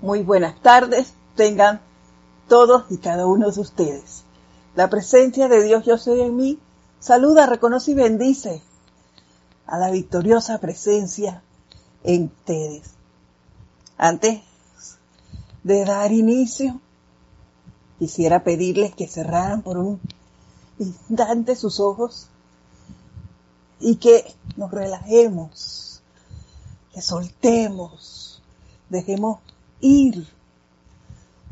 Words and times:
Muy 0.00 0.22
buenas 0.22 0.60
tardes, 0.62 1.12
tengan 1.34 1.80
todos 2.46 2.84
y 2.88 2.98
cada 2.98 3.26
uno 3.26 3.50
de 3.50 3.60
ustedes. 3.60 4.22
La 4.76 4.88
presencia 4.88 5.48
de 5.48 5.64
Dios 5.64 5.84
yo 5.84 5.98
soy 5.98 6.20
en 6.20 6.36
mí, 6.36 6.60
saluda, 7.00 7.46
reconoce 7.46 7.90
y 7.90 7.94
bendice 7.94 8.62
a 9.66 9.76
la 9.76 9.90
victoriosa 9.90 10.58
presencia 10.58 11.42
en 12.04 12.26
ustedes. 12.26 12.92
Antes 13.96 14.40
de 15.64 15.84
dar 15.84 16.12
inicio, 16.12 16.80
quisiera 17.98 18.44
pedirles 18.44 18.94
que 18.94 19.08
cerraran 19.08 19.62
por 19.62 19.78
un 19.78 20.00
instante 20.78 21.56
sus 21.56 21.80
ojos 21.80 22.28
y 23.80 23.96
que 23.96 24.32
nos 24.56 24.70
relajemos, 24.70 26.02
que 26.94 27.02
soltemos, 27.02 28.40
dejemos 28.90 29.40
ir 29.80 30.26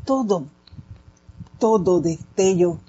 todo, 0.05 0.45
todo 1.59 2.01
destello 2.01 2.79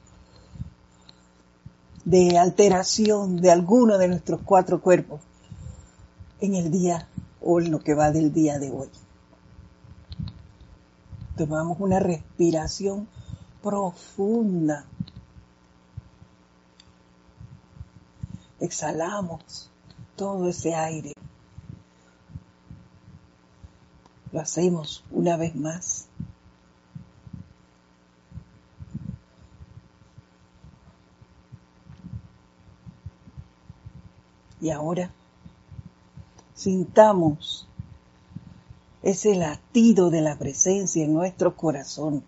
de 2.05 2.39
alteración 2.39 3.41
de 3.41 3.51
alguno 3.51 3.99
de 3.99 4.09
nuestros 4.09 4.41
cuatro 4.45 4.81
cuerpos 4.81 5.21
en 6.41 6.55
el 6.55 6.71
día 6.71 7.09
o 7.41 7.61
en 7.61 7.71
lo 7.71 7.81
que 7.81 7.95
va 7.95 8.11
del 8.11 8.33
día 8.33 8.59
de 8.59 8.71
hoy. 8.71 8.89
Tomamos 11.37 11.79
una 11.81 12.01
respiración 12.01 13.09
profunda. 13.63 14.87
Exhalamos 18.61 19.71
todo 20.17 20.49
ese 20.49 20.75
aire 20.75 21.13
Lo 24.33 24.41
hacemos 24.41 25.05
una 25.11 25.37
vez 25.37 25.55
más. 25.57 26.09
Y 34.61 34.71
ahora 34.71 35.11
sintamos 36.55 37.69
ese 39.03 39.37
latido 39.37 40.11
de 40.11 40.21
la 40.21 40.37
presencia 40.37 41.05
en 41.05 41.15
nuestro 41.15 41.57
corazón. 41.57 42.25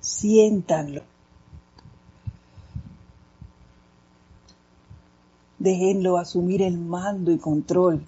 Siéntanlo. 0.00 1.02
Déjenlo 5.58 6.16
asumir 6.16 6.62
el 6.62 6.78
mando 6.78 7.30
y 7.30 7.38
control 7.38 8.04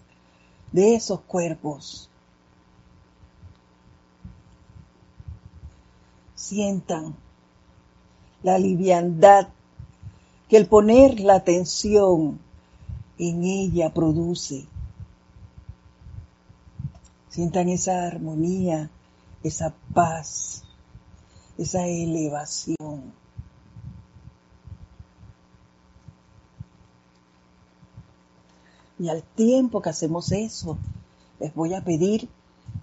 de 0.74 0.96
esos 0.96 1.20
cuerpos. 1.20 2.10
Sientan 6.34 7.14
la 8.42 8.58
liviandad 8.58 9.50
que 10.48 10.56
el 10.56 10.66
poner 10.66 11.20
la 11.20 11.36
atención 11.36 12.40
en 13.20 13.44
ella 13.44 13.94
produce. 13.94 14.66
Sientan 17.28 17.68
esa 17.68 18.08
armonía, 18.08 18.90
esa 19.44 19.72
paz, 19.94 20.64
esa 21.56 21.86
elevación. 21.86 23.12
Y 28.98 29.08
al 29.08 29.22
tiempo 29.22 29.82
que 29.82 29.90
hacemos 29.90 30.32
eso, 30.32 30.78
les 31.40 31.54
voy 31.54 31.74
a 31.74 31.82
pedir 31.82 32.28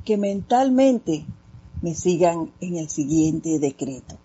que 0.04 0.18
mentalmente 0.18 1.26
me 1.82 1.96
sigan 1.96 2.52
en 2.60 2.78
el 2.78 2.90
siguiente 2.90 3.60
decreto. 3.60 4.18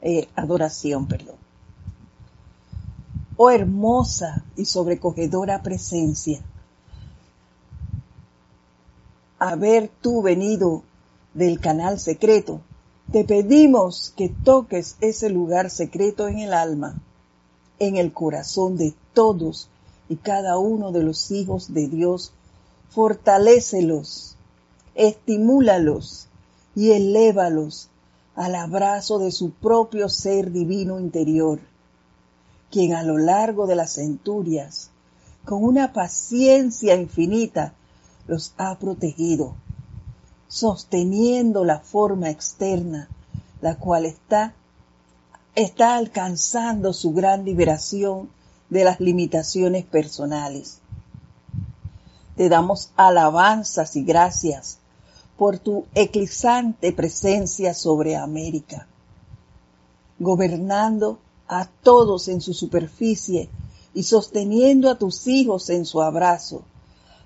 Eh, 0.00 0.28
adoración, 0.34 1.06
perdón. 1.06 1.36
Oh 3.36 3.50
hermosa 3.50 4.44
y 4.56 4.64
sobrecogedora 4.64 5.62
presencia, 5.62 6.40
haber 9.38 9.88
tú 10.00 10.22
venido 10.22 10.82
del 11.34 11.60
canal 11.60 12.00
secreto, 12.00 12.60
te 13.12 13.24
pedimos 13.24 14.12
que 14.16 14.28
toques 14.28 14.96
ese 15.00 15.30
lugar 15.30 15.70
secreto 15.70 16.28
en 16.28 16.40
el 16.40 16.52
alma, 16.52 17.00
en 17.78 17.96
el 17.96 18.12
corazón 18.12 18.76
de 18.76 18.94
todos 19.14 19.70
y 20.08 20.16
cada 20.16 20.58
uno 20.58 20.92
de 20.92 21.02
los 21.02 21.30
hijos 21.30 21.72
de 21.72 21.88
Dios, 21.88 22.32
fortalécelos, 22.90 24.36
estimúlalos 24.94 26.28
y 26.74 26.92
elévalos 26.92 27.88
al 28.34 28.54
abrazo 28.54 29.18
de 29.18 29.32
su 29.32 29.50
propio 29.50 30.08
ser 30.08 30.52
divino 30.52 30.98
interior, 30.98 31.60
quien 32.70 32.94
a 32.94 33.02
lo 33.02 33.18
largo 33.18 33.66
de 33.66 33.76
las 33.76 33.94
centurias, 33.94 34.90
con 35.44 35.64
una 35.64 35.92
paciencia 35.92 36.94
infinita, 36.94 37.74
los 38.26 38.54
ha 38.58 38.78
protegido, 38.78 39.54
sosteniendo 40.46 41.64
la 41.64 41.80
forma 41.80 42.30
externa, 42.30 43.08
la 43.60 43.76
cual 43.76 44.06
está, 44.06 44.54
está 45.54 45.96
alcanzando 45.96 46.92
su 46.92 47.12
gran 47.12 47.44
liberación 47.44 48.28
de 48.70 48.84
las 48.84 49.00
limitaciones 49.00 49.84
personales. 49.84 50.78
Te 52.36 52.48
damos 52.48 52.90
alabanzas 52.96 53.96
y 53.96 54.04
gracias 54.04 54.78
por 55.36 55.58
tu 55.58 55.86
eclipsante 55.94 56.92
presencia 56.92 57.74
sobre 57.74 58.16
América, 58.16 58.86
gobernando 60.18 61.18
a 61.48 61.66
todos 61.66 62.28
en 62.28 62.40
su 62.40 62.54
superficie 62.54 63.48
y 63.94 64.02
sosteniendo 64.02 64.90
a 64.90 64.98
tus 64.98 65.26
hijos 65.26 65.70
en 65.70 65.86
su 65.86 66.02
abrazo, 66.02 66.62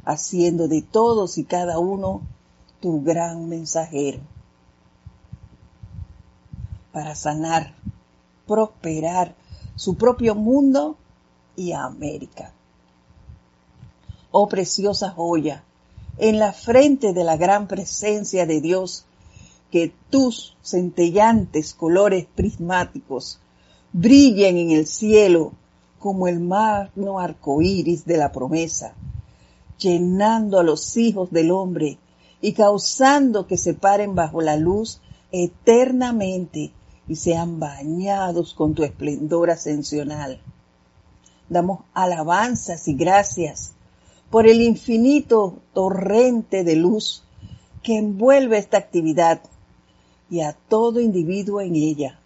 haciendo 0.05 0.69
de 0.69 0.83
todos 0.83 1.39
y 1.39 1.45
cada 1.45 1.79
uno 1.79 2.23
tu 2.81 3.03
gran 3.03 3.49
mensajero 3.49 4.21
para 6.93 7.15
sanar, 7.15 7.75
prosperar 8.47 9.35
su 9.77 9.95
propio 9.95 10.35
mundo 10.35 10.97
y 11.57 11.73
América. 11.73 12.53
Oh 14.31 14.49
preciosa 14.49 15.11
joya, 15.11 15.63
en 16.19 16.39
la 16.39 16.53
frente 16.53 17.13
de 17.13 17.25
la 17.25 17.37
gran 17.37 17.69
presencia 17.69 18.47
de 18.47 18.61
Dios, 18.61 19.05
que 19.71 19.93
tus 20.11 20.57
centellantes 20.63 21.75
colores 21.75 22.27
prismáticos 22.35 23.41
brillen 23.93 24.57
en 24.59 24.71
el 24.71 24.87
cielo 24.87 25.53
como 25.99 26.29
el 26.29 26.41
magno 26.41 27.19
arco 27.19 27.63
iris 27.63 28.05
de 28.05 28.17
la 28.19 28.33
promesa, 28.33 28.95
llenando 29.79 30.59
a 30.59 30.63
los 30.63 30.97
hijos 30.97 31.31
del 31.31 31.51
hombre 31.51 31.99
y 32.41 32.53
causando 32.53 33.47
que 33.47 33.57
se 33.57 33.73
paren 33.73 34.15
bajo 34.15 34.41
la 34.41 34.57
luz 34.57 35.01
eternamente 35.31 36.73
y 37.09 37.17
sean 37.17 37.59
bañados 37.59 38.53
con 38.55 38.75
tu 38.75 38.85
esplendor 38.85 39.51
ascensional 39.51 40.41
damos 41.49 41.81
alabanzas 41.95 42.89
y 42.89 42.95
gracias 42.95 43.73
por 44.31 44.47
el 44.47 44.63
infinito 44.63 45.59
torrente 45.75 46.65
de 46.65 46.77
luz 46.77 47.25
que 47.83 47.99
envuelve 47.99 48.59
esta 48.59 48.79
actividad 48.79 49.43
y 50.31 50.41
a 50.41 50.53
todo 50.53 51.01
individuo 51.01 51.61
en 51.61 51.77
ella. 51.77 52.19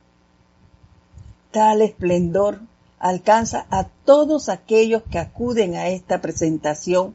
Tal 1.50 1.82
esplendor 1.82 2.60
alcanza 2.98 3.66
a 3.70 3.84
todos 3.84 4.48
aquellos 4.48 5.02
que 5.10 5.18
acuden 5.18 5.74
a 5.74 5.88
esta 5.88 6.20
presentación 6.20 7.14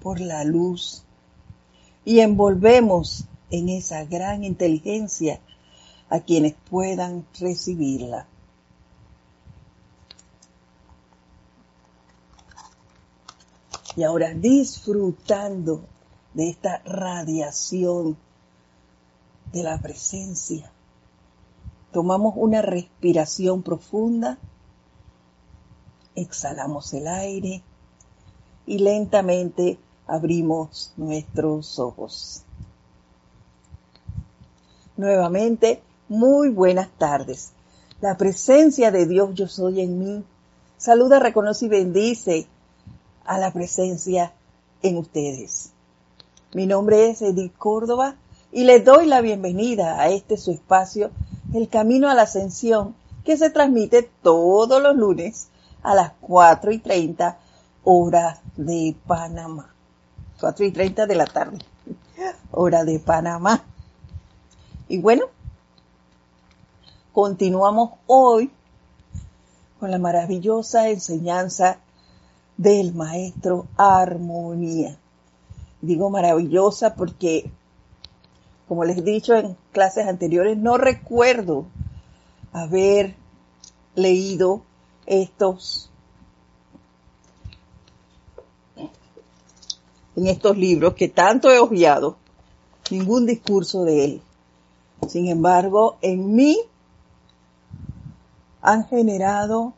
por 0.00 0.20
la 0.20 0.44
luz 0.44 1.04
y 2.04 2.20
envolvemos 2.20 3.26
en 3.50 3.68
esa 3.68 4.04
gran 4.04 4.44
inteligencia 4.44 5.40
a 6.08 6.20
quienes 6.20 6.54
puedan 6.68 7.24
recibirla. 7.38 8.26
Y 13.96 14.04
ahora 14.04 14.32
disfrutando 14.34 15.82
de 16.34 16.48
esta 16.48 16.78
radiación 16.84 18.16
de 19.52 19.62
la 19.62 19.78
presencia, 19.78 20.70
tomamos 21.92 22.34
una 22.36 22.62
respiración 22.62 23.62
profunda, 23.62 24.38
exhalamos 26.14 26.92
el 26.94 27.06
aire 27.06 27.62
y 28.66 28.78
lentamente 28.78 29.78
abrimos 30.06 30.92
nuestros 30.96 31.78
ojos. 31.78 32.44
Nuevamente, 34.96 35.82
muy 36.08 36.48
buenas 36.48 36.88
tardes. 36.96 37.52
La 38.00 38.16
presencia 38.16 38.90
de 38.90 39.06
Dios 39.06 39.34
yo 39.34 39.48
soy 39.48 39.80
en 39.80 39.98
mí. 39.98 40.24
Saluda, 40.76 41.18
reconoce 41.18 41.66
y 41.66 41.68
bendice 41.68 42.46
a 43.24 43.38
la 43.38 43.52
presencia 43.52 44.32
en 44.82 44.98
ustedes. 44.98 45.70
Mi 46.54 46.66
nombre 46.66 47.10
es 47.10 47.22
Edith 47.22 47.56
Córdoba 47.56 48.16
y 48.50 48.64
les 48.64 48.84
doy 48.84 49.06
la 49.06 49.20
bienvenida 49.20 50.00
a 50.00 50.08
este 50.08 50.36
su 50.36 50.50
espacio, 50.50 51.10
El 51.54 51.68
Camino 51.68 52.10
a 52.10 52.14
la 52.14 52.22
Ascensión, 52.22 52.94
que 53.24 53.36
se 53.36 53.50
transmite 53.50 54.10
todos 54.22 54.82
los 54.82 54.96
lunes 54.96 55.48
a 55.82 55.94
las 55.94 56.12
4 56.20 56.72
y 56.72 56.78
30 56.78 57.38
hora 57.84 58.40
de 58.56 58.94
Panamá. 59.06 59.74
4 60.40 60.66
y 60.66 60.72
30 60.72 61.06
de 61.06 61.14
la 61.14 61.26
tarde, 61.26 61.58
hora 62.50 62.84
de 62.84 62.98
Panamá. 62.98 63.64
Y 64.88 64.98
bueno, 64.98 65.26
continuamos 67.12 67.92
hoy 68.06 68.50
con 69.78 69.90
la 69.90 69.98
maravillosa 69.98 70.88
enseñanza 70.88 71.78
del 72.62 72.94
maestro 72.94 73.66
Armonía. 73.76 74.96
Digo 75.80 76.10
maravillosa 76.10 76.94
porque, 76.94 77.50
como 78.68 78.84
les 78.84 78.98
he 78.98 79.02
dicho 79.02 79.34
en 79.34 79.56
clases 79.72 80.06
anteriores, 80.06 80.56
no 80.56 80.76
recuerdo 80.76 81.66
haber 82.52 83.16
leído 83.96 84.62
estos 85.06 85.90
en 90.14 90.26
estos 90.26 90.56
libros 90.56 90.94
que 90.94 91.08
tanto 91.08 91.50
he 91.50 91.58
obviado 91.58 92.16
ningún 92.90 93.26
discurso 93.26 93.84
de 93.84 94.04
él. 94.04 94.22
Sin 95.08 95.26
embargo, 95.28 95.96
en 96.02 96.34
mí 96.34 96.58
han 98.60 98.86
generado, 98.86 99.72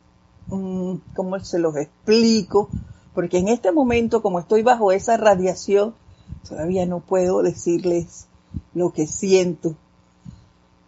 ¿cómo 0.49 1.39
se 1.39 1.59
los 1.59 1.75
explico? 1.75 2.69
Porque 3.13 3.37
en 3.37 3.47
este 3.47 3.71
momento, 3.71 4.21
como 4.21 4.39
estoy 4.39 4.61
bajo 4.61 4.91
esa 4.91 5.17
radiación, 5.17 5.95
todavía 6.47 6.85
no 6.85 6.99
puedo 6.99 7.41
decirles 7.41 8.27
lo 8.73 8.91
que 8.91 9.07
siento. 9.07 9.75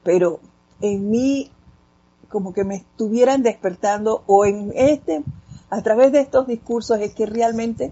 Pero 0.03 0.39
en 0.81 1.09
mí, 1.09 1.51
como 2.29 2.53
que 2.53 2.63
me 2.63 2.75
estuvieran 2.75 3.43
despertando, 3.43 4.23
o 4.27 4.45
en 4.45 4.71
este, 4.75 5.23
a 5.69 5.81
través 5.81 6.11
de 6.11 6.19
estos 6.19 6.47
discursos, 6.47 6.99
es 6.99 7.13
que 7.13 7.25
realmente 7.25 7.91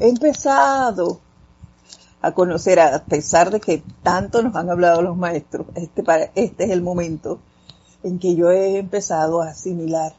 he 0.00 0.08
empezado 0.08 1.20
a 2.20 2.32
conocer, 2.32 2.78
a 2.80 3.04
pesar 3.04 3.50
de 3.50 3.60
que 3.60 3.82
tanto 4.02 4.42
nos 4.42 4.54
han 4.54 4.70
hablado 4.70 5.02
los 5.02 5.16
maestros, 5.16 5.66
este, 5.74 6.04
este 6.34 6.64
es 6.64 6.70
el 6.70 6.82
momento 6.82 7.40
en 8.04 8.18
que 8.18 8.34
yo 8.34 8.50
he 8.50 8.78
empezado 8.78 9.42
a 9.42 9.48
asimilar 9.48 10.14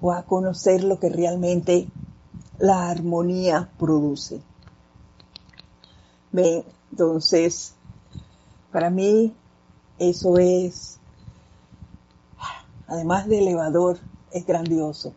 o 0.00 0.12
a 0.12 0.22
conocer 0.22 0.84
lo 0.84 0.98
que 0.98 1.08
realmente 1.08 1.88
la 2.58 2.90
armonía 2.90 3.70
produce. 3.78 4.40
Ven, 6.32 6.64
entonces, 6.90 7.74
para 8.72 8.90
mí 8.90 9.32
eso 9.98 10.38
es, 10.38 10.98
además 12.86 13.26
de 13.28 13.38
elevador, 13.38 13.98
es 14.32 14.44
grandioso. 14.46 15.12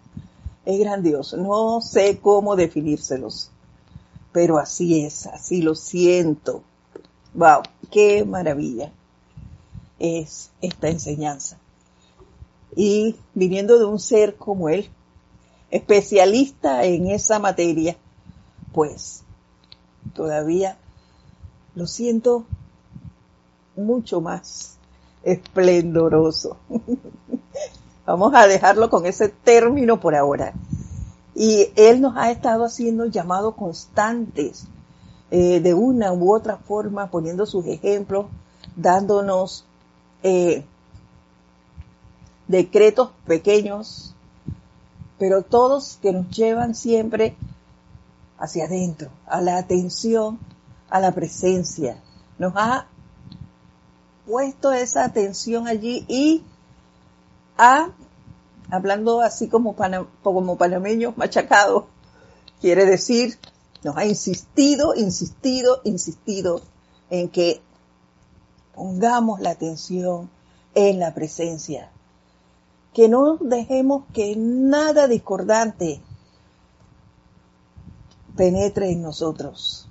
Es 0.65 0.79
grandioso. 0.79 1.37
No 1.37 1.81
sé 1.81 2.19
cómo 2.19 2.55
definírselos, 2.55 3.51
pero 4.31 4.57
así 4.57 5.05
es, 5.05 5.25
así 5.27 5.61
lo 5.61 5.75
siento. 5.75 6.61
Wow, 7.33 7.61
qué 7.89 8.25
maravilla 8.25 8.91
es 9.99 10.51
esta 10.61 10.89
enseñanza. 10.89 11.57
Y 12.75 13.15
viniendo 13.33 13.79
de 13.79 13.85
un 13.85 13.99
ser 13.99 14.35
como 14.35 14.69
él, 14.69 14.89
especialista 15.71 16.83
en 16.83 17.07
esa 17.07 17.39
materia, 17.39 17.97
pues 18.73 19.23
todavía 20.13 20.77
lo 21.75 21.87
siento 21.87 22.45
mucho 23.75 24.21
más 24.21 24.77
esplendoroso. 25.23 26.57
Vamos 28.05 28.33
a 28.35 28.47
dejarlo 28.47 28.89
con 28.89 29.05
ese 29.05 29.29
término 29.29 29.99
por 29.99 30.15
ahora. 30.15 30.53
Y 31.35 31.67
él 31.75 32.01
nos 32.01 32.15
ha 32.17 32.31
estado 32.31 32.65
haciendo 32.65 33.05
llamados 33.05 33.55
constantes, 33.55 34.65
eh, 35.29 35.59
de 35.59 35.73
una 35.73 36.13
u 36.13 36.33
otra 36.33 36.57
forma, 36.57 37.11
poniendo 37.11 37.45
sus 37.45 37.65
ejemplos, 37.65 38.27
dándonos 38.75 39.65
eh, 40.23 40.65
decretos 42.47 43.11
pequeños, 43.25 44.13
pero 45.17 45.41
todos 45.41 45.97
que 46.01 46.11
nos 46.11 46.29
llevan 46.29 46.75
siempre 46.75 47.35
hacia 48.37 48.65
adentro, 48.65 49.09
a 49.25 49.41
la 49.41 49.57
atención, 49.57 50.39
a 50.89 50.99
la 50.99 51.11
presencia. 51.11 52.01
Nos 52.37 52.53
ha 52.55 52.87
puesto 54.25 54.71
esa 54.71 55.05
atención 55.05 55.67
allí 55.67 56.05
y 56.07 56.43
ha, 57.57 57.89
hablando 58.69 59.21
así 59.21 59.47
como, 59.47 59.75
como 60.21 60.57
panameños 60.57 61.17
machacados, 61.17 61.85
quiere 62.61 62.85
decir, 62.85 63.37
nos 63.83 63.97
ha 63.97 64.05
insistido, 64.05 64.93
insistido, 64.95 65.81
insistido 65.83 66.61
en 67.09 67.29
que 67.29 67.61
pongamos 68.75 69.39
la 69.39 69.51
atención 69.51 70.29
en 70.75 70.99
la 70.99 71.13
presencia, 71.13 71.89
que 72.97 73.07
no 73.07 73.37
dejemos 73.37 74.05
que 74.11 74.35
nada 74.35 75.07
discordante 75.07 76.01
penetre 78.35 78.89
en 78.89 79.03
nosotros, 79.03 79.87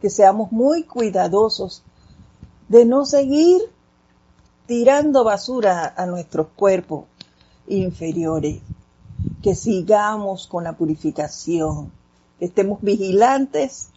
que 0.00 0.08
seamos 0.08 0.50
muy 0.50 0.84
cuidadosos 0.84 1.82
de 2.70 2.86
no 2.86 3.04
seguir 3.04 3.60
tirando 4.66 5.22
basura 5.22 5.92
a 5.94 6.06
nuestros 6.06 6.46
cuerpos 6.56 7.04
inferiores, 7.66 8.62
que 9.42 9.54
sigamos 9.54 10.46
con 10.46 10.64
la 10.64 10.78
purificación, 10.78 11.92
que 12.38 12.46
estemos 12.46 12.80
vigilantes 12.80 13.90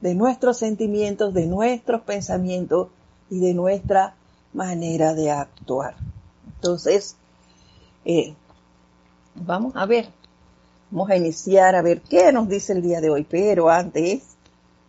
de 0.00 0.14
nuestros 0.14 0.56
sentimientos, 0.56 1.34
de 1.34 1.46
nuestros 1.46 2.00
pensamientos 2.00 2.88
y 3.28 3.38
de 3.40 3.52
nuestra 3.52 4.14
manera 4.54 5.12
de 5.12 5.30
actuar. 5.30 6.07
Entonces, 6.60 7.14
eh, 8.04 8.34
vamos 9.36 9.76
a 9.76 9.86
ver, 9.86 10.08
vamos 10.90 11.08
a 11.08 11.16
iniciar 11.16 11.76
a 11.76 11.82
ver 11.82 12.00
qué 12.00 12.32
nos 12.32 12.48
dice 12.48 12.72
el 12.72 12.82
día 12.82 13.00
de 13.00 13.10
hoy, 13.10 13.22
pero 13.22 13.70
antes, 13.70 14.24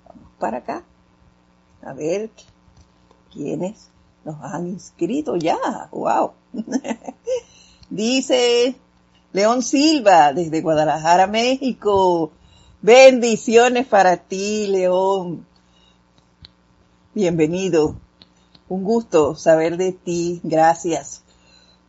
vamos 0.07 0.31
para 0.39 0.57
acá, 0.57 0.83
a 1.83 1.93
ver 1.93 2.31
quiénes 3.31 3.89
nos 4.25 4.41
han 4.41 4.67
inscrito 4.67 5.35
ya, 5.35 5.57
wow. 5.91 6.31
dice 7.91 8.75
León 9.31 9.61
Silva 9.61 10.33
desde 10.33 10.61
Guadalajara, 10.61 11.27
México. 11.27 12.31
Bendiciones 12.81 13.85
para 13.85 14.17
ti, 14.17 14.65
León. 14.67 15.45
Bienvenido. 17.13 17.95
Un 18.69 18.83
gusto 18.83 19.35
saber 19.35 19.77
de 19.77 19.91
ti. 19.91 20.39
Gracias 20.43 21.23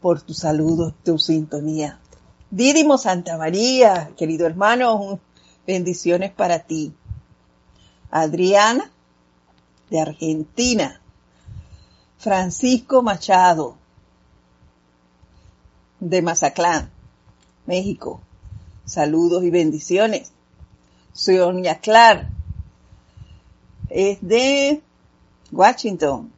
por 0.00 0.22
tu 0.22 0.34
saludo, 0.34 0.94
tu 1.04 1.18
sintonía. 1.18 2.00
Dídimo 2.50 2.98
Santa 2.98 3.36
María, 3.36 4.10
querido 4.16 4.46
hermano, 4.46 5.20
bendiciones 5.66 6.32
para 6.32 6.60
ti. 6.60 6.94
Adriana, 8.10 8.90
de 9.90 10.00
Argentina. 10.00 11.00
Francisco 12.20 13.02
Machado, 13.02 13.76
de 16.00 16.20
Mazatlán, 16.20 16.90
México. 17.64 18.20
Saludos 18.84 19.42
y 19.42 19.48
bendiciones. 19.48 20.32
Sonia 21.14 21.80
Clar, 21.80 22.28
es 23.88 24.18
de 24.20 24.82
Washington, 25.50 26.30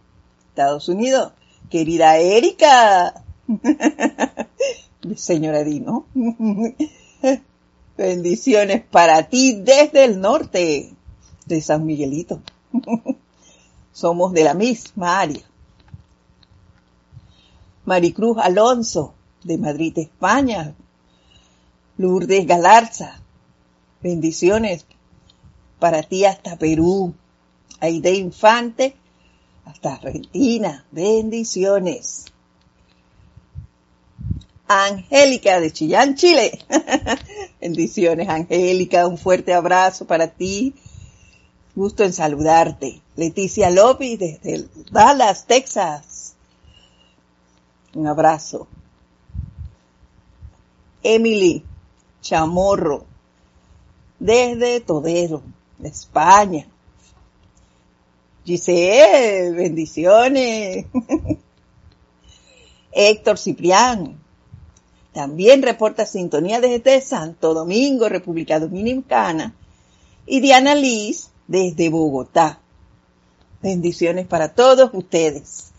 Estados 0.50 0.88
Unidos. 0.88 1.32
Querida 1.68 2.16
Erika, 2.18 3.24
señora 5.16 5.64
Dino, 5.64 6.06
bendiciones 7.96 8.82
para 8.82 9.28
ti 9.28 9.60
desde 9.62 10.04
el 10.04 10.20
norte 10.20 10.94
de 11.46 11.60
San 11.60 11.84
Miguelito. 11.84 12.40
Somos 13.92 14.32
de 14.32 14.44
la 14.44 14.54
misma 14.54 15.20
área. 15.20 15.42
Maricruz 17.84 18.38
Alonso, 18.38 19.12
de 19.44 19.58
Madrid, 19.58 19.98
España. 19.98 20.74
Lourdes 21.98 22.46
Galarza, 22.46 23.20
bendiciones 24.02 24.86
para 25.78 26.02
ti 26.02 26.24
hasta 26.24 26.56
Perú. 26.56 27.14
Aide 27.80 28.14
Infante, 28.14 28.94
hasta 29.64 29.94
Argentina. 29.94 30.86
Bendiciones. 30.90 32.31
Angélica 34.72 35.60
de 35.60 35.72
Chillán, 35.72 36.14
Chile. 36.14 36.58
Bendiciones, 37.60 38.28
Angélica. 38.28 39.06
Un 39.06 39.18
fuerte 39.18 39.52
abrazo 39.52 40.06
para 40.06 40.28
ti. 40.28 40.74
Gusto 41.74 42.04
en 42.04 42.12
saludarte. 42.12 43.00
Leticia 43.16 43.70
López 43.70 44.18
desde 44.18 44.68
Dallas, 44.90 45.46
Texas. 45.46 46.34
Un 47.94 48.06
abrazo. 48.06 48.66
Emily 51.02 51.64
Chamorro 52.20 53.04
desde 54.18 54.80
Toledo, 54.80 55.42
España. 55.82 56.66
Giselle, 58.44 59.50
bendiciones. 59.52 60.86
Héctor 62.92 63.38
Ciprián, 63.38 64.21
también 65.12 65.62
reporta 65.62 66.06
sintonía 66.06 66.60
desde 66.60 67.00
Santo 67.00 67.52
Domingo, 67.52 68.08
República 68.08 68.58
Dominicana. 68.58 69.54
Y 70.24 70.40
Diana 70.40 70.74
Liz 70.74 71.30
desde 71.46 71.90
Bogotá. 71.90 72.60
Bendiciones 73.60 74.26
para 74.26 74.54
todos 74.54 74.90
ustedes. 74.92 75.72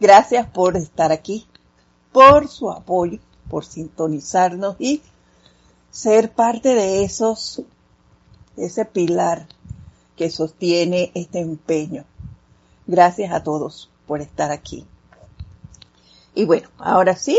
Gracias 0.00 0.46
por 0.46 0.76
estar 0.76 1.10
aquí, 1.10 1.46
por 2.12 2.48
su 2.48 2.70
apoyo, 2.70 3.18
por 3.50 3.64
sintonizarnos 3.64 4.76
y 4.78 5.02
ser 5.90 6.32
parte 6.32 6.74
de 6.74 7.02
esos, 7.02 7.62
ese 8.56 8.84
pilar 8.84 9.48
que 10.16 10.30
sostiene 10.30 11.10
este 11.14 11.40
empeño. 11.40 12.04
Gracias 12.86 13.32
a 13.32 13.42
todos 13.42 13.90
por 14.06 14.20
estar 14.20 14.52
aquí. 14.52 14.86
Y 16.34 16.44
bueno, 16.44 16.68
ahora 16.78 17.16
sí, 17.16 17.36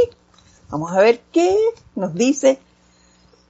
vamos 0.69 0.91
a 0.91 0.99
ver 0.99 1.21
qué 1.31 1.55
nos 1.95 2.13
dice 2.13 2.59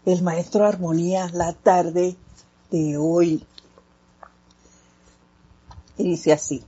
el 0.05 0.23
maestro 0.23 0.65
Armonía 0.65 1.29
la 1.33 1.53
tarde 1.53 2.15
de 2.71 2.97
hoy. 2.97 3.45
Y 5.97 6.03
dice 6.03 6.31
así, 6.31 6.63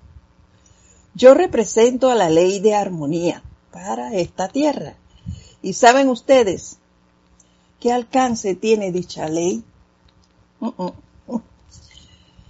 yo 1.14 1.34
represento 1.34 2.10
a 2.10 2.16
la 2.16 2.30
ley 2.30 2.60
de 2.60 2.76
armonía 2.76 3.44
para 3.72 4.14
esta 4.14 4.50
tierra. 4.50 4.96
¿Y 5.62 5.74
saben 5.74 6.10
ustedes 6.10 6.78
qué 7.80 7.92
alcance 7.92 8.56
tiene 8.56 8.92
dicha 8.92 9.28
ley? 9.30 9.64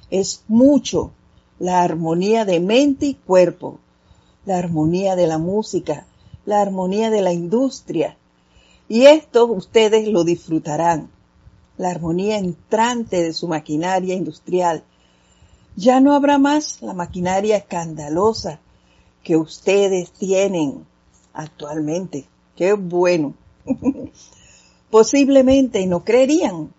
Es 0.09 0.43
mucho 0.47 1.11
la 1.59 1.83
armonía 1.83 2.45
de 2.45 2.59
mente 2.59 3.05
y 3.05 3.13
cuerpo, 3.13 3.79
la 4.45 4.57
armonía 4.57 5.15
de 5.15 5.27
la 5.27 5.37
música, 5.37 6.05
la 6.45 6.61
armonía 6.61 7.09
de 7.09 7.21
la 7.21 7.33
industria. 7.33 8.17
Y 8.87 9.05
esto 9.05 9.45
ustedes 9.45 10.07
lo 10.07 10.23
disfrutarán, 10.23 11.09
la 11.77 11.89
armonía 11.89 12.37
entrante 12.37 13.23
de 13.23 13.33
su 13.33 13.47
maquinaria 13.47 14.15
industrial. 14.15 14.83
Ya 15.75 16.01
no 16.01 16.13
habrá 16.13 16.37
más 16.37 16.81
la 16.81 16.93
maquinaria 16.93 17.57
escandalosa 17.57 18.59
que 19.23 19.37
ustedes 19.37 20.11
tienen 20.11 20.85
actualmente. 21.33 22.25
Qué 22.55 22.73
bueno. 22.73 23.33
Posiblemente 24.89 25.85
no 25.87 26.03
creerían 26.03 26.73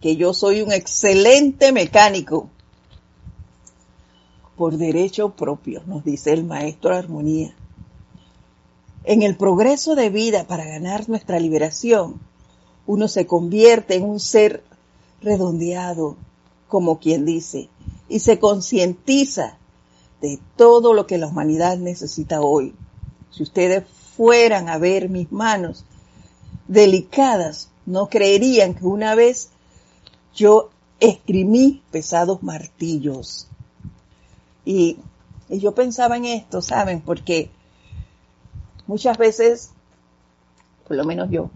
que 0.00 0.16
yo 0.16 0.32
soy 0.32 0.62
un 0.62 0.72
excelente 0.72 1.70
mecánico 1.72 2.48
por 4.56 4.76
derecho 4.76 5.30
propio, 5.30 5.82
nos 5.86 6.04
dice 6.04 6.32
el 6.32 6.44
maestro 6.44 6.94
Armonía. 6.94 7.54
En 9.04 9.22
el 9.22 9.36
progreso 9.36 9.96
de 9.96 10.10
vida 10.10 10.46
para 10.46 10.64
ganar 10.64 11.08
nuestra 11.08 11.40
liberación, 11.40 12.20
uno 12.86 13.08
se 13.08 13.26
convierte 13.26 13.96
en 13.96 14.04
un 14.04 14.20
ser 14.20 14.62
redondeado, 15.20 16.16
como 16.68 16.98
quien 16.98 17.24
dice, 17.24 17.68
y 18.08 18.20
se 18.20 18.38
concientiza 18.38 19.58
de 20.20 20.38
todo 20.56 20.94
lo 20.94 21.06
que 21.06 21.18
la 21.18 21.26
humanidad 21.26 21.78
necesita 21.78 22.40
hoy. 22.40 22.74
Si 23.30 23.42
ustedes 23.42 23.84
fueran 24.16 24.68
a 24.68 24.78
ver 24.78 25.08
mis 25.08 25.32
manos 25.32 25.84
delicadas, 26.68 27.70
no 27.86 28.08
creerían 28.08 28.74
que 28.74 28.84
una 28.84 29.16
vez 29.16 29.50
yo 30.34 30.70
esgrimí 31.00 31.82
pesados 31.90 32.42
martillos. 32.42 33.48
Y, 34.64 34.98
y 35.48 35.58
yo 35.58 35.74
pensaba 35.74 36.16
en 36.16 36.26
esto, 36.26 36.62
¿saben? 36.62 37.00
Porque 37.00 37.50
muchas 38.92 39.16
veces, 39.16 39.70
por 40.86 40.98
lo 40.98 41.04
menos 41.04 41.30
yo, 41.30 41.48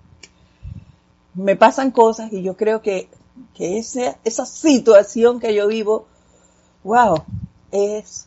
me 1.35 1.55
pasan 1.55 1.91
cosas 1.91 2.33
y 2.33 2.43
yo 2.43 2.57
creo 2.57 2.81
que, 2.81 3.11
que 3.53 3.77
esa 3.77 4.47
situación 4.47 5.39
que 5.39 5.55
yo 5.55 5.69
vivo, 5.69 6.07
wow, 6.83 7.25
es 7.71 8.27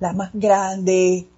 la 0.00 0.12
más 0.12 0.32
grande, 0.34 1.28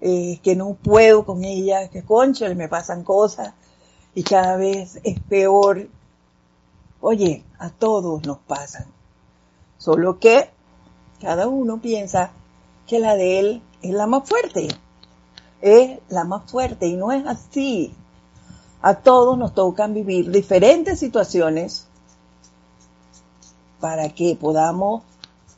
eh, 0.00 0.38
que 0.40 0.54
no 0.54 0.74
puedo 0.74 1.26
con 1.26 1.42
ella, 1.42 1.90
que 1.90 2.04
concho, 2.04 2.46
me 2.54 2.68
pasan 2.68 3.02
cosas 3.02 3.52
y 4.14 4.22
cada 4.22 4.56
vez 4.56 5.00
es 5.02 5.18
peor. 5.18 5.88
Oye, 7.00 7.42
a 7.58 7.70
todos 7.70 8.24
nos 8.24 8.38
pasan. 8.38 8.86
Solo 9.78 10.20
que 10.20 10.48
cada 11.20 11.48
uno 11.48 11.80
piensa 11.80 12.30
que 12.86 13.00
la 13.00 13.16
de 13.16 13.40
él 13.40 13.62
es 13.82 13.90
la 13.90 14.06
más 14.06 14.28
fuerte 14.28 14.68
es 15.64 15.98
la 16.10 16.24
más 16.24 16.50
fuerte 16.50 16.86
y 16.86 16.94
no 16.94 17.10
es 17.10 17.26
así. 17.26 17.94
A 18.82 18.96
todos 18.96 19.38
nos 19.38 19.54
tocan 19.54 19.94
vivir 19.94 20.30
diferentes 20.30 20.98
situaciones 20.98 21.86
para 23.80 24.10
que 24.10 24.36
podamos 24.38 25.02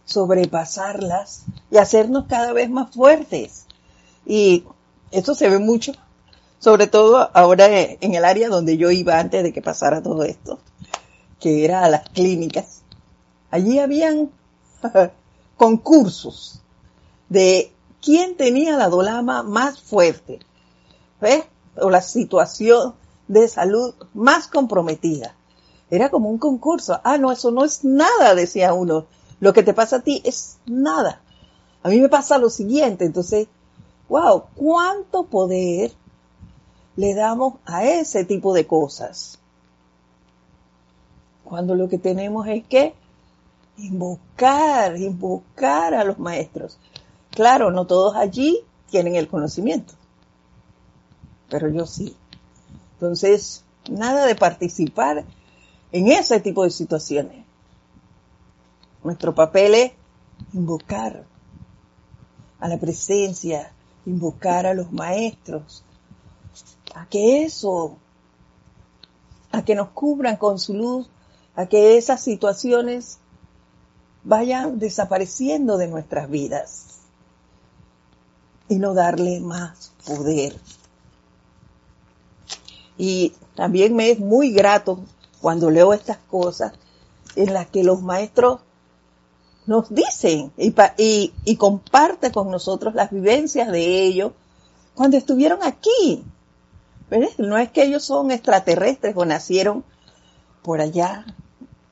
sobrepasarlas 0.04 1.42
y 1.72 1.78
hacernos 1.78 2.26
cada 2.28 2.52
vez 2.52 2.70
más 2.70 2.94
fuertes. 2.94 3.66
Y 4.24 4.64
esto 5.10 5.34
se 5.34 5.48
ve 5.48 5.58
mucho, 5.58 5.90
sobre 6.60 6.86
todo 6.86 7.28
ahora 7.34 7.66
en 7.68 8.14
el 8.14 8.24
área 8.24 8.48
donde 8.48 8.76
yo 8.76 8.92
iba 8.92 9.18
antes 9.18 9.42
de 9.42 9.52
que 9.52 9.60
pasara 9.60 10.04
todo 10.04 10.22
esto, 10.22 10.60
que 11.40 11.64
era 11.64 11.82
a 11.82 11.88
las 11.88 12.08
clínicas. 12.10 12.82
Allí 13.50 13.80
habían 13.80 14.30
concursos 15.56 16.62
de 17.28 17.72
quién 18.06 18.36
tenía 18.36 18.76
la 18.76 18.88
dolama 18.88 19.42
más 19.42 19.80
fuerte, 19.80 20.38
¿ves? 21.20 21.42
O 21.76 21.90
la 21.90 22.00
situación 22.00 22.94
de 23.26 23.48
salud 23.48 23.96
más 24.14 24.46
comprometida. 24.46 25.34
Era 25.90 26.08
como 26.08 26.30
un 26.30 26.38
concurso. 26.38 27.00
Ah, 27.02 27.18
no, 27.18 27.32
eso 27.32 27.50
no 27.50 27.64
es 27.64 27.84
nada, 27.84 28.36
decía 28.36 28.74
uno. 28.74 29.06
Lo 29.40 29.52
que 29.52 29.64
te 29.64 29.74
pasa 29.74 29.96
a 29.96 30.02
ti 30.02 30.22
es 30.24 30.58
nada. 30.66 31.20
A 31.82 31.88
mí 31.88 32.00
me 32.00 32.08
pasa 32.08 32.38
lo 32.38 32.48
siguiente. 32.48 33.04
Entonces, 33.04 33.48
wow, 34.08 34.44
cuánto 34.54 35.24
poder 35.24 35.90
le 36.94 37.12
damos 37.12 37.54
a 37.64 37.84
ese 37.84 38.24
tipo 38.24 38.54
de 38.54 38.68
cosas. 38.68 39.40
Cuando 41.42 41.74
lo 41.74 41.88
que 41.88 41.98
tenemos 41.98 42.46
es 42.46 42.64
que 42.66 42.94
invocar, 43.78 44.96
invocar 44.96 45.92
a 45.94 46.04
los 46.04 46.20
maestros. 46.20 46.78
Claro, 47.36 47.70
no 47.70 47.86
todos 47.86 48.16
allí 48.16 48.64
tienen 48.88 49.14
el 49.14 49.28
conocimiento, 49.28 49.92
pero 51.50 51.68
yo 51.68 51.84
sí. 51.84 52.16
Entonces, 52.94 53.62
nada 53.90 54.24
de 54.24 54.34
participar 54.34 55.26
en 55.92 56.08
ese 56.08 56.40
tipo 56.40 56.64
de 56.64 56.70
situaciones. 56.70 57.44
Nuestro 59.04 59.34
papel 59.34 59.74
es 59.74 59.92
invocar 60.54 61.26
a 62.58 62.68
la 62.68 62.78
presencia, 62.78 63.70
invocar 64.06 64.64
a 64.64 64.72
los 64.72 64.90
maestros, 64.90 65.84
a 66.94 67.04
que 67.04 67.44
eso, 67.44 67.98
a 69.52 69.62
que 69.62 69.74
nos 69.74 69.90
cubran 69.90 70.38
con 70.38 70.58
su 70.58 70.72
luz, 70.72 71.10
a 71.54 71.66
que 71.66 71.98
esas 71.98 72.22
situaciones 72.22 73.18
vayan 74.24 74.78
desapareciendo 74.78 75.76
de 75.76 75.88
nuestras 75.88 76.30
vidas 76.30 76.95
y 78.68 78.76
no 78.76 78.94
darle 78.94 79.40
más 79.40 79.92
poder. 80.06 80.56
Y 82.98 83.32
también 83.54 83.94
me 83.94 84.10
es 84.10 84.18
muy 84.18 84.52
grato 84.52 85.00
cuando 85.40 85.70
leo 85.70 85.92
estas 85.92 86.18
cosas 86.30 86.72
en 87.34 87.52
las 87.52 87.66
que 87.66 87.84
los 87.84 88.02
maestros 88.02 88.60
nos 89.66 89.92
dicen 89.92 90.52
y, 90.56 90.74
y, 91.44 91.56
comparten 91.56 92.32
con 92.32 92.50
nosotros 92.50 92.94
las 92.94 93.10
vivencias 93.10 93.70
de 93.70 94.04
ellos 94.04 94.32
cuando 94.94 95.16
estuvieron 95.16 95.62
aquí. 95.62 96.24
No 97.38 97.58
es 97.58 97.70
que 97.70 97.84
ellos 97.84 98.04
son 98.04 98.30
extraterrestres 98.30 99.14
o 99.16 99.24
nacieron 99.24 99.84
por 100.62 100.80
allá 100.80 101.24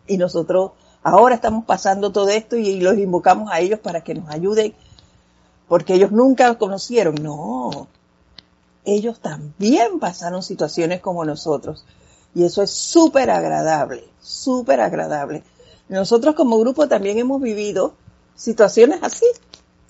y 0.06 0.16
nosotros 0.16 0.72
ahora 1.02 1.34
estamos 1.34 1.64
pasando 1.64 2.10
todo 2.10 2.28
esto 2.28 2.56
y 2.56 2.80
los 2.80 2.96
invocamos 2.98 3.50
a 3.52 3.60
ellos 3.60 3.78
para 3.80 4.02
que 4.02 4.14
nos 4.14 4.28
ayuden 4.30 4.74
porque 5.68 5.94
ellos 5.94 6.12
nunca 6.12 6.48
lo 6.48 6.58
conocieron. 6.58 7.16
No, 7.16 7.88
ellos 8.84 9.20
también 9.20 9.98
pasaron 9.98 10.42
situaciones 10.42 11.00
como 11.00 11.24
nosotros. 11.24 11.84
Y 12.34 12.44
eso 12.44 12.62
es 12.62 12.70
súper 12.70 13.30
agradable, 13.30 14.08
súper 14.20 14.80
agradable. 14.80 15.44
Nosotros 15.88 16.34
como 16.34 16.58
grupo 16.58 16.88
también 16.88 17.18
hemos 17.18 17.40
vivido 17.40 17.94
situaciones 18.34 19.00
así, 19.02 19.26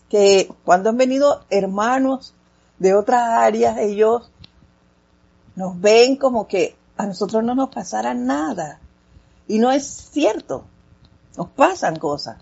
que 0.09 0.52
cuando 0.64 0.90
han 0.90 0.97
venido 0.97 1.45
hermanos 1.50 2.35
de 2.78 2.95
otras 2.95 3.23
áreas, 3.23 3.78
ellos 3.78 4.31
nos 5.57 5.81
ven 5.81 6.16
como 6.16 6.47
que 6.47 6.76
a 6.97 7.07
nosotros 7.07 7.43
no 7.43 7.54
nos 7.54 7.71
pasara 7.71 8.14
nada. 8.14 8.81
Y 9.49 9.59
no 9.59 9.71
es 9.71 9.87
cierto, 9.87 10.64
nos 11.37 11.49
pasan 11.50 11.97
cosas. 11.97 12.38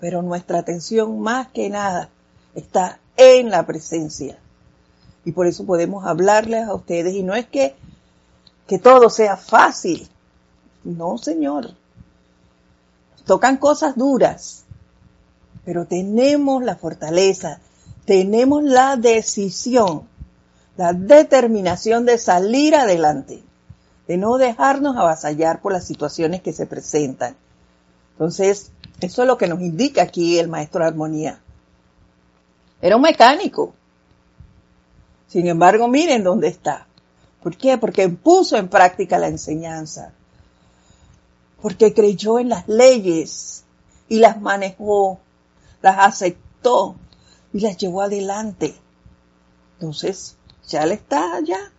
Pero 0.00 0.22
nuestra 0.22 0.58
atención 0.58 1.20
más 1.20 1.48
que 1.48 1.70
nada 1.70 2.10
está 2.54 2.98
en 3.16 3.50
la 3.50 3.64
presencia. 3.66 4.38
Y 5.24 5.32
por 5.32 5.46
eso 5.46 5.64
podemos 5.64 6.04
hablarles 6.04 6.66
a 6.66 6.74
ustedes. 6.74 7.14
Y 7.14 7.22
no 7.22 7.34
es 7.34 7.46
que, 7.46 7.74
que 8.66 8.78
todo 8.78 9.10
sea 9.10 9.36
fácil. 9.36 10.08
No, 10.84 11.16
Señor. 11.18 11.70
Tocan 13.24 13.56
cosas 13.56 13.96
duras. 13.96 14.64
Pero 15.64 15.86
tenemos 15.86 16.62
la 16.62 16.76
fortaleza, 16.76 17.58
tenemos 18.04 18.62
la 18.62 18.96
decisión, 18.96 20.06
la 20.76 20.92
determinación 20.92 22.04
de 22.04 22.18
salir 22.18 22.74
adelante, 22.74 23.42
de 24.06 24.16
no 24.18 24.36
dejarnos 24.36 24.96
avasallar 24.96 25.62
por 25.62 25.72
las 25.72 25.86
situaciones 25.86 26.42
que 26.42 26.52
se 26.52 26.66
presentan. 26.66 27.34
Entonces, 28.12 28.72
eso 29.00 29.22
es 29.22 29.28
lo 29.28 29.36
que 29.36 29.48
nos 29.48 29.60
indica 29.60 30.02
aquí 30.02 30.38
el 30.38 30.48
maestro 30.48 30.80
de 30.80 30.88
armonía. 30.88 31.40
Era 32.80 32.96
un 32.96 33.02
mecánico. 33.02 33.74
Sin 35.28 35.46
embargo, 35.46 35.88
miren 35.88 36.22
dónde 36.22 36.48
está. 36.48 36.86
¿Por 37.42 37.56
qué? 37.56 37.76
Porque 37.78 38.08
puso 38.08 38.56
en 38.56 38.68
práctica 38.68 39.18
la 39.18 39.28
enseñanza. 39.28 40.12
Porque 41.60 41.92
creyó 41.92 42.38
en 42.38 42.48
las 42.48 42.68
leyes 42.68 43.64
y 44.08 44.18
las 44.18 44.40
manejó, 44.40 45.18
las 45.82 45.98
aceptó 45.98 46.94
y 47.52 47.60
las 47.60 47.76
llevó 47.76 48.02
adelante. 48.02 48.74
Entonces, 49.74 50.36
ya 50.68 50.84
él 50.84 50.92
está 50.92 51.34
allá. 51.34 51.72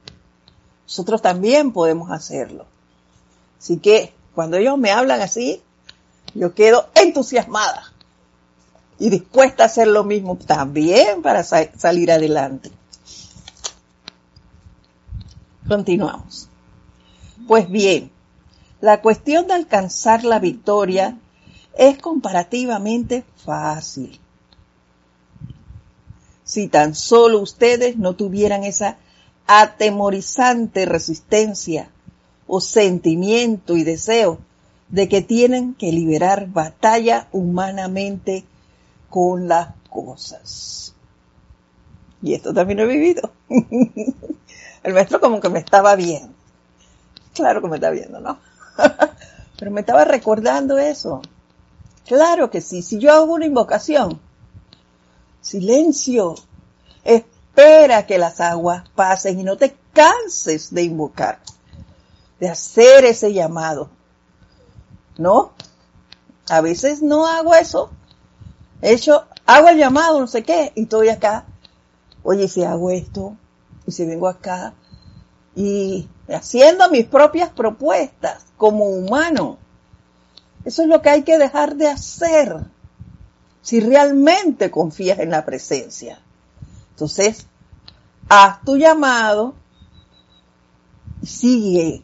Nosotros 0.83 1.21
también 1.21 1.71
podemos 1.71 2.11
hacerlo. 2.11 2.65
Así 3.57 3.77
que 3.77 4.13
cuando 4.33 4.57
ellos 4.57 4.77
me 4.77 4.91
hablan 4.91 5.21
así, 5.21 5.63
yo 6.35 6.53
quedo 6.53 6.89
entusiasmada 6.93 7.91
y 8.99 9.09
dispuesta 9.09 9.63
a 9.63 9.65
hacer 9.67 9.87
lo 9.87 10.03
mismo 10.03 10.37
también 10.37 11.21
para 11.21 11.43
salir 11.43 12.11
adelante. 12.11 12.71
Continuamos. 15.67 16.49
Pues 17.47 17.69
bien, 17.69 18.11
la 18.81 19.01
cuestión 19.01 19.47
de 19.47 19.53
alcanzar 19.53 20.23
la 20.23 20.39
victoria 20.39 21.17
es 21.77 21.97
comparativamente 21.97 23.23
fácil. 23.37 24.19
Si 26.43 26.67
tan 26.67 26.95
solo 26.95 27.39
ustedes 27.39 27.97
no 27.97 28.15
tuvieran 28.15 28.63
esa 28.63 28.97
atemorizante 29.47 30.85
resistencia 30.85 31.89
o 32.47 32.61
sentimiento 32.61 33.77
y 33.77 33.83
deseo 33.83 34.39
de 34.89 35.09
que 35.09 35.21
tienen 35.21 35.73
que 35.73 35.91
liberar 35.91 36.47
batalla 36.47 37.27
humanamente 37.31 38.45
con 39.09 39.47
las 39.47 39.69
cosas. 39.89 40.93
Y 42.21 42.33
esto 42.33 42.53
también 42.53 42.79
lo 42.79 42.85
he 42.85 42.87
vivido. 42.87 43.31
El 44.83 44.93
maestro 44.93 45.19
como 45.19 45.39
que 45.39 45.49
me 45.49 45.59
estaba 45.59 45.95
viendo. 45.95 46.33
Claro 47.33 47.61
que 47.61 47.67
me 47.67 47.75
está 47.75 47.89
viendo, 47.89 48.19
¿no? 48.19 48.39
Pero 49.57 49.71
me 49.71 49.81
estaba 49.81 50.05
recordando 50.05 50.77
eso. 50.77 51.21
Claro 52.05 52.49
que 52.49 52.61
sí. 52.61 52.81
Si 52.81 52.99
yo 52.99 53.11
hago 53.13 53.33
una 53.33 53.45
invocación, 53.45 54.19
silencio, 55.41 56.35
espera 57.03 58.05
que 58.05 58.17
las 58.17 58.39
aguas 58.41 58.87
pasen 58.95 59.39
y 59.39 59.43
no 59.43 59.57
te 59.57 59.75
canses 59.93 60.73
de 60.73 60.83
invocar, 60.83 61.39
de 62.39 62.49
hacer 62.49 63.05
ese 63.05 63.33
llamado. 63.33 63.89
¿No? 65.17 65.53
A 66.49 66.61
veces 66.61 67.01
no 67.01 67.27
hago 67.27 67.55
eso 67.55 67.89
hecho, 68.81 69.25
hago 69.45 69.69
el 69.69 69.77
llamado, 69.77 70.19
no 70.19 70.27
sé 70.27 70.43
qué, 70.43 70.71
y 70.75 70.83
estoy 70.83 71.09
acá. 71.09 71.45
Oye, 72.23 72.47
si 72.47 72.63
hago 72.63 72.91
esto, 72.91 73.35
y 73.85 73.91
si 73.91 74.05
vengo 74.05 74.27
acá, 74.27 74.73
y 75.55 76.07
haciendo 76.27 76.89
mis 76.89 77.05
propias 77.05 77.49
propuestas 77.49 78.45
como 78.57 78.85
humano. 78.85 79.57
Eso 80.63 80.81
es 80.81 80.87
lo 80.87 81.01
que 81.01 81.09
hay 81.09 81.23
que 81.23 81.37
dejar 81.37 81.75
de 81.75 81.87
hacer 81.87 82.65
si 83.61 83.79
realmente 83.79 84.71
confías 84.71 85.19
en 85.19 85.29
la 85.29 85.45
presencia. 85.45 86.19
Entonces, 86.91 87.45
haz 88.29 88.61
tu 88.61 88.77
llamado 88.77 89.53
sigue. 91.23 92.01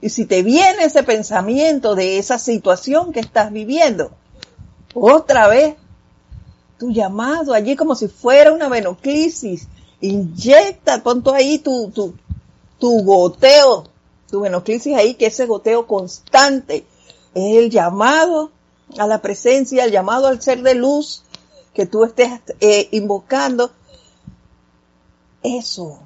Y 0.00 0.10
si 0.10 0.26
te 0.26 0.42
viene 0.42 0.84
ese 0.84 1.02
pensamiento 1.02 1.94
de 1.94 2.18
esa 2.18 2.38
situación 2.38 3.12
que 3.12 3.20
estás 3.20 3.52
viviendo, 3.52 4.12
otra 4.94 5.48
vez 5.48 5.74
tu 6.78 6.90
llamado 6.90 7.52
allí 7.52 7.76
como 7.76 7.94
si 7.94 8.08
fuera 8.08 8.52
una 8.52 8.68
venoclisis. 8.68 9.66
Inyecta, 10.00 11.02
pon 11.02 11.22
ahí 11.34 11.58
tu, 11.58 11.90
tu, 11.90 12.14
tu 12.78 13.02
goteo, 13.02 13.84
tu 14.30 14.40
venoclisis 14.40 14.96
ahí, 14.96 15.14
que 15.14 15.26
ese 15.26 15.46
goteo 15.46 15.86
constante 15.86 16.86
es 17.34 17.56
el 17.56 17.70
llamado 17.70 18.52
a 18.96 19.06
la 19.08 19.20
presencia, 19.20 19.84
el 19.84 19.90
llamado 19.90 20.28
al 20.28 20.40
ser 20.40 20.62
de 20.62 20.74
luz 20.74 21.24
que 21.74 21.86
tú 21.86 22.04
estés 22.04 22.40
eh, 22.60 22.88
invocando. 22.92 23.72
Eso, 25.42 25.98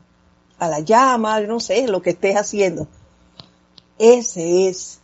a 0.59 0.69
la 0.69 0.81
llama, 0.81 1.41
no 1.41 1.61
sé, 1.61 1.87
lo 1.87 2.01
que 2.01 2.11
estés 2.11 2.37
haciendo. 2.37 2.89
Ese 3.99 4.69
es 4.69 5.01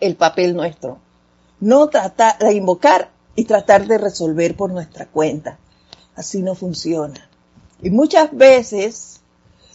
el 0.00 0.16
papel 0.16 0.54
nuestro 0.54 0.98
no 1.60 1.88
tratar 1.88 2.38
de 2.38 2.54
invocar 2.54 3.10
y 3.34 3.44
tratar 3.44 3.86
de 3.86 3.98
resolver 3.98 4.56
por 4.56 4.70
nuestra 4.70 5.06
cuenta. 5.06 5.58
Así 6.14 6.42
no 6.42 6.54
funciona. 6.54 7.28
Y 7.82 7.90
muchas 7.90 8.34
veces, 8.34 9.20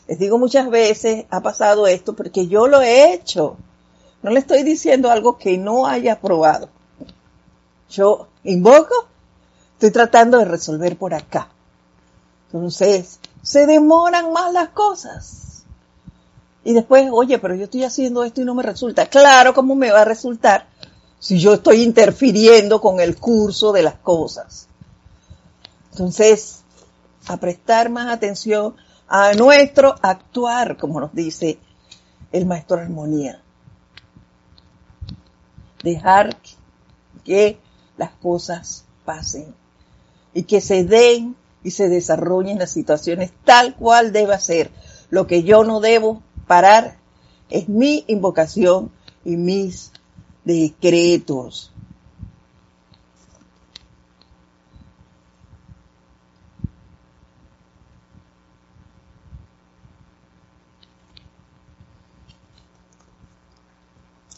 les 0.08 0.20
digo 0.20 0.38
muchas 0.38 0.70
veces, 0.70 1.26
ha 1.30 1.42
pasado 1.42 1.88
esto 1.88 2.16
porque 2.16 2.48
yo 2.48 2.68
lo 2.68 2.82
he 2.82 3.14
hecho. 3.14 3.58
No 4.24 4.32
le 4.32 4.40
estoy 4.40 4.64
diciendo 4.64 5.12
algo 5.12 5.38
que 5.38 5.58
no 5.58 5.88
haya 5.88 6.20
probado. 6.20 6.70
Yo 7.90 8.28
invoco, 8.44 9.08
estoy 9.74 9.92
tratando 9.92 10.38
de 10.38 10.46
resolver 10.46 10.98
por 10.98 11.14
acá. 11.14 11.50
Entonces, 12.48 13.20
se 13.44 13.66
demoran 13.66 14.32
más 14.34 14.54
las 14.54 14.70
cosas. 14.70 15.51
Y 16.64 16.74
después, 16.74 17.10
oye, 17.12 17.40
pero 17.40 17.56
yo 17.56 17.64
estoy 17.64 17.84
haciendo 17.84 18.24
esto 18.24 18.42
y 18.42 18.46
no 18.46 18.54
me 18.54 18.64
resulta. 18.64 19.08
Claro, 19.08 19.54
¿cómo 19.54 19.76
me 19.76 19.92
va 19.92 20.02
a 20.02 20.06
resultar? 20.06 20.68
si 21.22 21.40
yo 21.40 21.54
estoy 21.54 21.84
interfiriendo 21.84 22.82
con 22.82 23.00
el 23.00 23.16
curso 23.16 23.72
de 23.72 23.84
las 23.84 23.94
cosas. 23.94 24.68
Entonces, 25.92 26.64
a 27.28 27.38
prestar 27.38 27.92
más 27.92 28.12
atención 28.12 28.76
a 29.08 29.34
nuestro 29.34 29.94
actuar, 30.02 30.78
como 30.78 31.00
nos 31.00 31.14
dice 31.14 31.60
el 32.32 32.48
maestro 32.48 32.78
Armonía. 32.78 33.40
Dejar 35.84 36.36
que 37.24 37.60
las 37.98 38.12
cosas 38.14 38.86
pasen 39.06 39.54
y 40.34 40.44
que 40.44 40.60
se 40.60 40.84
den 40.84 41.36
y 41.64 41.70
se 41.70 41.88
desarrollen 41.88 42.58
las 42.58 42.72
situaciones 42.72 43.32
tal 43.46 43.76
cual 43.76 44.12
deba 44.12 44.40
ser. 44.40 44.72
Lo 45.12 45.28
que 45.28 45.44
yo 45.44 45.64
no 45.64 45.82
debo 45.82 46.24
parar 46.52 46.98
es 47.50 47.70
mi 47.70 48.04
invocación 48.10 48.92
y 49.24 49.38
mis 49.38 49.90
decretos. 50.44 51.72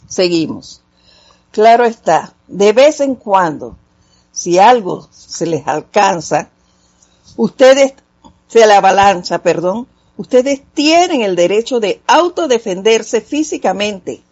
Seguimos. 0.07 0.83
Claro 1.49 1.83
está, 1.83 2.35
de 2.47 2.73
vez 2.73 2.99
en 2.99 3.15
cuando, 3.15 3.75
si 4.31 4.59
algo 4.59 5.09
se 5.09 5.47
les 5.47 5.65
alcanza, 5.67 6.49
ustedes, 7.37 7.95
se 8.47 8.67
la 8.67 8.77
avalancha, 8.77 9.39
perdón, 9.39 9.87
ustedes 10.17 10.61
tienen 10.73 11.21
el 11.21 11.35
derecho 11.35 11.79
de 11.79 12.01
autodefenderse 12.07 13.21
físicamente 13.21 14.23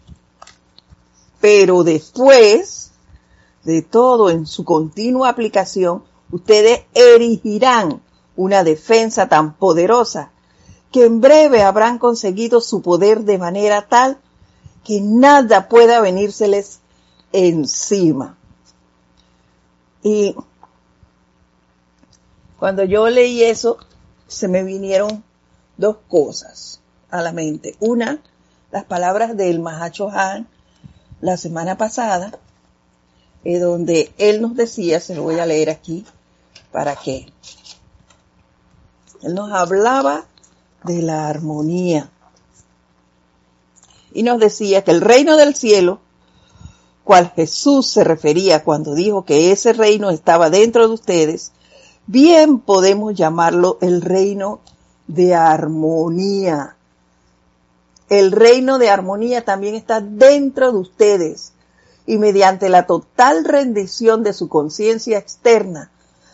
pero 1.41 1.83
después 1.83 2.91
de 3.63 3.81
todo 3.81 4.29
en 4.29 4.45
su 4.45 4.63
continua 4.63 5.29
aplicación, 5.29 6.03
ustedes 6.31 6.83
erigirán 6.93 8.01
una 8.35 8.63
defensa 8.63 9.27
tan 9.27 9.55
poderosa 9.55 10.31
que 10.91 11.05
en 11.05 11.19
breve 11.19 11.63
habrán 11.63 11.97
conseguido 11.97 12.61
su 12.61 12.81
poder 12.81 13.23
de 13.23 13.39
manera 13.39 13.87
tal 13.87 14.19
que 14.83 15.01
nada 15.01 15.67
pueda 15.67 15.99
venírseles 15.99 16.79
encima. 17.33 18.37
Y 20.03 20.35
cuando 22.59 22.83
yo 22.83 23.09
leí 23.09 23.43
eso, 23.43 23.77
se 24.27 24.47
me 24.47 24.63
vinieron 24.63 25.23
dos 25.77 25.97
cosas 26.07 26.81
a 27.09 27.21
la 27.21 27.31
mente. 27.31 27.75
Una, 27.79 28.21
las 28.71 28.85
palabras 28.85 29.35
del 29.35 29.59
Mahacho 29.59 30.09
Han 30.09 30.47
la 31.21 31.37
semana 31.37 31.77
pasada, 31.77 32.39
eh, 33.43 33.59
donde 33.59 34.11
él 34.17 34.41
nos 34.41 34.55
decía, 34.55 34.99
se 34.99 35.15
lo 35.15 35.23
voy 35.23 35.39
a 35.39 35.45
leer 35.45 35.69
aquí, 35.69 36.05
para 36.71 36.95
que 36.95 37.27
él 39.21 39.35
nos 39.35 39.51
hablaba 39.51 40.25
de 40.83 41.01
la 41.01 41.27
armonía. 41.27 42.09
Y 44.13 44.23
nos 44.23 44.39
decía 44.39 44.83
que 44.83 44.91
el 44.91 45.01
reino 45.01 45.37
del 45.37 45.55
cielo, 45.55 45.99
cual 47.03 47.31
Jesús 47.35 47.87
se 47.87 48.03
refería 48.03 48.63
cuando 48.63 48.93
dijo 48.93 49.25
que 49.25 49.51
ese 49.51 49.73
reino 49.73 50.09
estaba 50.09 50.49
dentro 50.49 50.87
de 50.87 50.93
ustedes, 50.93 51.51
bien 52.07 52.59
podemos 52.59 53.13
llamarlo 53.13 53.77
el 53.81 54.01
reino 54.01 54.59
de 55.13 55.35
armonía. 55.35 56.75
El 58.09 58.31
reino 58.31 58.77
de 58.77 58.89
armonía 58.89 59.43
también 59.43 59.75
está 59.75 59.99
dentro 60.01 60.71
de 60.71 60.77
ustedes 60.77 61.53
y 62.05 62.17
mediante 62.17 62.69
la 62.69 62.87
total 62.87 63.45
rendición 63.45 64.23
de 64.23 64.33
su 64.33 64.47
conciencia 64.47 65.17
externa 65.17 65.91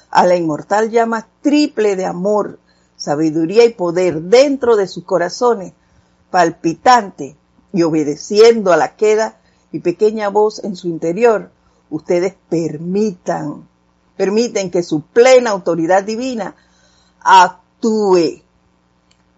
a 0.10 0.26
la 0.26 0.36
inmortal 0.36 0.90
llama 0.90 1.28
triple 1.42 1.96
de 1.96 2.06
amor, 2.06 2.60
sabiduría 2.96 3.66
y 3.66 3.74
poder 3.74 4.22
dentro 4.24 4.76
de 4.76 4.88
sus 4.88 5.04
corazones, 5.04 5.74
palpitante 6.32 7.36
y 7.74 7.84
obedeciendo 7.84 8.74
a 8.74 8.78
la 8.78 8.96
queda 8.96 9.40
y 9.72 9.80
pequeña 9.80 10.30
voz 10.30 10.63
en 10.63 10.76
su 10.76 10.88
interior, 10.88 11.52
ustedes 11.90 12.36
permitan, 12.50 13.68
permiten 14.16 14.72
que 14.72 14.84
su 14.84 15.02
plena 15.02 15.52
autoridad 15.52 16.04
divina 16.04 16.56
actúe 17.20 18.47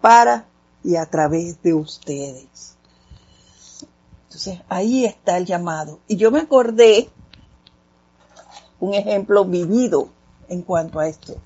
para 0.00 0.46
y 0.82 0.96
a 0.96 1.06
través 1.06 1.62
de 1.62 1.74
ustedes. 1.74 2.76
Entonces, 4.24 4.60
ahí 4.68 5.04
está 5.04 5.36
el 5.36 5.46
llamado. 5.46 6.00
Y 6.06 6.16
yo 6.16 6.30
me 6.30 6.40
acordé 6.40 7.10
un 8.78 8.94
ejemplo 8.94 9.44
vivido 9.44 10.08
en 10.48 10.62
cuanto 10.62 11.00
a 11.00 11.08
esto. 11.08 11.36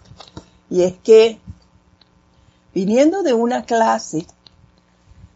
Y 0.71 0.83
es 0.83 0.95
que 1.03 1.41
viniendo 2.73 3.23
de 3.23 3.35
una 3.35 3.65
clase 3.65 4.27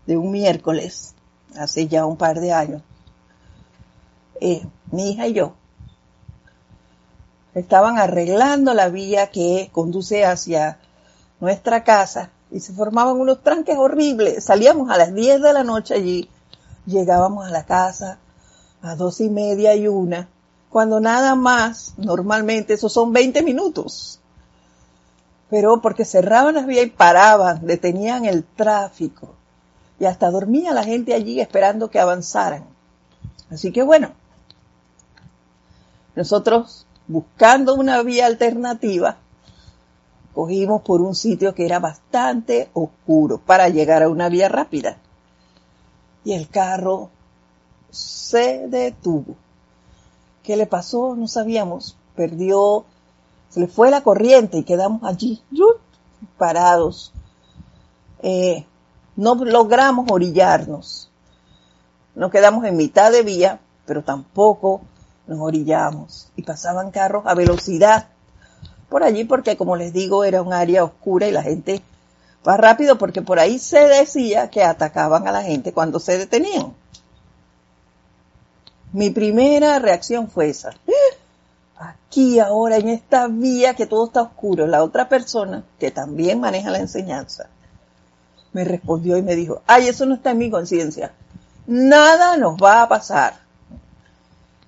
de 0.07 0.17
un 0.17 0.31
miércoles, 0.31 1.15
hace 1.57 1.89
ya 1.89 2.07
un 2.07 2.17
par 2.17 2.41
de 2.41 2.53
años, 2.53 2.83
eh, 4.41 4.65
mi 4.91 5.11
hija 5.11 5.27
y 5.27 5.33
yo 5.33 5.55
estaban 7.55 7.99
arreglando 7.99 8.73
la 8.75 8.89
vía 8.89 9.31
que 9.31 9.71
conduce 9.73 10.25
hacia 10.25 10.79
nuestra 11.41 11.83
casa 11.83 12.31
y 12.51 12.61
se 12.61 12.73
formaban 12.73 13.21
unos 13.21 13.43
tranques 13.43 13.77
horribles. 13.77 14.45
Salíamos 14.45 14.91
a 14.91 14.97
las 14.97 15.15
10 15.15 15.43
de 15.43 15.53
la 15.53 15.65
noche 15.65 15.95
allí, 15.95 16.29
llegábamos 16.87 17.47
a 17.47 17.51
la 17.51 17.65
casa 17.65 18.19
a 18.83 18.95
dos 18.95 19.21
y 19.21 19.29
media 19.29 19.75
y 19.75 19.89
una, 19.89 20.29
cuando 20.71 21.01
nada 21.01 21.35
más, 21.35 21.95
normalmente, 21.97 22.75
esos 22.75 22.93
son 22.93 23.13
20 23.13 23.43
minutos. 23.43 24.21
Pero 25.51 25.81
porque 25.81 26.05
cerraban 26.05 26.55
las 26.55 26.67
vías 26.67 26.87
y 26.87 26.91
paraban, 26.91 27.67
detenían 27.67 28.27
el 28.27 28.45
tráfico. 28.45 29.35
Y 29.99 30.05
hasta 30.05 30.31
dormía 30.31 30.73
la 30.73 30.85
gente 30.85 31.15
allí 31.15 31.41
esperando 31.41 31.91
que 31.91 31.99
avanzaran. 31.99 32.67
Así 33.51 33.73
que 33.73 33.83
bueno, 33.83 34.11
nosotros 36.15 36.87
buscando 37.07 37.75
una 37.75 38.03
vía 38.03 38.27
alternativa, 38.27 39.17
cogimos 40.39 40.83
por 40.83 41.01
un 41.01 41.17
sitio 41.17 41.53
que 41.53 41.67
era 41.67 41.81
bastante 41.81 42.71
oscuro 42.73 43.39
para 43.39 43.69
llegar 43.71 44.05
a 44.05 44.09
una 44.09 44.29
vía 44.29 44.49
rápida. 44.49 44.97
Y 46.23 46.33
el 46.33 46.49
carro 46.49 47.11
se 47.91 48.69
detuvo. 48.69 49.35
¿Qué 50.45 50.57
le 50.57 50.67
pasó? 50.67 51.17
No 51.17 51.27
sabíamos. 51.27 51.97
Perdió, 52.15 52.85
se 53.49 53.59
le 53.59 53.67
fue 53.67 53.91
la 53.91 54.03
corriente 54.03 54.59
y 54.59 54.63
quedamos 54.63 55.03
allí, 55.03 55.43
parados. 56.37 57.13
Eh, 58.23 58.65
no 59.17 59.35
logramos 59.35 60.07
orillarnos. 60.09 61.11
Nos 62.15 62.31
quedamos 62.31 62.65
en 62.65 62.77
mitad 62.77 63.11
de 63.11 63.25
vía, 63.25 63.59
pero 63.87 64.05
tampoco 64.05 64.83
nos 65.27 65.41
orillamos. 65.41 66.31
Y 66.37 66.43
pasaban 66.43 66.93
carros 66.93 67.25
a 67.27 67.35
velocidad 67.35 68.11
por 68.89 69.03
allí 69.03 69.25
porque, 69.25 69.57
como 69.57 69.77
les 69.77 69.93
digo, 69.93 70.25
era 70.25 70.43
un 70.43 70.53
área 70.53 70.85
oscura 70.85 71.27
y 71.29 71.33
la 71.33 71.43
gente 71.43 71.83
va 72.47 72.57
rápido 72.57 72.99
porque 72.99 73.23
por 73.23 73.39
ahí 73.39 73.59
se 73.59 73.81
decía 73.87 74.49
que 74.51 74.63
atacaban 74.63 75.27
a 75.29 75.33
la 75.33 75.43
gente 75.43 75.73
cuando 75.73 76.01
se 76.01 76.19
detenían. 76.19 76.75
Mi 78.93 79.11
primera 79.11 79.79
reacción 79.79 80.29
fue 80.29 80.49
esa. 80.49 80.71
Aquí 81.77 82.41
ahora 82.41 82.77
en 82.77 82.89
esta 82.89 83.29
vía 83.29 83.75
que 83.75 83.87
todo 83.87 84.07
está 84.07 84.23
oscuro, 84.23 84.67
la 84.67 84.83
otra 84.83 85.09
persona 85.09 85.65
que 85.79 85.91
también 85.91 86.41
maneja 86.41 86.71
la 86.71 86.79
enseñanza 86.79 87.49
me 88.53 88.65
respondió 88.65 89.17
y 89.17 89.23
me 89.23 89.37
dijo, 89.37 89.63
ay, 89.67 89.89
eso 89.89 90.07
no 90.07 90.15
está 90.15 90.31
en 90.33 90.39
mi 90.39 90.51
conciencia. 90.51 91.13
Nada 91.67 92.37
nos 92.37 92.57
va 92.57 92.83
a 92.83 92.89
pasar. 92.89 93.35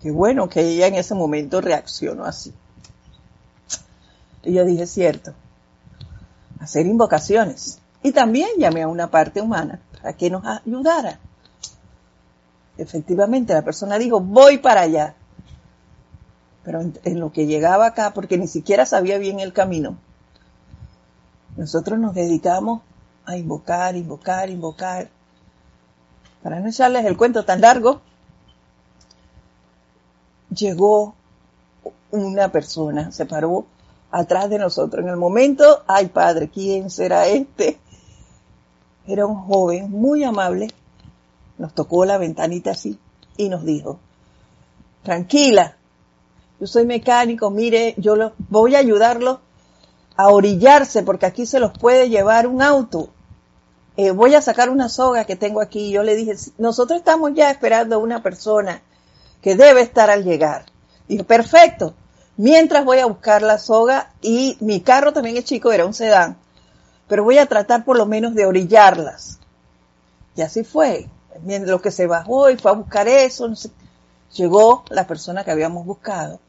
Qué 0.02 0.11
bueno 0.11 0.48
que 0.48 0.61
ella 0.61 0.87
en 0.87 0.94
ese 0.94 1.14
momento 1.14 1.61
reaccionó 1.61 2.24
así. 2.24 2.52
Y 4.42 4.53
yo 4.53 4.64
dije, 4.64 4.87
cierto, 4.87 5.35
hacer 6.61 6.87
invocaciones. 6.87 7.79
Y 8.03 8.12
también 8.12 8.50
llamé 8.59 8.83
a 8.83 8.88
una 8.88 9.11
parte 9.11 9.40
humana 9.40 9.81
para 9.92 10.14
que 10.14 10.31
nos 10.31 10.44
ayudara 10.44 11.18
efectivamente 12.81 13.53
la 13.53 13.62
persona 13.62 13.98
dijo, 13.98 14.20
voy 14.20 14.59
para 14.59 14.83
allá. 14.83 15.14
Pero 16.64 16.81
en, 16.81 17.20
lo 17.20 17.33
que 17.33 17.46
llegaba 17.46 17.87
acá, 17.87 18.12
porque 18.12 18.38
ni 18.38 18.46
siquiera 18.46 18.87
sabía 18.87 19.18
bien 19.18 19.40
el 19.40 19.53
camino, 19.53 19.96
nosotros 21.57 21.98
nos 21.98 22.14
dedicamos 22.14 22.83
a 23.24 23.37
invocar, 23.37 23.96
invocar, 23.96 24.50
invocar. 24.50 25.11
Para 26.42 26.61
no 26.61 26.68
echarles 26.68 27.05
el 27.05 27.16
cuento 27.16 27.44
tan 27.44 27.61
largo, 27.61 28.00
llegó 30.50 31.14
una 32.11 32.50
persona, 32.50 33.12
se 33.12 33.26
paró 33.26 33.66
atrás 34.11 34.51
de 34.51 34.59
nosotros. 34.59 35.05
En 35.05 35.11
el 35.11 35.16
momento, 35.16 35.83
ay 35.87 36.07
padre, 36.07 36.49
¿quién 36.49 36.90
será 36.90 37.27
este? 37.27 37.79
Era 39.07 39.27
un 39.27 39.37
joven 39.37 39.90
muy 39.90 40.25
amable 40.25 40.68
nos 41.61 41.75
tocó 41.75 42.07
la 42.07 42.16
ventanita 42.16 42.70
así 42.70 42.99
y 43.37 43.51
nos 43.51 43.64
dijo, 43.64 44.01
tranquila, 45.03 45.77
yo 46.59 46.66
soy 46.66 46.87
mecánico, 46.87 47.51
mire, 47.51 47.94
yo 47.99 48.16
lo, 48.16 48.33
voy 48.49 48.75
a 48.75 48.79
ayudarlo 48.79 49.40
a 50.16 50.29
orillarse 50.29 51.03
porque 51.03 51.27
aquí 51.27 51.44
se 51.44 51.61
los 51.61 51.79
puede 51.79 52.09
llevar 52.09 52.46
un 52.46 52.62
auto. 52.62 53.11
Eh, 53.96 54.11
voy 54.11 54.35
a 54.35 54.40
sacar 54.40 54.70
una 54.70 54.88
soga 54.88 55.27
que 55.27 55.37
tengo 55.37 55.61
aquí. 55.61 55.90
Yo 55.90 56.03
le 56.03 56.16
dije, 56.16 56.35
nosotros 56.57 56.99
estamos 56.99 57.33
ya 57.35 57.51
esperando 57.51 57.96
a 57.96 57.99
una 57.99 58.23
persona 58.23 58.83
que 59.42 59.55
debe 59.55 59.83
estar 59.83 60.09
al 60.09 60.25
llegar. 60.25 60.64
Dijo, 61.09 61.25
perfecto. 61.25 61.94
Mientras 62.42 62.87
voy 62.87 63.00
a 63.00 63.05
buscar 63.05 63.42
la 63.42 63.59
soga 63.59 64.14
y 64.22 64.57
mi 64.61 64.81
carro 64.81 65.12
también 65.12 65.37
es 65.37 65.44
chico, 65.44 65.72
era 65.72 65.85
un 65.85 65.92
sedán, 65.92 66.38
pero 67.07 67.22
voy 67.22 67.37
a 67.37 67.44
tratar 67.44 67.85
por 67.85 67.98
lo 67.98 68.07
menos 68.07 68.35
de 68.35 68.46
orillarlas. 68.46 69.38
Y 70.37 70.40
así 70.40 70.64
fue 70.64 71.07
lo 71.44 71.83
que 71.83 71.90
se 71.90 72.07
bajó 72.07 72.48
y 72.48 72.57
fue 72.57 72.70
a 72.70 72.74
buscar 72.76 73.09
eso, 73.09 73.46
llegó 74.33 74.85
la 74.88 75.07
persona 75.07 75.44
que 75.44 75.50
habíamos 75.50 75.85
buscado, 75.85 76.40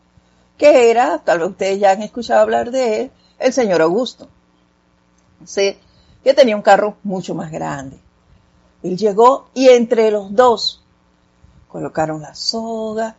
que 0.58 0.90
era, 0.92 1.18
tal 1.26 1.40
vez 1.40 1.50
ustedes 1.50 1.82
ya 1.82 1.92
han 1.92 2.04
escuchado 2.04 2.40
hablar 2.40 2.72
de 2.72 3.02
él, 3.02 3.12
el 3.38 3.52
señor 3.52 3.82
Augusto. 3.82 4.30
Sí, 5.44 5.78
que 6.24 6.34
tenía 6.34 6.56
un 6.56 6.62
carro 6.62 6.96
mucho 7.04 7.36
más 7.36 7.52
grande. 7.52 8.00
Él 8.82 8.96
llegó 8.96 9.50
y 9.54 9.68
entre 9.68 10.10
los 10.10 10.34
dos 10.34 10.86
colocaron 11.68 12.22
la 12.22 12.34
soga, 12.34 13.18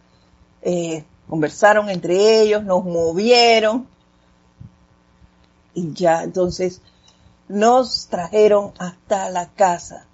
eh, 0.62 1.04
conversaron 1.28 1.88
entre 1.88 2.40
ellos, 2.42 2.64
nos 2.64 2.84
movieron 2.84 3.86
y 5.74 5.92
ya 5.92 6.22
entonces 6.22 6.80
nos 7.48 8.06
trajeron 8.08 8.72
hasta 8.78 9.30
la 9.30 9.48
casa 9.50 10.06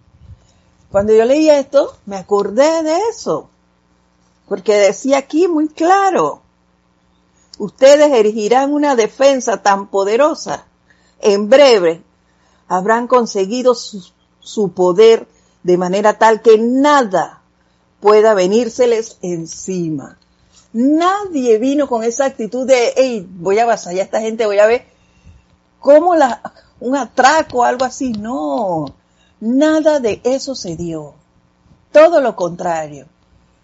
cuando 0.91 1.13
yo 1.13 1.25
leí 1.25 1.51
esto, 1.51 1.97
me 2.07 2.17
acordé 2.17 2.83
de 2.83 2.99
eso, 3.11 3.51
porque 4.49 4.75
decía 4.75 5.19
aquí 5.19 5.47
muy 5.47 5.69
claro, 5.69 6.41
ustedes 7.59 8.11
erigirán 8.11 8.73
una 8.73 8.97
defensa 8.97 9.63
tan 9.63 9.89
poderosa, 9.89 10.65
en 11.21 11.51
breve 11.51 12.03
habrán 12.69 13.07
conseguido 13.07 13.75
su, 13.75 14.03
su 14.41 14.73
poder 14.73 15.29
de 15.63 15.77
manera 15.77 16.17
tal 16.17 16.41
que 16.41 16.57
nada, 16.57 17.43
pueda 18.01 18.33
venírseles 18.33 19.19
encima. 19.21 20.19
Nadie 20.73 21.59
vino 21.59 21.89
con 21.89 22.05
esa 22.05 22.27
actitud 22.27 22.67
de, 22.67 22.93
hey, 22.97 23.27
voy 23.29 23.59
a 23.59 23.63
avasallar 23.63 24.01
a 24.01 24.05
esta 24.05 24.21
gente, 24.21 24.47
voy 24.47 24.59
a 24.59 24.67
ver 24.67 24.87
cómo 25.81 26.15
la, 26.15 26.43
un 26.81 26.97
atraco 26.97 27.65
algo 27.65 27.85
así. 27.85 28.13
No, 28.13 28.95
nada 29.41 30.01
de 30.01 30.21
eso 30.25 30.55
se 30.55 30.77
dio. 30.77 31.15
Todo 31.93 32.21
lo 32.21 32.37
contrario. 32.37 33.07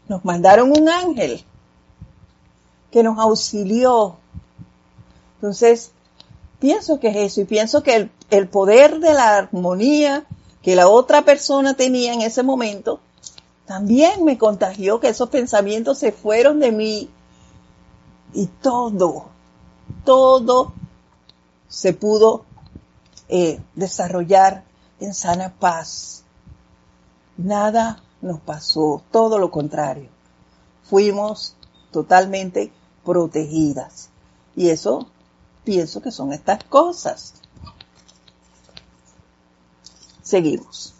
Nos 0.09 0.25
mandaron 0.25 0.71
un 0.71 0.89
ángel 0.89 1.45
que 2.91 3.03
nos 3.03 3.19
auxilió. 3.19 4.17
Entonces, 5.37 5.93
pienso 6.59 7.01
que 7.01 7.09
es 7.09 7.17
eso 7.17 7.41
y 7.43 7.45
pienso 7.45 7.83
que 7.83 7.97
el, 7.97 8.11
el 8.31 8.49
poder 8.49 9.01
de 9.01 9.13
la 9.13 9.37
armonía 9.37 10.25
que 10.63 10.77
la 10.77 10.89
otra 10.89 11.23
persona 11.23 11.75
tenía 11.75 12.15
en 12.15 12.23
ese 12.23 12.43
momento 12.43 13.01
también 13.67 14.25
me 14.25 14.37
contagió 14.39 15.01
que 15.01 15.09
esos 15.09 15.31
pensamientos 15.31 15.99
se 15.99 16.13
fueron 16.13 16.61
de 16.61 16.73
mí 16.73 17.11
y 18.33 18.47
todo, 18.47 19.27
todo 20.05 20.73
se 21.69 21.93
pudo 21.93 22.45
eh, 23.29 23.61
desarrollar 23.75 24.65
en 25.01 25.15
sana 25.15 25.55
paz. 25.59 26.25
Nada 27.37 28.03
nos 28.21 28.41
pasó, 28.41 29.03
todo 29.11 29.39
lo 29.39 29.51
contrario. 29.51 30.09
Fuimos 30.85 31.57
totalmente 31.91 32.73
protegidas. 33.05 34.11
Y 34.57 34.69
eso 34.69 35.09
pienso 35.65 36.01
que 36.01 36.11
son 36.11 36.33
estas 36.33 36.63
cosas. 36.65 37.35
Seguimos. 40.23 40.94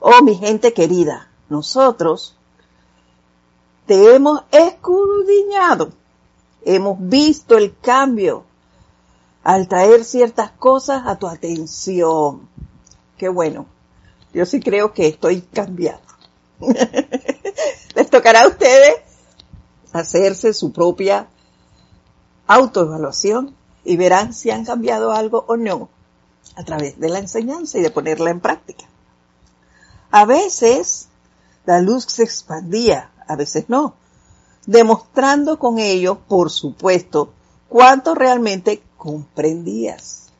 Oh, 0.00 0.22
mi 0.22 0.34
gente 0.34 0.72
querida, 0.72 1.28
nosotros 1.48 2.36
te 3.86 4.14
hemos 4.14 4.42
escudriñado, 4.50 5.92
hemos 6.64 6.96
visto 7.00 7.56
el 7.56 7.76
cambio 7.78 8.44
al 9.44 9.68
traer 9.68 10.04
ciertas 10.04 10.50
cosas 10.50 11.06
a 11.06 11.16
tu 11.16 11.28
atención. 11.28 12.48
Qué 13.16 13.28
bueno. 13.28 13.66
Yo 14.34 14.44
sí 14.44 14.60
creo 14.60 14.92
que 14.92 15.06
estoy 15.06 15.40
cambiando. 15.40 16.02
Les 17.94 18.10
tocará 18.10 18.42
a 18.42 18.48
ustedes 18.48 18.96
hacerse 19.92 20.52
su 20.52 20.72
propia 20.72 21.28
autoevaluación 22.48 23.54
y 23.84 23.96
verán 23.96 24.34
si 24.34 24.50
han 24.50 24.64
cambiado 24.64 25.12
algo 25.12 25.44
o 25.46 25.56
no 25.56 25.88
a 26.56 26.64
través 26.64 26.98
de 26.98 27.08
la 27.08 27.20
enseñanza 27.20 27.78
y 27.78 27.82
de 27.82 27.90
ponerla 27.90 28.30
en 28.30 28.40
práctica. 28.40 28.85
A 30.16 30.24
veces 30.24 31.08
la 31.66 31.82
luz 31.82 32.06
se 32.08 32.22
expandía, 32.22 33.10
a 33.28 33.36
veces 33.36 33.66
no, 33.68 33.96
demostrando 34.64 35.58
con 35.58 35.78
ello, 35.78 36.20
por 36.26 36.50
supuesto, 36.50 37.34
cuánto 37.68 38.14
realmente 38.14 38.82
comprendías. 38.96 40.30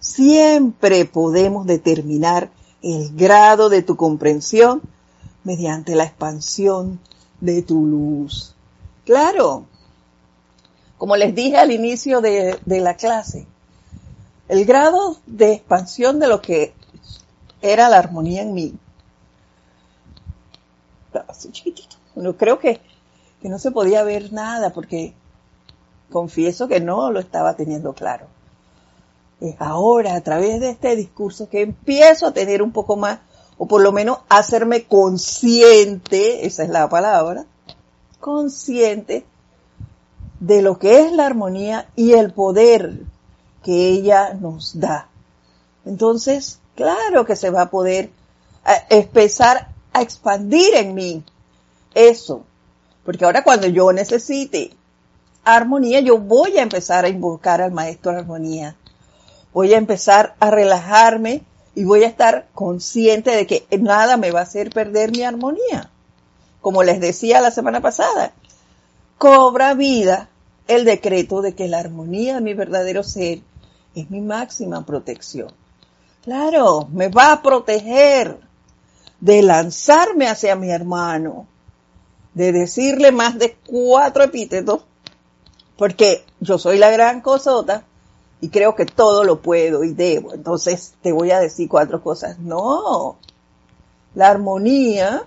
Siempre 0.00 1.04
podemos 1.04 1.66
determinar 1.66 2.50
el 2.80 3.14
grado 3.14 3.68
de 3.68 3.82
tu 3.82 3.94
comprensión 3.96 4.80
mediante 5.44 5.94
la 5.94 6.04
expansión 6.04 6.98
de 7.42 7.60
tu 7.60 7.84
luz. 7.84 8.54
Claro, 9.04 9.66
como 10.96 11.16
les 11.16 11.34
dije 11.34 11.58
al 11.58 11.72
inicio 11.72 12.22
de, 12.22 12.58
la 12.64 12.96
clase, 12.96 13.46
el 14.48 14.64
grado 14.64 15.18
de 15.26 15.52
expansión 15.52 16.18
de 16.18 16.28
lo 16.28 16.40
que 16.40 16.72
era 17.62 17.88
la 17.88 17.98
armonía 17.98 18.42
en 18.42 18.54
mí. 18.54 18.74
Así 21.28 21.50
chiquitito. 21.50 21.96
Bueno, 22.14 22.36
creo 22.36 22.58
que, 22.58 22.80
que 23.40 23.48
no 23.48 23.58
se 23.58 23.70
podía 23.70 24.02
ver 24.02 24.32
nada 24.32 24.70
porque 24.70 25.14
confieso 26.10 26.68
que 26.68 26.80
no 26.80 27.10
lo 27.10 27.20
estaba 27.20 27.54
teniendo 27.54 27.94
claro. 27.94 28.26
Es 29.40 29.56
ahora, 29.58 30.14
a 30.14 30.20
través 30.20 30.60
de 30.60 30.70
este 30.70 30.94
discurso, 30.94 31.48
que 31.48 31.62
empiezo 31.62 32.26
a 32.26 32.32
tener 32.32 32.62
un 32.62 32.70
poco 32.70 32.96
más, 32.96 33.18
o 33.58 33.66
por 33.66 33.82
lo 33.82 33.90
menos 33.90 34.18
hacerme 34.28 34.84
consciente, 34.84 36.46
esa 36.46 36.62
es 36.62 36.68
la 36.68 36.88
palabra, 36.88 37.46
consciente 38.20 39.24
de 40.38 40.62
lo 40.62 40.78
que 40.78 41.00
es 41.00 41.12
la 41.12 41.26
armonía 41.26 41.88
y 41.96 42.12
el 42.12 42.32
poder 42.32 43.00
que 43.64 43.88
ella 43.88 44.34
nos 44.34 44.78
da. 44.78 45.08
Entonces, 45.84 46.60
Claro 46.74 47.24
que 47.24 47.36
se 47.36 47.50
va 47.50 47.62
a 47.62 47.70
poder 47.70 48.10
empezar 48.88 49.68
a 49.92 50.02
expandir 50.02 50.74
en 50.74 50.94
mí 50.94 51.22
eso. 51.94 52.44
Porque 53.04 53.24
ahora 53.24 53.44
cuando 53.44 53.66
yo 53.66 53.92
necesite 53.92 54.70
armonía, 55.44 56.00
yo 56.00 56.18
voy 56.18 56.58
a 56.58 56.62
empezar 56.62 57.04
a 57.04 57.08
invocar 57.08 57.60
al 57.60 57.72
maestro 57.72 58.12
armonía. 58.12 58.76
Voy 59.52 59.74
a 59.74 59.78
empezar 59.78 60.34
a 60.40 60.50
relajarme 60.50 61.42
y 61.74 61.84
voy 61.84 62.04
a 62.04 62.08
estar 62.08 62.48
consciente 62.54 63.30
de 63.30 63.46
que 63.46 63.66
nada 63.78 64.16
me 64.16 64.30
va 64.30 64.40
a 64.40 64.44
hacer 64.44 64.70
perder 64.70 65.10
mi 65.10 65.22
armonía. 65.22 65.90
Como 66.60 66.82
les 66.82 67.00
decía 67.00 67.40
la 67.40 67.50
semana 67.50 67.80
pasada, 67.80 68.32
cobra 69.18 69.74
vida 69.74 70.28
el 70.68 70.84
decreto 70.84 71.42
de 71.42 71.54
que 71.54 71.68
la 71.68 71.80
armonía 71.80 72.36
de 72.36 72.40
mi 72.40 72.54
verdadero 72.54 73.02
ser 73.02 73.40
es 73.94 74.10
mi 74.10 74.20
máxima 74.20 74.86
protección. 74.86 75.52
Claro, 76.22 76.88
me 76.92 77.08
va 77.08 77.32
a 77.32 77.42
proteger 77.42 78.38
de 79.20 79.42
lanzarme 79.42 80.28
hacia 80.28 80.54
mi 80.54 80.70
hermano, 80.70 81.46
de 82.34 82.52
decirle 82.52 83.10
más 83.10 83.38
de 83.38 83.56
cuatro 83.66 84.22
epítetos, 84.22 84.82
porque 85.76 86.24
yo 86.40 86.58
soy 86.58 86.78
la 86.78 86.90
gran 86.90 87.20
cosota 87.20 87.84
y 88.40 88.50
creo 88.50 88.74
que 88.74 88.86
todo 88.86 89.24
lo 89.24 89.42
puedo 89.42 89.82
y 89.82 89.94
debo. 89.94 90.32
Entonces 90.32 90.94
te 91.02 91.12
voy 91.12 91.32
a 91.32 91.40
decir 91.40 91.68
cuatro 91.68 92.02
cosas. 92.02 92.38
No, 92.38 93.16
la 94.14 94.28
armonía 94.28 95.26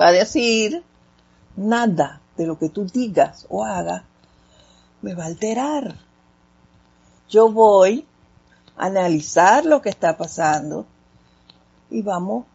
va 0.00 0.08
a 0.08 0.12
decir 0.12 0.84
nada 1.56 2.20
de 2.36 2.46
lo 2.46 2.58
que 2.58 2.68
tú 2.68 2.84
digas 2.84 3.46
o 3.48 3.64
hagas 3.64 4.04
me 5.02 5.14
va 5.14 5.24
a 5.24 5.26
alterar. 5.26 5.96
Yo 7.28 7.50
voy 7.50 8.06
analizar 8.80 9.66
lo 9.66 9.82
que 9.82 9.90
está 9.90 10.16
pasando 10.16 10.86
y 11.90 12.00
vamos 12.00 12.46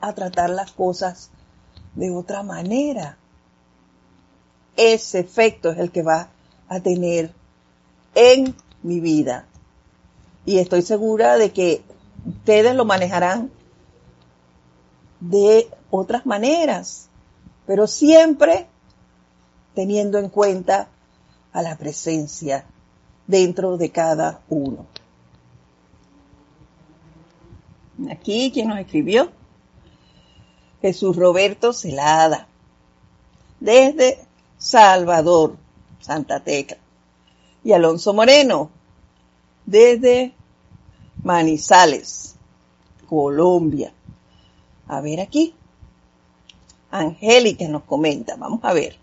a 0.00 0.14
tratar 0.14 0.48
las 0.50 0.72
cosas 0.72 1.30
de 1.94 2.10
otra 2.10 2.42
manera. 2.42 3.18
Ese 4.76 5.20
efecto 5.20 5.70
es 5.70 5.78
el 5.78 5.90
que 5.92 6.02
va 6.02 6.28
a 6.68 6.80
tener 6.80 7.32
en 8.14 8.56
mi 8.82 9.00
vida. 9.00 9.44
Y 10.46 10.58
estoy 10.58 10.82
segura 10.82 11.36
de 11.36 11.52
que 11.52 11.84
ustedes 12.26 12.74
lo 12.74 12.86
manejarán 12.86 13.50
de 15.20 15.68
otras 15.90 16.24
maneras, 16.24 17.08
pero 17.66 17.86
siempre 17.86 18.66
teniendo 19.74 20.18
en 20.18 20.30
cuenta 20.30 20.88
a 21.52 21.60
la 21.60 21.76
presencia 21.76 22.64
dentro 23.26 23.76
de 23.76 23.90
cada 23.90 24.40
uno. 24.48 24.86
Aquí, 28.10 28.50
¿quién 28.52 28.68
nos 28.68 28.78
escribió? 28.78 29.30
Jesús 30.82 31.16
Roberto 31.16 31.72
Celada. 31.72 32.48
Desde 33.60 34.18
Salvador, 34.58 35.56
Santa 36.00 36.40
Tecla. 36.40 36.78
Y 37.62 37.72
Alonso 37.72 38.12
Moreno. 38.12 38.70
Desde 39.64 40.34
Manizales, 41.22 42.36
Colombia. 43.08 43.92
A 44.86 45.00
ver 45.00 45.20
aquí. 45.20 45.54
Angélica 46.90 47.66
nos 47.68 47.84
comenta. 47.84 48.36
Vamos 48.36 48.60
a 48.62 48.72
ver. 48.72 48.98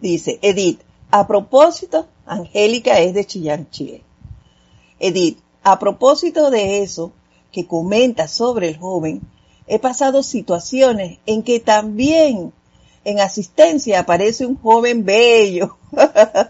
Dice, 0.00 0.38
Edith, 0.42 0.80
a 1.10 1.26
propósito, 1.26 2.06
Angélica 2.26 2.98
es 2.98 3.14
de 3.14 3.24
Chillán, 3.24 3.70
Chile. 3.70 4.02
Edith, 4.98 5.38
a 5.62 5.78
propósito 5.78 6.50
de 6.50 6.82
eso 6.82 7.12
que 7.52 7.66
comenta 7.66 8.28
sobre 8.28 8.68
el 8.68 8.78
joven, 8.78 9.22
he 9.66 9.78
pasado 9.78 10.22
situaciones 10.22 11.18
en 11.26 11.42
que 11.42 11.60
también 11.60 12.52
en 13.04 13.20
asistencia 13.20 14.00
aparece 14.00 14.44
un 14.44 14.56
joven 14.56 15.04
bello. 15.04 15.76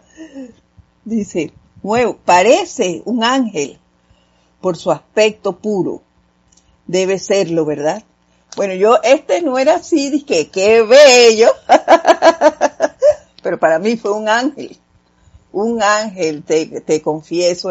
Dice, 1.05 1.53
nuevo, 1.83 2.19
parece 2.25 3.03
un 3.05 3.23
ángel 3.23 3.79
por 4.61 4.77
su 4.77 4.91
aspecto 4.91 5.57
puro. 5.57 6.03
Debe 6.87 7.19
serlo, 7.19 7.65
¿verdad? 7.65 8.03
Bueno, 8.57 8.75
yo, 8.75 8.99
este 9.03 9.43
no 9.43 9.59
era 9.59 9.77
así, 9.77 10.11
dije, 10.11 10.49
qué 10.49 10.83
bello. 10.83 11.51
pero 13.49 13.59
para 13.59 13.79
mí 13.79 13.97
fue 13.97 14.13
un 14.13 14.29
ángel, 14.29 14.77
un 15.53 15.83
ángel, 15.83 16.43
te, 16.43 16.83
te 16.83 17.01
confieso, 17.01 17.71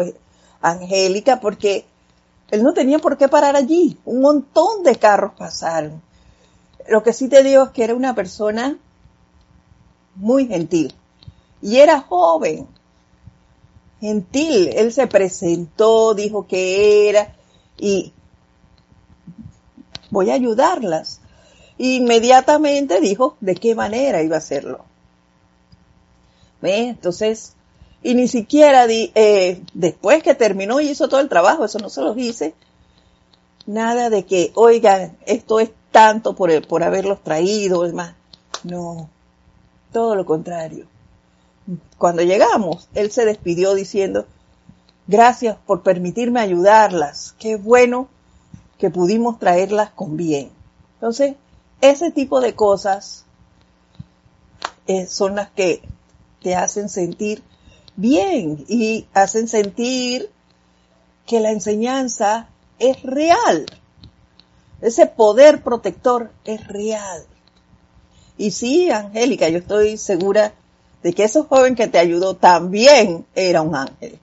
Angélica 0.60 1.38
porque 1.38 1.84
él 2.50 2.64
no 2.64 2.72
tenía 2.72 2.98
por 2.98 3.16
qué 3.16 3.28
parar 3.28 3.54
allí. 3.54 3.96
Un 4.04 4.20
montón 4.20 4.82
de 4.82 4.96
carros 4.96 5.34
pasaron. 5.38 6.02
Lo 6.88 7.04
que 7.04 7.12
sí 7.12 7.28
te 7.28 7.44
digo 7.44 7.62
es 7.62 7.70
que 7.70 7.84
era 7.84 7.94
una 7.94 8.16
persona 8.16 8.76
muy 10.16 10.48
gentil. 10.48 10.92
Y 11.62 11.76
era 11.76 12.00
joven. 12.00 12.66
Gentil. 14.00 14.70
Él 14.74 14.92
se 14.92 15.06
presentó, 15.06 16.12
dijo 16.12 16.48
que 16.48 17.08
era 17.08 17.36
y 17.78 18.12
voy 20.10 20.30
a 20.30 20.34
ayudarlas. 20.34 21.20
Inmediatamente 21.78 23.00
dijo 23.00 23.36
de 23.38 23.54
qué 23.54 23.76
manera 23.76 24.24
iba 24.24 24.34
a 24.34 24.38
hacerlo. 24.38 24.87
¿Ve? 26.60 26.88
Entonces, 26.88 27.54
y 28.02 28.14
ni 28.14 28.28
siquiera 28.28 28.86
eh, 28.88 29.62
después 29.74 30.22
que 30.22 30.34
terminó 30.34 30.80
y 30.80 30.88
hizo 30.88 31.08
todo 31.08 31.20
el 31.20 31.28
trabajo, 31.28 31.64
eso 31.64 31.78
no 31.78 31.88
se 31.88 32.00
lo 32.00 32.14
dice, 32.14 32.54
nada 33.66 34.10
de 34.10 34.24
que, 34.24 34.52
oigan, 34.54 35.16
esto 35.26 35.60
es 35.60 35.70
tanto 35.90 36.34
por, 36.34 36.66
por 36.66 36.82
haberlos 36.82 37.22
traído, 37.22 37.84
es 37.84 37.92
más, 37.92 38.14
no, 38.64 39.08
todo 39.92 40.14
lo 40.14 40.24
contrario. 40.24 40.86
Cuando 41.98 42.22
llegamos, 42.22 42.88
él 42.94 43.10
se 43.10 43.24
despidió 43.24 43.74
diciendo, 43.74 44.26
gracias 45.06 45.56
por 45.66 45.82
permitirme 45.82 46.40
ayudarlas, 46.40 47.34
qué 47.38 47.56
bueno 47.56 48.08
que 48.78 48.90
pudimos 48.90 49.38
traerlas 49.38 49.90
con 49.90 50.16
bien. 50.16 50.50
Entonces, 50.94 51.34
ese 51.80 52.10
tipo 52.10 52.40
de 52.40 52.54
cosas 52.54 53.24
eh, 54.86 55.06
son 55.06 55.34
las 55.34 55.50
que 55.50 55.82
te 56.42 56.54
hacen 56.54 56.88
sentir 56.88 57.42
bien 57.96 58.64
y 58.68 59.06
hacen 59.12 59.48
sentir 59.48 60.30
que 61.26 61.40
la 61.40 61.50
enseñanza 61.50 62.48
es 62.78 63.02
real. 63.02 63.66
Ese 64.80 65.06
poder 65.06 65.62
protector 65.62 66.30
es 66.44 66.66
real. 66.68 67.24
Y 68.36 68.52
sí, 68.52 68.90
Angélica, 68.90 69.48
yo 69.48 69.58
estoy 69.58 69.98
segura 69.98 70.54
de 71.02 71.12
que 71.12 71.24
ese 71.24 71.42
joven 71.42 71.74
que 71.74 71.88
te 71.88 71.98
ayudó 71.98 72.36
también 72.36 73.26
era 73.34 73.62
un 73.62 73.74
ángel. 73.74 74.18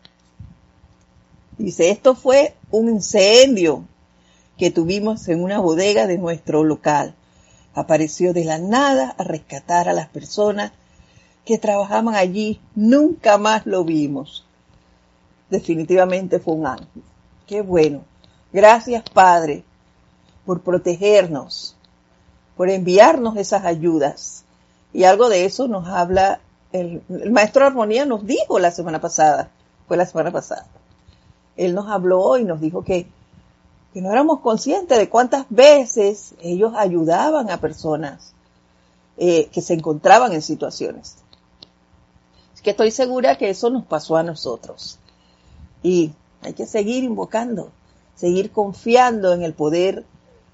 Dice, 1.57 1.89
esto 1.89 2.15
fue 2.15 2.55
un 2.71 2.89
incendio 2.89 3.85
que 4.57 4.71
tuvimos 4.71 5.27
en 5.27 5.43
una 5.43 5.59
bodega 5.59 6.07
de 6.07 6.17
nuestro 6.17 6.63
local. 6.63 7.15
Apareció 7.73 8.33
de 8.33 8.45
la 8.45 8.57
nada 8.57 9.15
a 9.17 9.23
rescatar 9.23 9.89
a 9.89 9.93
las 9.93 10.07
personas 10.07 10.71
que 11.45 11.57
trabajaban 11.57 12.15
allí, 12.15 12.59
nunca 12.75 13.37
más 13.37 13.65
lo 13.65 13.83
vimos. 13.83 14.45
Definitivamente 15.49 16.39
fue 16.39 16.55
un 16.55 16.67
ángel. 16.67 17.03
Qué 17.47 17.61
bueno. 17.61 18.03
Gracias, 18.51 19.03
Padre, 19.13 19.63
por 20.45 20.61
protegernos, 20.61 21.75
por 22.57 22.69
enviarnos 22.69 23.37
esas 23.37 23.63
ayudas. 23.63 24.43
Y 24.91 25.03
algo 25.03 25.29
de 25.29 25.45
eso 25.45 25.67
nos 25.67 25.87
habla 25.87 26.39
el, 26.75 27.31
maestro 27.31 27.65
Armonía 27.65 28.05
nos 28.05 28.25
dijo 28.25 28.59
la 28.59 28.71
semana 28.71 28.99
pasada, 28.99 29.49
fue 29.87 29.97
la 29.97 30.05
semana 30.05 30.31
pasada. 30.31 30.67
Él 31.55 31.73
nos 31.73 31.87
habló 31.87 32.37
y 32.37 32.43
nos 32.43 32.59
dijo 32.59 32.83
que, 32.83 33.07
que 33.93 34.01
no 34.01 34.11
éramos 34.11 34.41
conscientes 34.41 34.97
de 34.97 35.09
cuántas 35.09 35.45
veces 35.49 36.33
ellos 36.41 36.73
ayudaban 36.75 37.49
a 37.49 37.61
personas 37.61 38.33
eh, 39.17 39.47
que 39.53 39.61
se 39.61 39.73
encontraban 39.73 40.33
en 40.33 40.41
situaciones 40.41 41.17
que 42.65 42.71
estoy 42.71 42.89
segura 42.89 43.37
que 43.37 43.51
eso 43.51 43.69
nos 43.69 43.85
pasó 43.85 44.17
a 44.17 44.23
nosotros. 44.23 44.97
Y 45.83 46.11
hay 46.41 46.53
que 46.53 46.65
seguir 46.65 47.03
invocando, 47.03 47.71
seguir 48.15 48.51
confiando 48.51 49.33
en 49.33 49.43
el 49.43 49.53
poder 49.53 50.03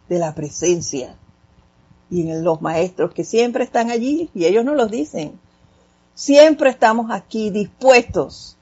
de 0.09 0.19
la 0.19 0.35
presencia 0.35 1.15
y 2.09 2.29
en 2.29 2.43
los 2.43 2.61
maestros 2.61 3.13
que 3.13 3.23
siempre 3.23 3.63
están 3.63 3.89
allí 3.91 4.29
y 4.35 4.43
ellos 4.43 4.65
nos 4.65 4.75
lo 4.75 4.87
dicen. 4.87 5.39
Siempre 6.13 6.69
estamos 6.69 7.11
aquí 7.11 7.49
dispuestos 7.49 8.57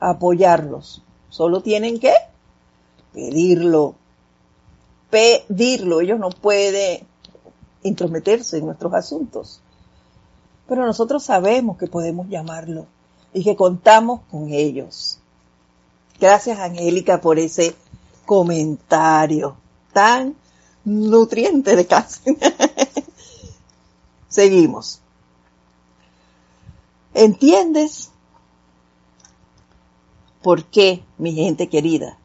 a 0.00 0.10
apoyarlos. 0.10 1.00
Solo 1.28 1.62
tienen 1.62 2.00
que 2.00 2.12
pedirlo. 3.12 3.94
Pedirlo. 5.10 6.00
Ellos 6.00 6.18
no 6.18 6.30
pueden 6.30 7.06
intrometerse 7.84 8.58
en 8.58 8.66
nuestros 8.66 8.92
asuntos 8.94 9.62
pero 10.70 10.86
nosotros 10.86 11.24
sabemos 11.24 11.78
que 11.78 11.88
podemos 11.88 12.28
llamarlo 12.28 12.86
y 13.32 13.42
que 13.42 13.56
contamos 13.56 14.20
con 14.30 14.52
ellos. 14.52 15.18
Gracias, 16.20 16.60
Angélica, 16.60 17.20
por 17.20 17.40
ese 17.40 17.74
comentario 18.24 19.56
tan 19.92 20.36
nutriente 20.84 21.74
de 21.74 21.86
casa. 21.88 22.20
Seguimos. 24.28 25.00
¿Entiendes 27.14 28.12
por 30.40 30.66
qué, 30.66 31.02
mi 31.18 31.32
gente 31.32 31.68
querida? 31.68 32.16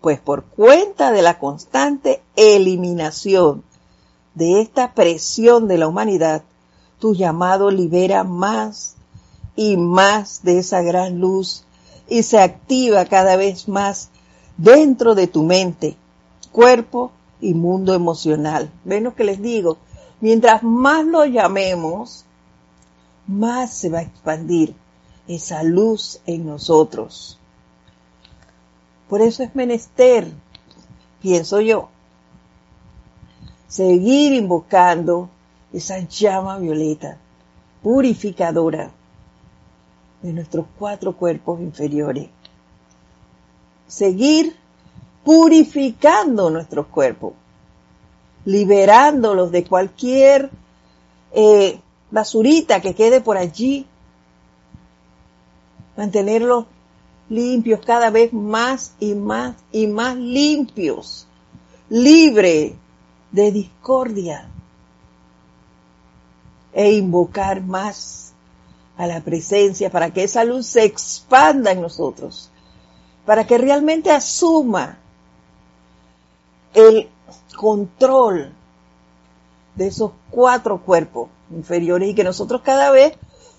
Pues 0.00 0.18
por 0.18 0.46
cuenta 0.46 1.12
de 1.12 1.20
la 1.20 1.38
constante 1.38 2.22
eliminación 2.36 3.64
de 4.34 4.62
esta 4.62 4.94
presión 4.94 5.68
de 5.68 5.76
la 5.76 5.88
humanidad, 5.88 6.42
tu 6.98 7.14
llamado 7.14 7.70
libera 7.70 8.24
más 8.24 8.96
y 9.54 9.76
más 9.76 10.42
de 10.42 10.58
esa 10.58 10.82
gran 10.82 11.18
luz 11.18 11.64
y 12.08 12.22
se 12.22 12.38
activa 12.38 13.04
cada 13.06 13.36
vez 13.36 13.68
más 13.68 14.10
dentro 14.56 15.14
de 15.14 15.26
tu 15.26 15.42
mente, 15.42 15.96
cuerpo 16.52 17.12
y 17.40 17.54
mundo 17.54 17.94
emocional. 17.94 18.70
¿Ven 18.84 19.04
lo 19.04 19.14
que 19.14 19.24
les 19.24 19.42
digo? 19.42 19.78
Mientras 20.20 20.62
más 20.62 21.04
lo 21.04 21.24
llamemos, 21.24 22.24
más 23.26 23.74
se 23.74 23.90
va 23.90 23.98
a 23.98 24.02
expandir 24.02 24.74
esa 25.28 25.62
luz 25.62 26.20
en 26.26 26.46
nosotros. 26.46 27.38
Por 29.08 29.20
eso 29.20 29.42
es 29.42 29.54
menester, 29.54 30.32
pienso 31.20 31.60
yo, 31.60 31.88
seguir 33.68 34.32
invocando 34.32 35.28
esa 35.72 36.00
llama 36.00 36.58
violeta 36.58 37.18
purificadora 37.82 38.90
de 40.22 40.32
nuestros 40.32 40.66
cuatro 40.78 41.16
cuerpos 41.16 41.60
inferiores. 41.60 42.28
Seguir 43.86 44.56
purificando 45.24 46.50
nuestros 46.50 46.86
cuerpos, 46.86 47.34
liberándolos 48.44 49.50
de 49.50 49.64
cualquier 49.64 50.50
eh, 51.32 51.80
basurita 52.10 52.80
que 52.80 52.94
quede 52.94 53.20
por 53.20 53.36
allí, 53.36 53.86
mantenerlos 55.96 56.66
limpios 57.28 57.80
cada 57.84 58.10
vez 58.10 58.32
más 58.32 58.94
y 59.00 59.14
más 59.14 59.56
y 59.72 59.86
más 59.86 60.16
limpios, 60.16 61.26
libre 61.88 62.76
de 63.32 63.52
discordia, 63.52 64.48
e 66.76 66.92
invocar 66.92 67.62
más 67.62 68.34
a 68.98 69.06
la 69.06 69.22
presencia 69.22 69.90
para 69.90 70.10
que 70.10 70.24
esa 70.24 70.44
luz 70.44 70.66
se 70.66 70.84
expanda 70.84 71.72
en 71.72 71.80
nosotros, 71.80 72.50
para 73.24 73.46
que 73.46 73.56
realmente 73.56 74.10
asuma 74.10 74.98
el 76.74 77.08
control 77.56 78.52
de 79.74 79.86
esos 79.86 80.12
cuatro 80.30 80.82
cuerpos 80.82 81.30
inferiores 81.50 82.10
y 82.10 82.14
que 82.14 82.24
nosotros 82.24 82.60
cada 82.60 82.90
vez 82.90 83.14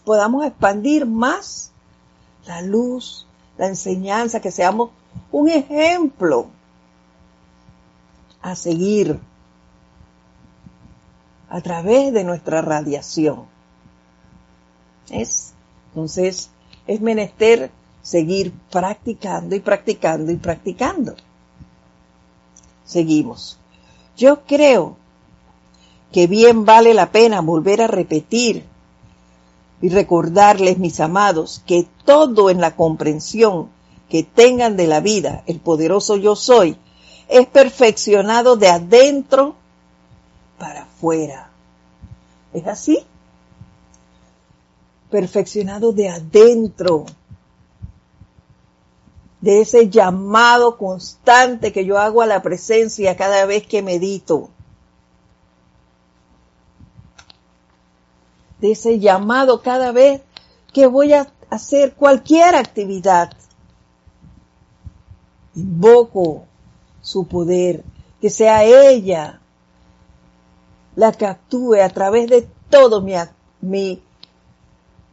podamos 0.05 0.45
expandir 0.45 1.07
más 1.07 1.71
la 2.45 2.61
luz, 2.61 3.25
la 3.57 3.65
enseñanza, 3.65 4.41
que 4.41 4.51
seamos 4.51 4.91
un 5.31 5.49
ejemplo 5.49 6.49
a 8.43 8.55
seguir 8.55 9.19
a 11.49 11.61
través 11.61 12.13
de 12.13 12.23
nuestra 12.23 12.61
radiación. 12.61 13.45
¿Es? 15.09 15.53
Entonces, 15.89 16.49
es 16.85 17.01
menester 17.01 17.71
seguir 18.01 18.53
practicando 18.71 19.55
y 19.55 19.59
practicando 19.59 20.31
y 20.31 20.37
practicando. 20.37 21.15
Seguimos. 22.85 23.57
Yo 24.15 24.43
creo 24.45 24.97
que 26.11 26.27
bien 26.27 26.65
vale 26.65 26.93
la 26.93 27.11
pena 27.11 27.41
volver 27.41 27.81
a 27.81 27.87
repetir 27.87 28.63
y 29.81 29.89
recordarles, 29.89 30.79
mis 30.79 30.99
amados, 30.99 31.61
que 31.65 31.85
todo 32.05 32.49
en 32.49 32.61
la 32.61 32.75
comprensión 32.75 33.69
que 34.09 34.23
tengan 34.23 34.77
de 34.77 34.87
la 34.87 35.01
vida, 35.01 35.43
el 35.45 35.59
poderoso 35.59 36.15
yo 36.15 36.35
soy, 36.35 36.77
es 37.27 37.45
perfeccionado 37.47 38.55
de 38.55 38.69
adentro 38.69 39.55
para 40.57 40.83
afuera. 40.83 41.49
¿Es 42.53 42.65
así? 42.67 43.05
Perfeccionado 45.09 45.91
de 45.91 46.09
adentro. 46.09 47.05
de 49.39 49.61
ese 49.61 49.87
llamado 49.87 50.77
constante 50.77 51.71
que 51.71 51.85
yo 51.85 51.99
hago 51.99 52.23
a 52.23 52.25
la 52.25 52.41
presencia 52.41 53.15
cada 53.15 53.45
vez 53.45 53.67
que 53.67 53.83
medito. 53.83 54.49
De 58.59 58.71
ese 58.71 58.99
llamado 58.99 59.61
cada 59.61 59.91
vez 59.91 60.21
que 60.73 60.87
voy 60.87 61.13
a 61.13 61.31
hacer 61.51 61.93
cualquier 61.93 62.55
actividad. 62.55 63.31
Invoco 65.55 66.45
su 67.01 67.27
poder, 67.27 67.83
que 68.19 68.31
sea 68.31 68.63
ella 68.63 69.39
la 70.97 71.11
que 71.11 71.27
actúe 71.27 71.75
a 71.75 71.89
través 71.89 72.27
de 72.27 72.49
todo 72.71 73.01
mi, 73.01 73.13
mi, 73.61 74.01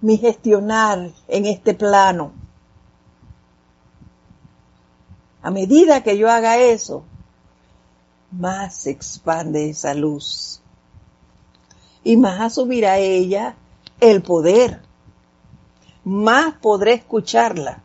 mi 0.01 0.16
gestionar 0.16 1.11
en 1.28 1.45
este 1.45 1.74
plano. 1.74 2.32
A 5.43 5.51
medida 5.51 6.03
que 6.03 6.16
yo 6.16 6.30
haga 6.30 6.57
eso, 6.57 7.05
más 8.30 8.74
se 8.74 8.93
expande 8.93 9.68
esa 9.68 9.93
luz. 9.93 10.62
Y 12.03 12.16
más 12.16 12.41
asumirá 12.41 12.97
ella 12.97 13.55
el 14.01 14.22
poder. 14.22 14.80
Más 16.03 16.55
podré 16.62 16.95
escucharla. 16.95 17.82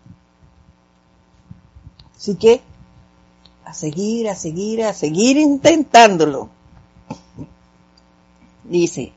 Así 2.15 2.35
que, 2.35 2.61
a 3.65 3.73
seguir, 3.73 4.29
a 4.29 4.35
seguir, 4.35 4.85
a 4.85 4.93
seguir 4.93 5.35
intentándolo. 5.35 6.49
Dice, 8.69 9.11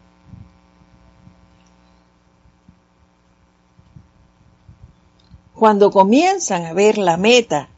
cuando 5.55 5.91
comienzan 5.91 6.65
a 6.65 6.73
ver 6.73 6.97
la 6.97 7.19
meta 7.19 7.69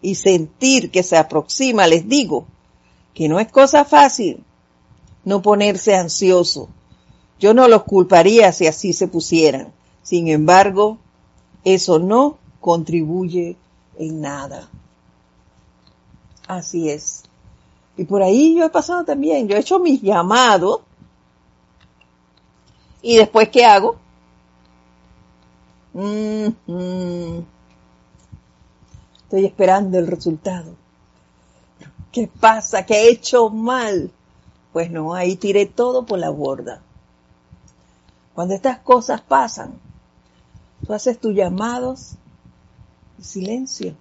y 0.00 0.14
sentir 0.14 0.92
que 0.92 1.02
se 1.02 1.16
aproxima, 1.16 1.88
les 1.88 2.08
digo 2.08 2.46
que 3.14 3.28
no 3.28 3.40
es 3.40 3.50
cosa 3.50 3.84
fácil 3.84 4.44
no 5.24 5.42
ponerse 5.42 5.96
ansioso. 5.96 6.68
Yo 7.40 7.52
no 7.52 7.66
los 7.66 7.82
culparía 7.82 8.52
si 8.52 8.68
así 8.68 8.92
se 8.92 9.08
pusieran. 9.08 9.72
Sin 10.02 10.28
embargo, 10.28 10.98
eso 11.64 11.98
no 11.98 12.38
contribuye 12.60 13.56
en 13.98 14.20
nada. 14.20 14.70
Así 16.46 16.90
es. 16.90 17.24
Y 17.96 18.04
por 18.04 18.22
ahí 18.22 18.54
yo 18.54 18.64
he 18.64 18.70
pasado 18.70 19.04
también, 19.04 19.48
yo 19.48 19.56
he 19.56 19.60
hecho 19.60 19.80
mis 19.80 20.00
llamados 20.00 20.80
y 23.04 23.18
después 23.18 23.50
¿qué 23.50 23.66
hago? 23.66 23.96
Mm, 25.92 26.46
mm. 26.66 27.44
Estoy 29.24 29.44
esperando 29.44 29.98
el 29.98 30.06
resultado. 30.06 30.74
¿Qué 32.10 32.30
pasa? 32.40 32.86
¿Qué 32.86 32.94
he 32.94 33.10
hecho 33.10 33.50
mal? 33.50 34.10
Pues 34.72 34.90
no, 34.90 35.14
ahí 35.14 35.36
tiré 35.36 35.66
todo 35.66 36.06
por 36.06 36.18
la 36.18 36.30
borda. 36.30 36.80
Cuando 38.34 38.54
estas 38.54 38.78
cosas 38.78 39.20
pasan, 39.20 39.74
tú 40.86 40.94
haces 40.94 41.18
tus 41.20 41.34
llamados 41.34 42.12
y 43.18 43.24
silencio. 43.24 43.94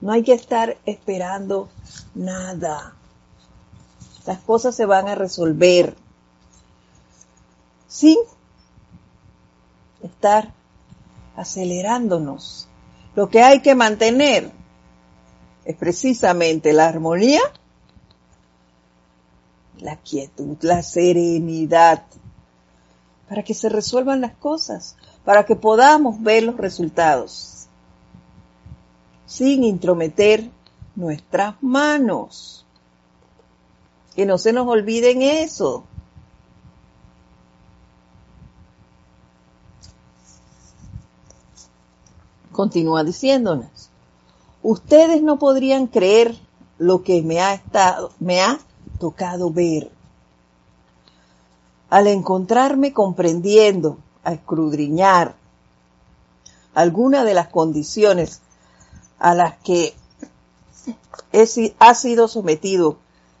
No 0.00 0.12
hay 0.12 0.22
que 0.22 0.32
estar 0.32 0.78
esperando 0.86 1.68
nada. 2.14 2.94
Las 4.26 4.38
cosas 4.38 4.74
se 4.74 4.86
van 4.86 5.06
a 5.06 5.14
resolver 5.14 5.94
sin 7.94 8.18
estar 10.02 10.52
acelerándonos 11.36 12.66
lo 13.14 13.30
que 13.30 13.40
hay 13.40 13.60
que 13.60 13.76
mantener 13.76 14.50
es 15.64 15.76
precisamente 15.76 16.72
la 16.72 16.88
armonía, 16.88 17.40
la 19.78 19.94
quietud, 19.94 20.56
la 20.62 20.82
serenidad, 20.82 22.02
para 23.28 23.44
que 23.44 23.54
se 23.54 23.68
resuelvan 23.68 24.20
las 24.20 24.34
cosas, 24.34 24.96
para 25.24 25.46
que 25.46 25.54
podamos 25.54 26.20
ver 26.20 26.42
los 26.42 26.56
resultados, 26.56 27.68
sin 29.24 29.62
intrometer 29.62 30.50
nuestras 30.96 31.54
manos. 31.62 32.66
Que 34.16 34.26
no 34.26 34.36
se 34.36 34.52
nos 34.52 34.66
olviden 34.66 35.22
eso. 35.22 35.84
Continúa 42.54 43.02
diciéndonos, 43.02 43.90
ustedes 44.62 45.22
no 45.22 45.40
podrían 45.40 45.88
creer 45.88 46.38
lo 46.78 47.02
que 47.02 47.20
me 47.20 47.40
ha 47.40 47.52
estado, 47.52 48.12
me 48.20 48.42
ha 48.42 48.60
tocado 49.00 49.50
ver. 49.50 49.90
Al 51.90 52.06
encontrarme 52.06 52.92
comprendiendo, 52.92 53.98
a 54.22 54.32
escudriñar 54.34 55.34
alguna 56.74 57.24
de 57.24 57.34
las 57.34 57.48
condiciones 57.48 58.40
a 59.18 59.34
las 59.34 59.58
que 59.58 59.94
ha 61.80 61.94
sido 61.94 62.28
sometido 62.28 62.98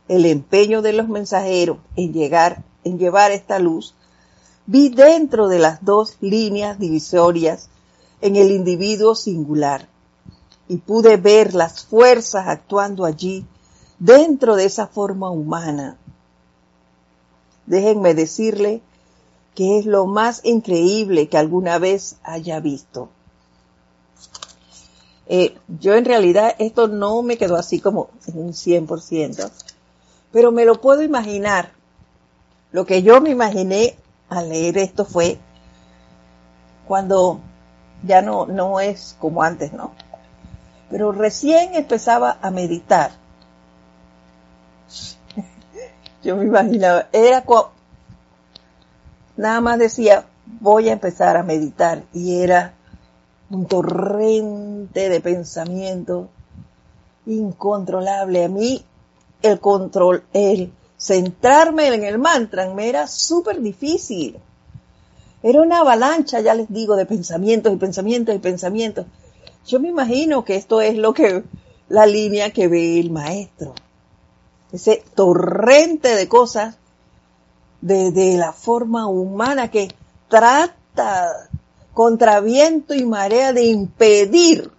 el 0.08 0.26
empeño 0.26 0.82
de 0.82 0.92
los 0.92 1.08
mensajeros 1.08 1.78
en 1.94 2.12
llegar, 2.12 2.64
en 2.82 2.98
llevar 2.98 3.30
esta 3.30 3.60
luz, 3.60 3.94
vi 4.66 4.88
dentro 4.88 5.46
de 5.46 5.60
las 5.60 5.84
dos 5.84 6.16
líneas 6.20 6.80
divisorias 6.80 7.68
en 8.20 8.36
el 8.36 8.50
individuo 8.50 9.14
singular 9.14 9.88
y 10.68 10.78
pude 10.78 11.16
ver 11.16 11.54
las 11.54 11.84
fuerzas 11.84 12.48
actuando 12.48 13.04
allí 13.04 13.46
dentro 13.98 14.56
de 14.56 14.64
esa 14.64 14.86
forma 14.86 15.30
humana. 15.30 15.98
Déjenme 17.66 18.14
decirle 18.14 18.82
que 19.54 19.78
es 19.78 19.86
lo 19.86 20.06
más 20.06 20.40
increíble 20.44 21.28
que 21.28 21.38
alguna 21.38 21.78
vez 21.78 22.16
haya 22.22 22.60
visto. 22.60 23.08
Eh, 25.26 25.56
yo 25.80 25.94
en 25.94 26.04
realidad 26.04 26.54
esto 26.58 26.88
no 26.88 27.22
me 27.22 27.38
quedó 27.38 27.56
así 27.56 27.80
como 27.80 28.10
en 28.26 28.38
un 28.38 28.52
100%, 28.52 29.50
pero 30.32 30.52
me 30.52 30.64
lo 30.64 30.80
puedo 30.80 31.02
imaginar. 31.02 31.72
Lo 32.72 32.84
que 32.84 33.02
yo 33.02 33.20
me 33.20 33.30
imaginé 33.30 33.96
al 34.28 34.48
leer 34.48 34.76
esto 34.78 35.04
fue 35.04 35.38
cuando 36.86 37.40
ya 38.06 38.22
no, 38.22 38.46
no 38.46 38.80
es 38.80 39.16
como 39.18 39.42
antes, 39.42 39.72
¿no? 39.72 39.92
Pero 40.90 41.12
recién 41.12 41.74
empezaba 41.74 42.38
a 42.40 42.50
meditar. 42.50 43.10
Yo 46.22 46.36
me 46.36 46.44
imaginaba, 46.44 47.08
era 47.12 47.44
nada 49.36 49.60
más 49.60 49.78
decía, 49.78 50.26
voy 50.60 50.88
a 50.88 50.92
empezar 50.92 51.36
a 51.36 51.42
meditar 51.42 52.04
y 52.12 52.40
era 52.40 52.74
un 53.50 53.66
torrente 53.66 55.08
de 55.08 55.20
pensamiento 55.20 56.28
incontrolable. 57.26 58.44
A 58.44 58.48
mí 58.48 58.84
el 59.42 59.60
control, 59.60 60.24
el 60.32 60.72
centrarme 60.96 61.88
en 61.88 62.04
el 62.04 62.18
mantra 62.18 62.72
me 62.72 62.88
era 62.88 63.06
súper 63.06 63.60
difícil. 63.60 64.38
Era 65.44 65.60
una 65.60 65.80
avalancha, 65.80 66.40
ya 66.40 66.54
les 66.54 66.72
digo, 66.72 66.96
de 66.96 67.04
pensamientos 67.04 67.70
y 67.70 67.76
pensamientos 67.76 68.34
y 68.34 68.38
pensamientos. 68.38 69.04
Yo 69.66 69.78
me 69.78 69.90
imagino 69.90 70.42
que 70.42 70.56
esto 70.56 70.80
es 70.80 70.96
lo 70.96 71.12
que, 71.12 71.44
la 71.90 72.06
línea 72.06 72.50
que 72.50 72.66
ve 72.66 72.98
el 72.98 73.10
maestro. 73.10 73.74
Ese 74.72 75.04
torrente 75.14 76.16
de 76.16 76.28
cosas 76.28 76.78
de, 77.82 78.10
de 78.10 78.38
la 78.38 78.54
forma 78.54 79.06
humana 79.06 79.70
que 79.70 79.88
trata 80.28 81.50
contra 81.92 82.40
viento 82.40 82.94
y 82.94 83.04
marea 83.04 83.52
de 83.52 83.66
impedir 83.66 84.70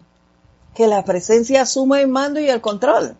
que 0.73 0.87
la 0.87 1.05
presencia 1.05 1.61
asuma 1.61 2.01
el 2.01 2.07
mando 2.07 2.39
y 2.39 2.49
el 2.49 2.61
control. 2.61 3.15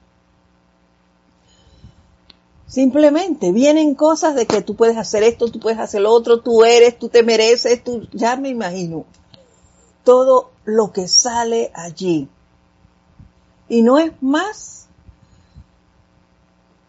Simplemente 2.67 3.51
vienen 3.51 3.93
cosas 3.93 4.35
de 4.35 4.47
que 4.47 4.61
tú 4.61 4.75
puedes 4.75 4.97
hacer 4.97 5.23
esto, 5.23 5.51
tú 5.51 5.59
puedes 5.59 5.79
hacer 5.79 6.01
lo 6.01 6.11
otro, 6.11 6.41
tú 6.41 6.63
eres, 6.65 6.97
tú 6.97 7.09
te 7.09 7.23
mereces, 7.23 7.83
tú, 7.83 8.07
ya 8.11 8.35
me 8.37 8.49
imagino. 8.49 9.05
Todo 10.03 10.51
lo 10.63 10.91
que 10.91 11.07
sale 11.07 11.71
allí. 11.73 12.27
Y 13.69 13.81
no 13.81 13.99
es 13.99 14.11
más 14.21 14.87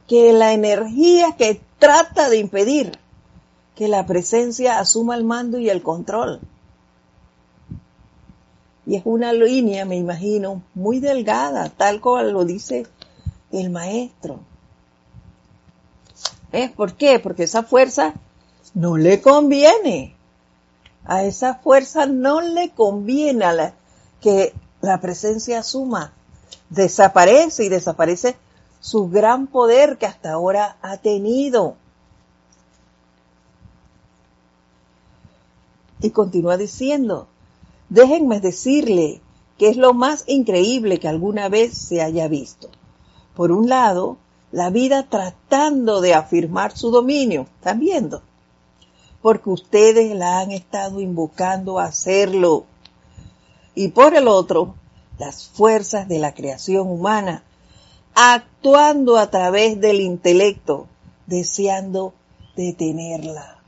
que 0.07 0.33
la 0.33 0.53
energía 0.53 1.37
que 1.37 1.61
trata 1.79 2.31
de 2.31 2.39
impedir 2.39 2.99
que 3.75 3.89
la 3.89 4.07
presencia 4.07 4.79
asuma 4.79 5.15
el 5.15 5.25
mando 5.25 5.59
y 5.59 5.69
el 5.69 5.83
control. 5.83 6.41
Y 8.87 8.97
es 8.97 9.03
una 9.05 9.33
línea, 9.33 9.85
me 9.85 9.97
imagino, 9.97 10.63
muy 10.75 11.01
delgada, 11.01 11.69
tal 11.69 12.01
como 12.01 12.23
lo 12.23 12.45
dice 12.45 12.87
el 13.53 13.71
maestro. 13.71 14.41
¿Eh? 16.57 16.73
¿Por 16.75 16.95
qué? 16.95 17.19
Porque 17.19 17.43
esa 17.43 17.65
fuerza 17.65 18.15
no 18.73 18.97
le 18.97 19.21
conviene. 19.21 20.17
A 21.05 21.23
esa 21.23 21.57
fuerza 21.57 22.07
no 22.07 22.41
le 22.41 22.71
conviene 22.71 23.75
que 24.23 24.55
la 24.81 24.99
presencia 24.99 25.63
suma 25.63 26.15
desaparece 26.71 27.65
y 27.65 27.69
desaparece 27.69 28.37
su 28.81 29.11
gran 29.11 29.49
poder 29.49 29.99
que 29.99 30.07
hasta 30.07 30.33
ahora 30.33 30.79
ha 30.81 30.97
tenido. 30.97 31.77
Y 36.01 36.09
continúa 36.09 36.57
diciendo, 36.57 37.29
déjenme 37.91 38.41
decirle 38.41 39.21
que 39.59 39.69
es 39.69 39.77
lo 39.77 39.93
más 39.93 40.25
increíble 40.27 40.99
que 41.01 41.09
alguna 41.09 41.51
vez 41.51 41.77
se 41.77 42.01
haya 42.01 42.29
visto. 42.29 42.71
Por 43.35 43.53
un 43.53 43.69
lado, 43.69 44.17
la 44.57 44.71
vida 44.71 45.03
tratando 45.03 46.01
de 46.01 46.15
afirmar 46.15 46.75
su 46.75 46.91
dominio, 46.91 47.43
¿están 47.59 47.79
viendo? 47.79 48.23
Porque 49.21 49.51
ustedes 49.51 50.17
la 50.17 50.39
han 50.39 50.51
estado 50.51 51.03
invocando 51.03 51.79
a 51.79 51.85
hacerlo. 51.85 52.65
Y 53.75 53.89
por 53.89 54.17
el 54.17 54.29
otro, 54.29 54.75
las 55.19 55.47
fuerzas 55.49 56.09
de 56.09 56.21
la 56.21 56.33
creación 56.33 56.89
humana 56.89 57.43
actuando 58.15 59.19
a 59.19 59.31
través 59.31 59.79
del 59.79 60.01
intelecto, 60.01 60.87
deseando 61.27 62.15
detenerla. 62.57 63.59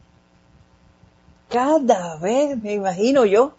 Cada 1.50 2.16
vez, 2.16 2.56
me 2.62 2.72
imagino 2.72 3.26
yo, 3.26 3.52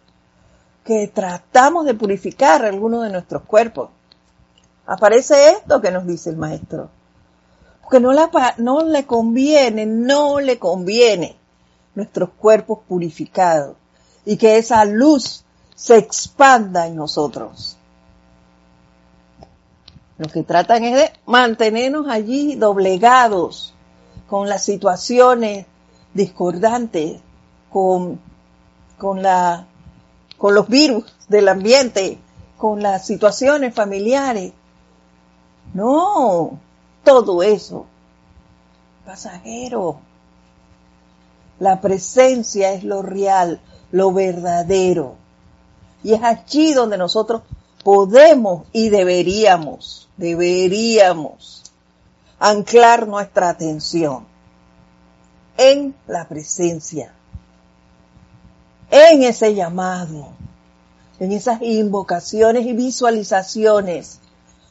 que 0.83 1.07
tratamos 1.07 1.85
de 1.85 1.93
purificar 1.93 2.65
alguno 2.65 3.01
de 3.01 3.11
nuestros 3.11 3.43
cuerpos, 3.43 3.91
aparece 4.87 5.51
esto 5.51 5.79
que 5.79 5.91
nos 5.91 6.07
dice 6.07 6.31
el 6.31 6.37
maestro. 6.37 6.89
Porque 7.89 8.01
no, 8.01 8.11
no 8.57 8.83
le 8.83 9.07
conviene, 9.07 9.87
no 9.87 10.39
le 10.39 10.59
conviene 10.59 11.35
nuestros 11.95 12.29
cuerpos 12.29 12.79
purificados 12.87 13.77
y 14.25 14.37
que 14.37 14.57
esa 14.57 14.85
luz 14.85 15.43
se 15.73 15.97
expanda 15.97 16.85
en 16.85 16.95
nosotros. 16.95 17.77
Lo 20.19 20.27
que 20.27 20.43
tratan 20.43 20.83
es 20.83 20.95
de 20.97 21.11
mantenernos 21.25 22.07
allí 22.09 22.55
doblegados 22.55 23.73
con 24.27 24.47
las 24.47 24.63
situaciones 24.63 25.65
discordantes, 26.13 27.19
con, 27.71 28.19
con, 28.99 29.23
la, 29.23 29.65
con 30.37 30.53
los 30.53 30.67
virus 30.67 31.05
del 31.27 31.47
ambiente, 31.47 32.19
con 32.55 32.83
las 32.83 33.07
situaciones 33.07 33.73
familiares. 33.73 34.53
No, 35.73 36.59
todo 37.03 37.43
eso 37.43 37.85
pasajero. 39.05 39.99
La 41.59 41.81
presencia 41.81 42.73
es 42.73 42.83
lo 42.83 43.01
real, 43.01 43.59
lo 43.91 44.13
verdadero. 44.13 45.15
Y 46.03 46.13
es 46.13 46.23
allí 46.23 46.73
donde 46.73 46.97
nosotros 46.97 47.41
podemos 47.83 48.67
y 48.71 48.89
deberíamos, 48.89 50.07
deberíamos 50.15 51.63
anclar 52.39 53.07
nuestra 53.07 53.49
atención 53.49 54.25
en 55.57 55.95
la 56.07 56.27
presencia, 56.27 57.11
en 58.91 59.23
ese 59.23 59.55
llamado, 59.55 60.29
en 61.19 61.31
esas 61.33 61.61
invocaciones 61.61 62.65
y 62.65 62.73
visualizaciones, 62.73 64.19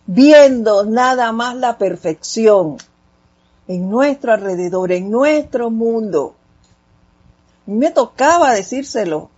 viendo 0.09 0.87
nada 0.87 1.33
más 1.33 1.55
la 1.55 1.77
perfección 1.77 2.79
en 3.69 3.91
nuestro 3.91 4.33
alrededor, 4.33 4.91
en 4.91 5.11
nuestro 5.11 5.71
mundo. 5.71 6.35
Me 7.67 7.91
tocaba 7.91 8.55
decírselo 8.55 9.29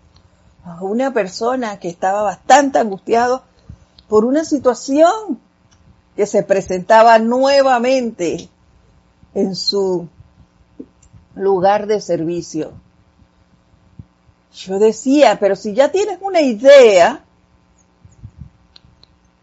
a 0.64 0.82
una 0.84 1.12
persona 1.12 1.80
que 1.80 1.88
estaba 1.88 2.22
bastante 2.22 2.78
angustiado 2.78 3.42
por 4.08 4.24
una 4.24 4.44
situación 4.44 5.40
que 6.14 6.26
se 6.26 6.44
presentaba 6.44 7.18
nuevamente 7.18 8.48
en 9.34 9.56
su 9.56 10.08
lugar 11.34 11.88
de 11.88 12.00
servicio. 12.00 12.70
Yo 14.54 14.78
decía, 14.78 15.38
pero 15.40 15.56
si 15.56 15.74
ya 15.74 15.90
tienes 15.90 16.18
una 16.20 16.40
idea 16.40 17.24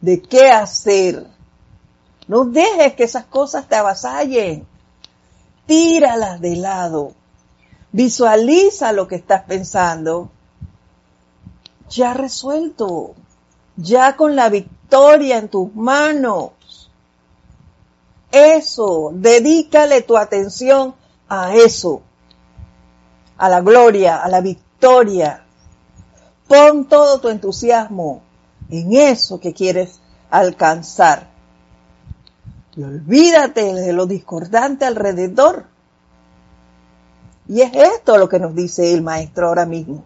de 0.01 0.21
qué 0.21 0.49
hacer, 0.49 1.27
no 2.27 2.45
dejes 2.45 2.93
que 2.93 3.03
esas 3.03 3.25
cosas 3.25 3.67
te 3.67 3.75
avasallen. 3.75 4.67
Tíralas 5.65 6.41
de 6.41 6.55
lado. 6.57 7.13
Visualiza 7.91 8.91
lo 8.91 9.07
que 9.07 9.15
estás 9.15 9.43
pensando. 9.43 10.29
Ya 11.89 12.13
resuelto 12.13 13.15
ya 13.77 14.15
con 14.15 14.35
la 14.35 14.49
victoria 14.49 15.37
en 15.37 15.47
tus 15.47 15.73
manos. 15.73 16.51
Eso, 18.31 19.11
dedícale 19.13 20.01
tu 20.01 20.17
atención 20.17 20.95
a 21.29 21.55
eso, 21.55 22.01
a 23.37 23.47
la 23.47 23.61
gloria, 23.61 24.21
a 24.21 24.27
la 24.27 24.41
victoria. 24.41 25.45
Pon 26.47 26.85
todo 26.85 27.21
tu 27.21 27.29
entusiasmo 27.29 28.21
en 28.69 28.93
eso 28.93 29.39
que 29.39 29.53
quieres 29.53 29.99
alcanzar. 30.29 31.29
Y 32.75 32.83
olvídate 32.83 33.73
de 33.73 33.93
lo 33.93 34.05
discordante 34.05 34.85
alrededor. 34.85 35.65
Y 37.47 37.61
es 37.61 37.71
esto 37.73 38.17
lo 38.17 38.29
que 38.29 38.39
nos 38.39 38.53
dice 38.53 38.93
el 38.93 39.01
maestro 39.01 39.47
ahora 39.47 39.65
mismo. 39.65 40.05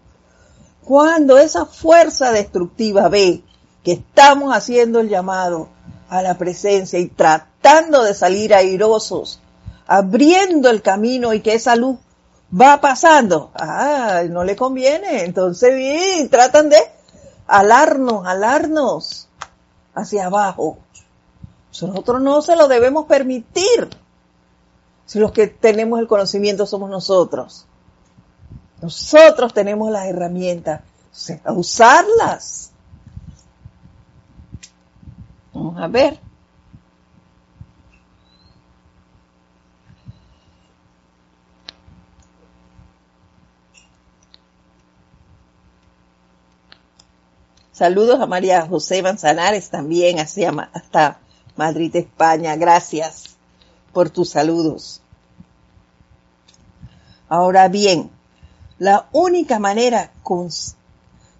Cuando 0.84 1.38
esa 1.38 1.66
fuerza 1.66 2.32
destructiva 2.32 3.08
ve 3.08 3.42
que 3.84 3.92
estamos 3.92 4.56
haciendo 4.56 5.00
el 5.00 5.08
llamado 5.08 5.68
a 6.08 6.22
la 6.22 6.38
presencia 6.38 6.98
y 6.98 7.08
tratando 7.08 8.02
de 8.04 8.14
salir 8.14 8.54
airosos, 8.54 9.40
abriendo 9.86 10.70
el 10.70 10.82
camino 10.82 11.34
y 11.34 11.40
que 11.40 11.54
esa 11.54 11.76
luz 11.76 11.98
va 12.58 12.80
pasando. 12.80 13.50
Ah, 13.54 14.22
no 14.28 14.44
le 14.44 14.56
conviene. 14.56 15.24
Entonces, 15.24 15.74
bien, 15.74 16.28
tratan 16.28 16.68
de 16.68 16.78
alarnos, 17.52 18.26
alarnos 18.26 19.28
hacia 19.94 20.26
abajo. 20.26 20.78
Nosotros 21.68 22.22
no 22.22 22.40
se 22.40 22.56
lo 22.56 22.66
debemos 22.66 23.06
permitir. 23.06 23.90
Si 25.04 25.18
los 25.18 25.32
que 25.32 25.46
tenemos 25.48 26.00
el 26.00 26.08
conocimiento 26.08 26.64
somos 26.66 26.88
nosotros. 26.88 27.66
Nosotros 28.80 29.52
tenemos 29.52 29.90
las 29.90 30.06
herramientas. 30.06 30.80
a 31.44 31.52
usarlas. 31.52 32.70
Vamos 35.52 35.78
a 35.78 35.88
ver. 35.88 36.18
Saludos 47.82 48.20
a 48.20 48.26
María 48.26 48.64
José 48.64 49.02
Manzanares 49.02 49.68
también 49.68 50.20
hacia, 50.20 50.50
hasta 50.72 51.18
Madrid, 51.56 51.96
España. 51.96 52.54
Gracias 52.54 53.24
por 53.92 54.08
tus 54.08 54.30
saludos. 54.30 55.00
Ahora 57.28 57.66
bien, 57.66 58.08
la 58.78 59.08
única 59.10 59.58
manera 59.58 60.12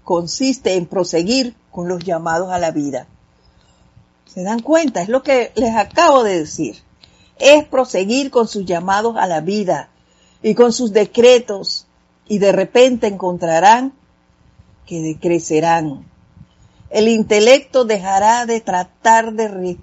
consiste 0.02 0.74
en 0.74 0.86
proseguir 0.86 1.54
con 1.70 1.86
los 1.86 2.02
llamados 2.02 2.50
a 2.50 2.58
la 2.58 2.72
vida. 2.72 3.06
¿Se 4.26 4.42
dan 4.42 4.62
cuenta? 4.62 5.00
Es 5.00 5.08
lo 5.08 5.22
que 5.22 5.52
les 5.54 5.76
acabo 5.76 6.24
de 6.24 6.40
decir. 6.40 6.74
Es 7.38 7.64
proseguir 7.66 8.32
con 8.32 8.48
sus 8.48 8.64
llamados 8.64 9.14
a 9.16 9.28
la 9.28 9.42
vida 9.42 9.90
y 10.42 10.56
con 10.56 10.72
sus 10.72 10.92
decretos 10.92 11.86
y 12.26 12.38
de 12.38 12.50
repente 12.50 13.06
encontrarán 13.06 13.92
que 14.86 15.00
decrecerán. 15.02 16.10
El 16.92 17.08
intelecto 17.08 17.86
dejará 17.86 18.44
de 18.44 18.60
tratar 18.60 19.32
de 19.32 19.78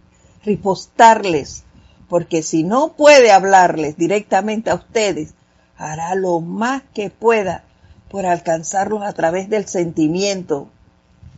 ripostarles, 0.45 1.64
porque 2.07 2.43
si 2.43 2.64
no 2.64 2.93
puede 2.93 3.32
hablarles 3.32 3.97
directamente 3.97 4.70
a 4.70 4.76
ustedes, 4.76 5.34
hará 5.76 6.14
lo 6.14 6.39
más 6.39 6.84
que 6.93 7.10
pueda 7.10 7.64
por 8.12 8.28
alcanzarlos 8.28 9.01
a 9.01 9.14
través 9.14 9.49
del 9.49 9.66
sentimiento, 9.66 10.70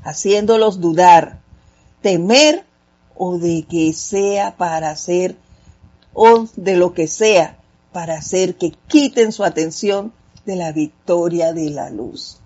haciéndolos 0.03 0.81
dudar, 0.81 1.39
temer 2.01 2.65
o 3.15 3.37
de 3.37 3.63
que 3.63 3.93
sea 3.93 4.57
para 4.57 4.89
hacer 4.89 5.37
o 6.13 6.49
de 6.57 6.75
lo 6.75 6.93
que 6.93 7.07
sea 7.07 7.57
para 7.93 8.15
hacer 8.15 8.55
que 8.55 8.71
quiten 8.89 9.31
su 9.31 9.45
atención 9.45 10.11
de 10.45 10.57
la 10.57 10.73
victoria 10.73 11.53
de 11.53 11.69
la 11.69 11.89
luz. 11.89 12.40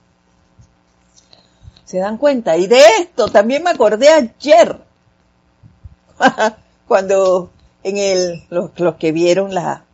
¿Se 1.96 2.02
dan 2.02 2.18
cuenta? 2.18 2.58
Y 2.58 2.68
de 2.68 2.82
esto 3.00 3.30
también 3.30 3.64
me 3.64 3.70
acordé 3.70 4.10
ayer, 4.10 4.82
cuando 6.90 7.52
en 7.84 7.96
el, 7.96 8.44
los, 8.50 8.96
que 8.96 9.14
vieron 9.14 9.54
la, 9.56 9.86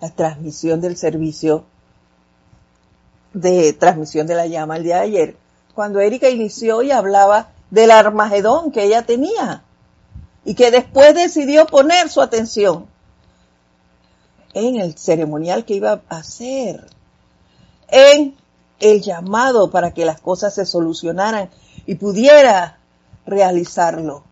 la 0.00 0.10
transmisión 0.10 0.80
del 0.80 0.96
servicio 0.96 1.64
de 3.32 3.72
transmisión 3.72 4.28
de 4.28 4.36
la 4.36 4.46
llama 4.46 4.76
el 4.76 4.84
día 4.84 4.98
de 4.98 5.02
ayer, 5.02 5.36
cuando 5.74 5.98
Erika 5.98 6.30
inició 6.30 6.82
y 6.82 6.92
hablaba 6.92 7.48
del 7.72 7.90
Armagedón 7.90 8.70
que 8.70 8.84
ella 8.84 9.02
tenía 9.02 9.64
y 10.44 10.54
que 10.54 10.70
después 10.70 11.12
decidió 11.12 11.66
poner 11.66 12.08
su 12.08 12.20
atención 12.20 12.86
en 14.54 14.76
el 14.76 14.96
ceremonial 14.96 15.64
que 15.64 15.74
iba 15.74 16.02
a 16.08 16.18
hacer, 16.18 16.86
en 17.88 18.36
el 18.80 19.02
llamado 19.02 19.70
para 19.70 19.92
que 19.92 20.04
las 20.04 20.20
cosas 20.20 20.54
se 20.54 20.66
solucionaran 20.66 21.50
y 21.86 21.96
pudiera 21.96 22.78
realizarlo. 23.26 24.22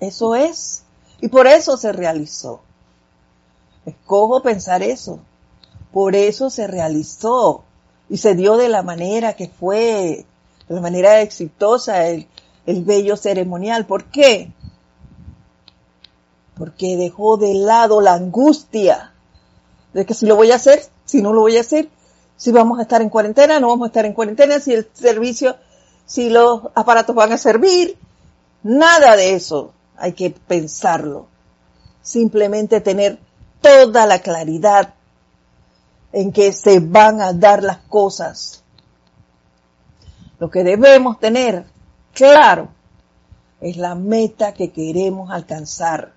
Eso 0.00 0.34
es. 0.34 0.84
Y 1.20 1.28
por 1.28 1.46
eso 1.46 1.76
se 1.76 1.92
realizó. 1.92 2.60
Escojo 3.86 4.42
pensar 4.42 4.82
eso. 4.82 5.20
Por 5.92 6.16
eso 6.16 6.50
se 6.50 6.66
realizó 6.66 7.64
y 8.08 8.18
se 8.18 8.34
dio 8.34 8.56
de 8.56 8.68
la 8.68 8.82
manera 8.82 9.34
que 9.34 9.48
fue, 9.48 10.26
de 10.68 10.74
la 10.74 10.80
manera 10.80 11.20
exitosa 11.20 12.08
el, 12.08 12.26
el 12.66 12.84
bello 12.84 13.16
ceremonial. 13.16 13.86
¿Por 13.86 14.04
qué? 14.04 14.52
Porque 16.56 16.96
dejó 16.96 17.36
de 17.36 17.54
lado 17.54 18.00
la 18.00 18.14
angustia 18.14 19.12
de 19.92 20.06
que 20.06 20.14
si 20.14 20.26
lo 20.26 20.36
voy 20.36 20.50
a 20.52 20.56
hacer, 20.56 20.82
si 21.04 21.22
no 21.22 21.32
lo 21.32 21.42
voy 21.42 21.56
a 21.56 21.60
hacer, 21.60 21.88
si 22.42 22.50
vamos 22.50 22.80
a 22.80 22.82
estar 22.82 23.00
en 23.00 23.08
cuarentena, 23.08 23.60
no 23.60 23.68
vamos 23.68 23.84
a 23.84 23.90
estar 23.90 24.04
en 24.04 24.14
cuarentena, 24.14 24.58
si 24.58 24.72
el 24.72 24.88
servicio, 24.94 25.54
si 26.06 26.28
los 26.28 26.62
aparatos 26.74 27.14
van 27.14 27.30
a 27.30 27.38
servir, 27.38 27.96
nada 28.64 29.14
de 29.14 29.36
eso 29.36 29.72
hay 29.96 30.14
que 30.14 30.30
pensarlo. 30.30 31.28
Simplemente 32.02 32.80
tener 32.80 33.20
toda 33.60 34.06
la 34.06 34.18
claridad 34.18 34.92
en 36.12 36.32
que 36.32 36.52
se 36.52 36.80
van 36.80 37.20
a 37.20 37.32
dar 37.32 37.62
las 37.62 37.78
cosas. 37.78 38.64
Lo 40.40 40.50
que 40.50 40.64
debemos 40.64 41.20
tener 41.20 41.64
claro 42.12 42.70
es 43.60 43.76
la 43.76 43.94
meta 43.94 44.52
que 44.52 44.72
queremos 44.72 45.30
alcanzar. 45.30 46.12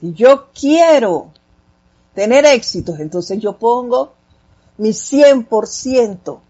Si 0.00 0.14
yo 0.14 0.48
quiero 0.52 1.30
tener 2.12 2.44
éxitos, 2.44 2.98
entonces 2.98 3.38
yo 3.38 3.56
pongo 3.56 4.14
mi 4.76 4.90
100% 4.90 6.40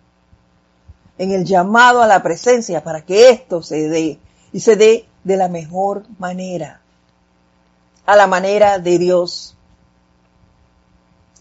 en 1.18 1.32
el 1.32 1.44
llamado 1.44 2.02
a 2.02 2.06
la 2.06 2.22
presencia 2.22 2.82
para 2.82 3.04
que 3.04 3.30
esto 3.30 3.62
se 3.62 3.88
dé 3.88 4.18
y 4.52 4.60
se 4.60 4.76
dé 4.76 5.06
de 5.22 5.36
la 5.36 5.48
mejor 5.48 6.04
manera, 6.18 6.80
a 8.06 8.16
la 8.16 8.26
manera 8.26 8.78
de 8.78 8.98
Dios. 8.98 9.56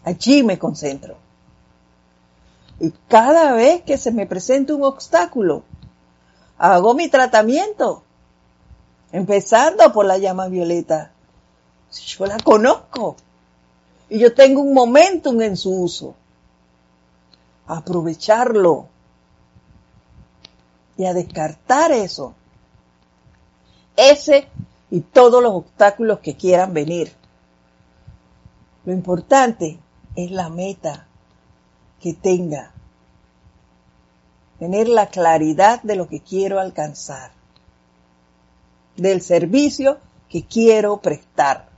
Allí 0.03 0.43
me 0.43 0.59
concentro. 0.59 1.17
Y 2.79 2.91
cada 3.07 3.53
vez 3.53 3.83
que 3.83 3.97
se 3.97 4.11
me 4.11 4.25
presenta 4.25 4.75
un 4.75 4.83
obstáculo, 4.83 5.63
hago 6.57 6.93
mi 6.93 7.07
tratamiento, 7.07 8.03
empezando 9.11 9.91
por 9.93 10.05
la 10.05 10.17
llama 10.17 10.47
violeta. 10.47 11.11
Yo 11.91 12.25
la 12.25 12.37
conozco 12.39 13.15
y 14.09 14.19
yo 14.19 14.33
tengo 14.33 14.61
un 14.61 14.73
momentum 14.73 15.41
en 15.41 15.55
su 15.55 15.71
uso. 15.71 16.15
Aprovecharlo 17.67 18.87
y 20.97 21.05
a 21.05 21.13
descartar 21.13 21.91
eso 21.91 22.35
ese 23.95 24.47
y 24.89 25.01
todos 25.01 25.41
los 25.41 25.53
obstáculos 25.53 26.19
que 26.19 26.35
quieran 26.35 26.73
venir. 26.73 27.13
Lo 28.85 28.93
importante 28.93 29.79
es 30.15 30.31
la 30.31 30.49
meta 30.49 31.07
que 31.99 32.13
tenga, 32.13 32.71
tener 34.59 34.87
la 34.87 35.07
claridad 35.07 35.81
de 35.83 35.95
lo 35.95 36.07
que 36.07 36.19
quiero 36.21 36.59
alcanzar, 36.59 37.31
del 38.97 39.21
servicio 39.21 39.97
que 40.29 40.45
quiero 40.45 40.97
prestar. 40.97 41.69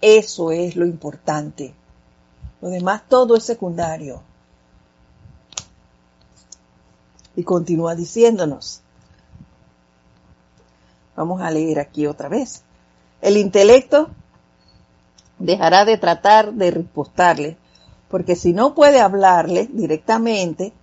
Eso 0.00 0.52
es 0.52 0.76
lo 0.76 0.84
importante. 0.84 1.74
Lo 2.60 2.68
demás 2.68 3.02
todo 3.08 3.36
es 3.36 3.44
secundario. 3.44 4.22
Y 7.36 7.44
continúa 7.44 7.94
diciéndonos, 7.94 8.82
Vamos 11.16 11.40
a 11.40 11.50
leer 11.50 11.80
aquí 11.80 12.06
otra 12.06 12.28
vez. 12.28 12.62
El 13.22 13.38
intelecto 13.38 14.10
dejará 15.38 15.86
de 15.86 15.96
tratar 15.96 16.52
de 16.52 16.70
respostarle, 16.70 17.56
porque 18.08 18.36
si 18.36 18.52
no 18.52 18.74
puede 18.74 19.00
hablarle 19.00 19.66
directamente 19.72 20.74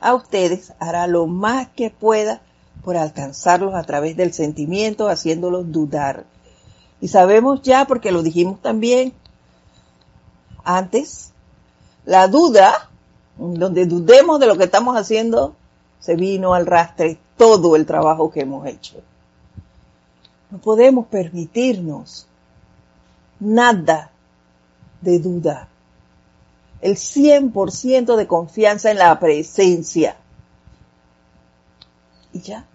a 0.00 0.14
ustedes, 0.14 0.72
hará 0.78 1.08
lo 1.08 1.26
más 1.26 1.68
que 1.70 1.90
pueda 1.90 2.40
por 2.84 2.96
alcanzarlos 2.96 3.74
a 3.74 3.82
través 3.82 4.16
del 4.16 4.32
sentimiento, 4.32 5.08
haciéndolos 5.08 5.72
dudar. 5.72 6.24
Y 7.00 7.08
sabemos 7.08 7.62
ya, 7.62 7.86
porque 7.86 8.12
lo 8.12 8.22
dijimos 8.22 8.62
también 8.62 9.12
antes, 10.62 11.32
la 12.04 12.28
duda, 12.28 12.90
donde 13.36 13.86
dudemos 13.86 14.38
de 14.38 14.46
lo 14.46 14.56
que 14.56 14.64
estamos 14.64 14.96
haciendo, 14.96 15.56
se 16.04 16.16
vino 16.16 16.52
al 16.52 16.66
rastre 16.66 17.18
todo 17.38 17.76
el 17.76 17.86
trabajo 17.86 18.30
que 18.30 18.40
hemos 18.40 18.66
hecho. 18.66 19.00
No 20.50 20.58
podemos 20.58 21.06
permitirnos 21.06 22.26
nada 23.40 24.10
de 25.00 25.18
duda. 25.18 25.66
El 26.82 26.96
100% 26.96 28.16
de 28.16 28.26
confianza 28.26 28.90
en 28.90 28.98
la 28.98 29.18
presencia. 29.18 30.16
Y 32.34 32.40
ya. 32.42 32.66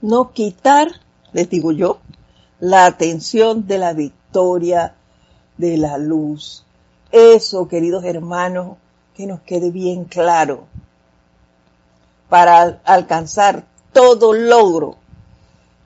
No 0.00 0.32
quitar, 0.32 0.88
les 1.34 1.50
digo 1.50 1.70
yo, 1.72 1.98
la 2.60 2.86
atención 2.86 3.66
de 3.66 3.76
la 3.76 3.92
victoria 3.92 4.94
de 5.58 5.76
la 5.76 5.98
luz. 5.98 6.64
Eso, 7.12 7.68
queridos 7.68 8.04
hermanos, 8.04 8.76
que 9.14 9.26
nos 9.26 9.40
quede 9.40 9.70
bien 9.70 10.04
claro. 10.04 10.66
Para 12.28 12.80
alcanzar 12.84 13.64
todo 13.92 14.32
logro, 14.32 14.96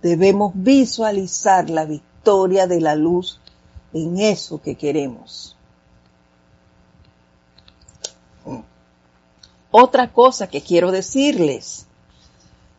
debemos 0.03 0.53
visualizar 0.55 1.71
la 1.71 1.85
victoria 1.85 2.67
de 2.67 2.81
la 2.81 2.95
luz 2.95 3.41
en 3.93 4.19
eso 4.19 4.61
que 4.61 4.75
queremos. 4.75 5.57
Otra 9.71 10.13
cosa 10.13 10.49
que 10.49 10.61
quiero 10.61 10.91
decirles, 10.91 11.87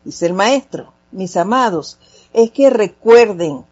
dice 0.04 0.26
el 0.26 0.32
maestro, 0.32 0.92
mis 1.10 1.36
amados, 1.36 1.98
es 2.32 2.52
que 2.52 2.70
recuerden 2.70 3.64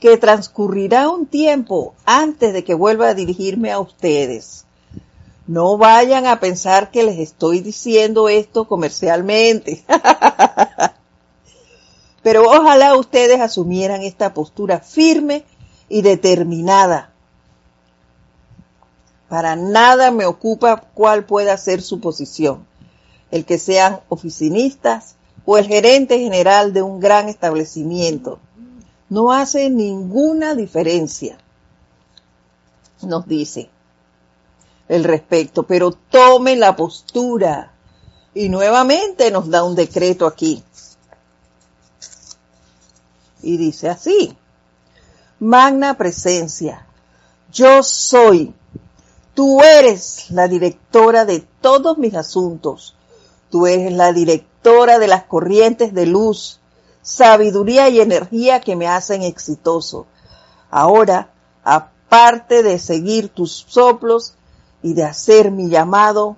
que 0.00 0.16
transcurrirá 0.16 1.08
un 1.08 1.26
tiempo 1.26 1.94
antes 2.04 2.52
de 2.52 2.64
que 2.64 2.74
vuelva 2.74 3.08
a 3.08 3.14
dirigirme 3.14 3.72
a 3.72 3.80
ustedes. 3.80 4.64
No 5.46 5.78
vayan 5.78 6.26
a 6.26 6.40
pensar 6.40 6.90
que 6.90 7.04
les 7.04 7.18
estoy 7.18 7.60
diciendo 7.60 8.28
esto 8.28 8.66
comercialmente. 8.66 9.84
Pero 12.22 12.42
ojalá 12.42 12.96
ustedes 12.96 13.40
asumieran 13.40 14.02
esta 14.02 14.34
postura 14.34 14.80
firme 14.80 15.44
y 15.88 16.02
determinada. 16.02 17.12
Para 19.28 19.56
nada 19.56 20.10
me 20.10 20.26
ocupa 20.26 20.84
cuál 20.94 21.24
pueda 21.24 21.56
ser 21.56 21.82
su 21.82 22.00
posición. 22.00 22.66
El 23.30 23.44
que 23.44 23.58
sean 23.58 24.00
oficinistas 24.08 25.14
o 25.44 25.58
el 25.58 25.66
gerente 25.66 26.18
general 26.18 26.72
de 26.72 26.82
un 26.82 26.98
gran 26.98 27.28
establecimiento. 27.28 28.40
No 29.08 29.32
hace 29.32 29.70
ninguna 29.70 30.54
diferencia. 30.54 31.38
Nos 33.02 33.26
dice 33.26 33.70
el 34.88 35.04
respecto, 35.04 35.64
pero 35.64 35.92
tome 35.92 36.56
la 36.56 36.76
postura. 36.76 37.72
Y 38.34 38.48
nuevamente 38.48 39.30
nos 39.30 39.48
da 39.48 39.64
un 39.64 39.74
decreto 39.74 40.26
aquí. 40.26 40.62
Y 43.42 43.56
dice 43.56 43.88
así, 43.88 44.36
magna 45.38 45.96
presencia, 45.96 46.86
yo 47.52 47.82
soy, 47.82 48.54
tú 49.34 49.62
eres 49.62 50.30
la 50.30 50.48
directora 50.48 51.24
de 51.24 51.46
todos 51.60 51.96
mis 51.98 52.14
asuntos, 52.14 52.96
tú 53.50 53.66
eres 53.66 53.92
la 53.92 54.12
directora 54.12 54.98
de 54.98 55.06
las 55.06 55.24
corrientes 55.24 55.94
de 55.94 56.06
luz, 56.06 56.60
sabiduría 57.06 57.88
y 57.88 58.00
energía 58.00 58.60
que 58.60 58.74
me 58.74 58.88
hacen 58.88 59.22
exitoso. 59.22 60.06
Ahora, 60.70 61.30
aparte 61.62 62.62
de 62.62 62.78
seguir 62.78 63.28
tus 63.28 63.64
soplos, 63.68 64.36
y 64.86 64.94
de 64.94 65.02
hacer 65.02 65.50
mi 65.50 65.68
llamado, 65.68 66.36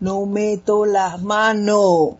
no 0.00 0.26
meto 0.26 0.84
las 0.84 1.22
manos. 1.22 2.16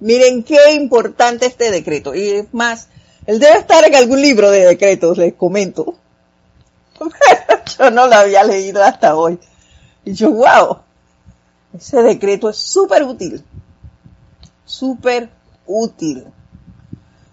Miren 0.00 0.42
qué 0.42 0.74
importante 0.74 1.46
este 1.46 1.70
decreto. 1.70 2.14
Y 2.14 2.28
es 2.28 2.52
más, 2.52 2.88
él 3.24 3.38
debe 3.38 3.58
estar 3.58 3.82
en 3.86 3.94
algún 3.94 4.20
libro 4.20 4.50
de 4.50 4.66
decretos, 4.66 5.16
les 5.16 5.32
comento. 5.32 5.94
yo 7.78 7.90
no 7.90 8.06
lo 8.06 8.14
había 8.16 8.44
leído 8.44 8.84
hasta 8.84 9.16
hoy. 9.16 9.38
Y 10.04 10.12
yo, 10.12 10.30
wow, 10.30 10.80
ese 11.72 12.02
decreto 12.02 12.50
es 12.50 12.58
súper 12.58 13.02
útil, 13.04 13.42
súper 14.66 15.30
útil. 15.66 16.26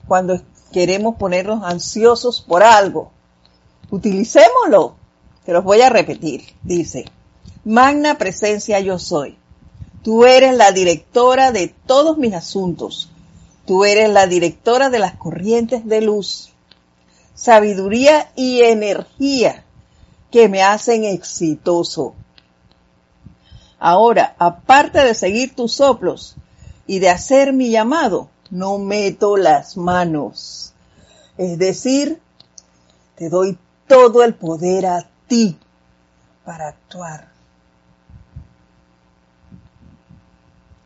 Cuando 0.08 0.41
queremos 0.72 1.16
ponernos 1.16 1.64
ansiosos 1.64 2.41
por 2.41 2.64
algo, 2.64 3.12
utilicémoslo. 3.89 4.95
Te 5.45 5.53
los 5.53 5.64
voy 5.64 5.82
a 5.82 5.89
repetir. 5.89 6.43
Dice, 6.64 7.06
Magna 7.64 8.18
presencia 8.18 8.80
yo 8.80 8.99
soy. 8.99 9.38
Tú 10.03 10.26
eres 10.26 10.56
la 10.56 10.72
directora 10.72 11.51
de 11.51 11.68
todos 11.68 12.18
mis 12.18 12.34
asuntos. 12.34 13.10
Tú 13.66 13.86
eres 13.86 14.10
la 14.10 14.28
directora 14.28 14.91
de 14.91 14.99
las 14.99 15.16
corrientes 15.16 15.88
de 15.88 16.01
luz, 16.01 16.53
sabiduría 17.34 18.32
y 18.36 18.62
energía 18.62 19.64
que 20.30 20.47
me 20.47 20.62
hacen 20.62 21.06
exitoso. 21.06 22.14
Ahora, 23.80 24.36
aparte 24.38 25.03
de 25.03 25.16
seguir 25.16 25.56
tus 25.56 25.74
soplos 25.74 26.36
y 26.86 26.99
de 26.99 27.10
hacer 27.10 27.53
mi 27.53 27.72
llamado, 27.72 28.30
no 28.56 28.78
meto 28.78 29.36
las 29.36 29.76
manos. 29.76 30.74
Es 31.38 31.60
decir, 31.60 32.22
te 33.16 33.30
doy 33.30 33.58
todo 33.86 34.24
el 34.24 34.34
poder 34.34 34.86
a 34.86 35.10
ti 35.28 35.60
para 36.45 36.70
actuar. 36.70 37.28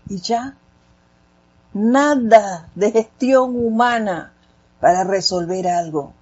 Y 0.07 0.19
ya, 0.19 0.57
nada 1.73 2.69
de 2.73 2.91
gestión 2.91 3.55
humana 3.55 4.33
para 4.79 5.03
resolver 5.03 5.67
algo. 5.67 6.13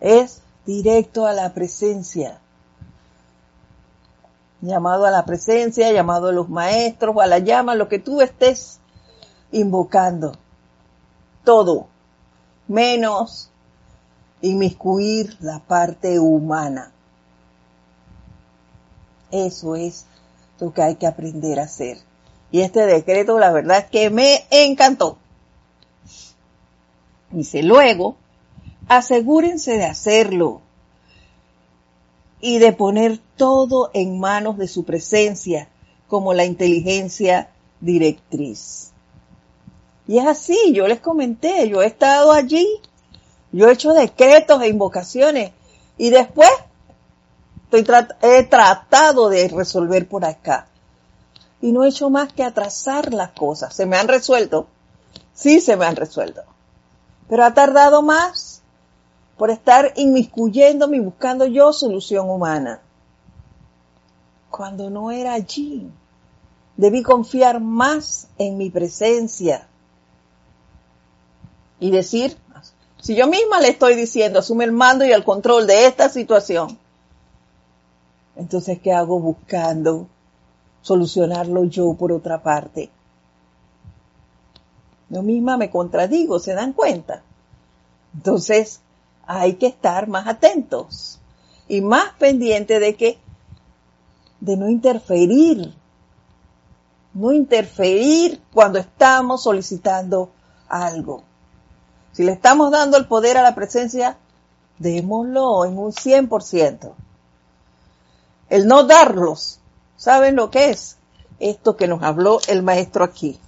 Es 0.00 0.40
directo 0.64 1.26
a 1.26 1.34
la 1.34 1.52
presencia. 1.52 2.40
Llamado 4.62 5.04
a 5.04 5.10
la 5.10 5.26
presencia, 5.26 5.92
llamado 5.92 6.28
a 6.28 6.32
los 6.32 6.48
maestros, 6.48 7.14
o 7.14 7.20
a 7.20 7.26
la 7.26 7.40
llama, 7.40 7.74
lo 7.74 7.90
que 7.90 7.98
tú 7.98 8.22
estés 8.22 8.80
invocando. 9.52 10.32
Todo, 11.44 11.86
menos 12.68 13.50
inmiscuir 14.40 15.36
la 15.40 15.60
parte 15.60 16.18
humana. 16.18 16.92
Eso 19.30 19.76
es 19.76 20.06
lo 20.60 20.72
que 20.72 20.82
hay 20.82 20.94
que 20.96 21.06
aprender 21.06 21.58
a 21.58 21.64
hacer. 21.64 21.98
Y 22.50 22.60
este 22.60 22.86
decreto, 22.86 23.38
la 23.38 23.52
verdad 23.52 23.78
es 23.78 23.86
que 23.86 24.10
me 24.10 24.44
encantó. 24.50 25.18
Dice, 27.30 27.62
luego, 27.62 28.16
asegúrense 28.88 29.76
de 29.76 29.84
hacerlo 29.84 30.62
y 32.40 32.58
de 32.58 32.72
poner 32.72 33.18
todo 33.36 33.90
en 33.94 34.20
manos 34.20 34.58
de 34.58 34.68
su 34.68 34.84
presencia 34.84 35.68
como 36.06 36.34
la 36.34 36.44
inteligencia 36.44 37.50
directriz. 37.80 38.92
Y 40.08 40.18
es 40.18 40.26
así, 40.26 40.72
yo 40.72 40.86
les 40.86 41.00
comenté, 41.00 41.68
yo 41.68 41.82
he 41.82 41.86
estado 41.86 42.32
allí, 42.32 42.80
yo 43.50 43.68
he 43.68 43.72
hecho 43.72 43.92
decretos 43.92 44.62
e 44.62 44.68
invocaciones 44.68 45.52
y 45.98 46.10
después 46.10 46.50
he 48.22 48.42
tratado 48.44 49.28
de 49.28 49.48
resolver 49.48 50.08
por 50.08 50.24
acá. 50.24 50.68
Y 51.60 51.72
no 51.72 51.84
he 51.84 51.88
hecho 51.88 52.10
más 52.10 52.32
que 52.32 52.44
atrasar 52.44 53.12
las 53.12 53.30
cosas. 53.30 53.74
¿Se 53.74 53.86
me 53.86 53.96
han 53.96 54.08
resuelto? 54.08 54.68
Sí, 55.34 55.60
se 55.60 55.76
me 55.76 55.86
han 55.86 55.96
resuelto. 55.96 56.42
Pero 57.28 57.44
ha 57.44 57.54
tardado 57.54 58.02
más 58.02 58.62
por 59.36 59.50
estar 59.50 59.92
inmiscuyéndome 59.96 60.98
y 60.98 61.00
buscando 61.00 61.46
yo 61.46 61.72
solución 61.72 62.30
humana. 62.30 62.80
Cuando 64.50 64.88
no 64.88 65.10
era 65.10 65.32
allí, 65.32 65.90
debí 66.76 67.02
confiar 67.02 67.60
más 67.60 68.28
en 68.38 68.56
mi 68.56 68.70
presencia 68.70 69.66
y 71.78 71.90
decir, 71.90 72.36
si 73.00 73.14
yo 73.14 73.26
misma 73.26 73.60
le 73.60 73.68
estoy 73.68 73.94
diciendo, 73.94 74.38
asume 74.38 74.64
el 74.64 74.72
mando 74.72 75.04
y 75.04 75.12
el 75.12 75.24
control 75.24 75.66
de 75.66 75.86
esta 75.86 76.08
situación, 76.08 76.78
entonces, 78.36 78.78
¿qué 78.80 78.92
hago 78.92 79.18
buscando 79.18 80.08
solucionarlo 80.82 81.64
yo 81.64 81.94
por 81.94 82.12
otra 82.12 82.42
parte? 82.42 82.90
Yo 85.08 85.22
misma 85.22 85.56
me 85.56 85.70
contradigo, 85.70 86.38
¿se 86.38 86.52
dan 86.52 86.72
cuenta? 86.74 87.22
Entonces, 88.14 88.80
hay 89.26 89.54
que 89.54 89.66
estar 89.66 90.06
más 90.08 90.26
atentos 90.26 91.18
y 91.68 91.80
más 91.80 92.12
pendiente 92.18 92.78
de 92.78 92.94
que, 92.94 93.18
de 94.40 94.56
no 94.56 94.68
interferir, 94.68 95.74
no 97.14 97.32
interferir 97.32 98.40
cuando 98.52 98.78
estamos 98.78 99.42
solicitando 99.42 100.30
algo. 100.68 101.22
Si 102.16 102.24
le 102.24 102.32
estamos 102.32 102.70
dando 102.70 102.96
el 102.96 103.04
poder 103.04 103.36
a 103.36 103.42
la 103.42 103.54
presencia, 103.54 104.16
démoslo 104.78 105.66
en 105.66 105.76
un 105.76 105.92
100%. 105.92 106.94
El 108.48 108.66
no 108.66 108.84
darlos, 108.84 109.58
¿saben 109.98 110.34
lo 110.34 110.50
que 110.50 110.70
es? 110.70 110.96
Esto 111.40 111.76
que 111.76 111.86
nos 111.86 112.02
habló 112.02 112.40
el 112.48 112.62
maestro 112.62 113.04
aquí. 113.04 113.38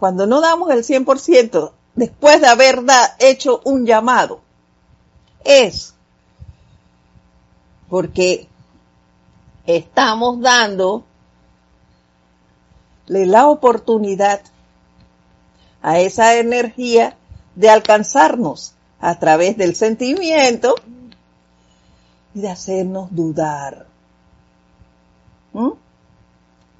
Cuando 0.00 0.26
no 0.26 0.40
damos 0.40 0.68
el 0.70 0.82
100%, 0.82 1.70
después 1.94 2.40
de 2.40 2.48
haber 2.48 2.82
hecho 3.20 3.60
un 3.62 3.86
llamado, 3.86 4.40
es 5.44 5.94
porque 7.88 8.48
estamos 9.64 10.40
dando 10.40 11.04
la 13.06 13.46
oportunidad 13.46 14.40
a 15.84 16.00
esa 16.00 16.38
energía 16.38 17.14
de 17.54 17.68
alcanzarnos 17.68 18.74
a 19.00 19.18
través 19.18 19.58
del 19.58 19.76
sentimiento 19.76 20.76
y 22.34 22.40
de 22.40 22.48
hacernos 22.48 23.14
dudar. 23.14 23.86
¿Mm? 25.52 25.72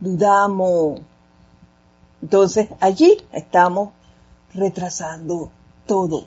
Dudamos. 0.00 1.02
Entonces 2.22 2.68
allí 2.80 3.22
estamos 3.30 3.90
retrasando 4.54 5.50
todo. 5.84 6.24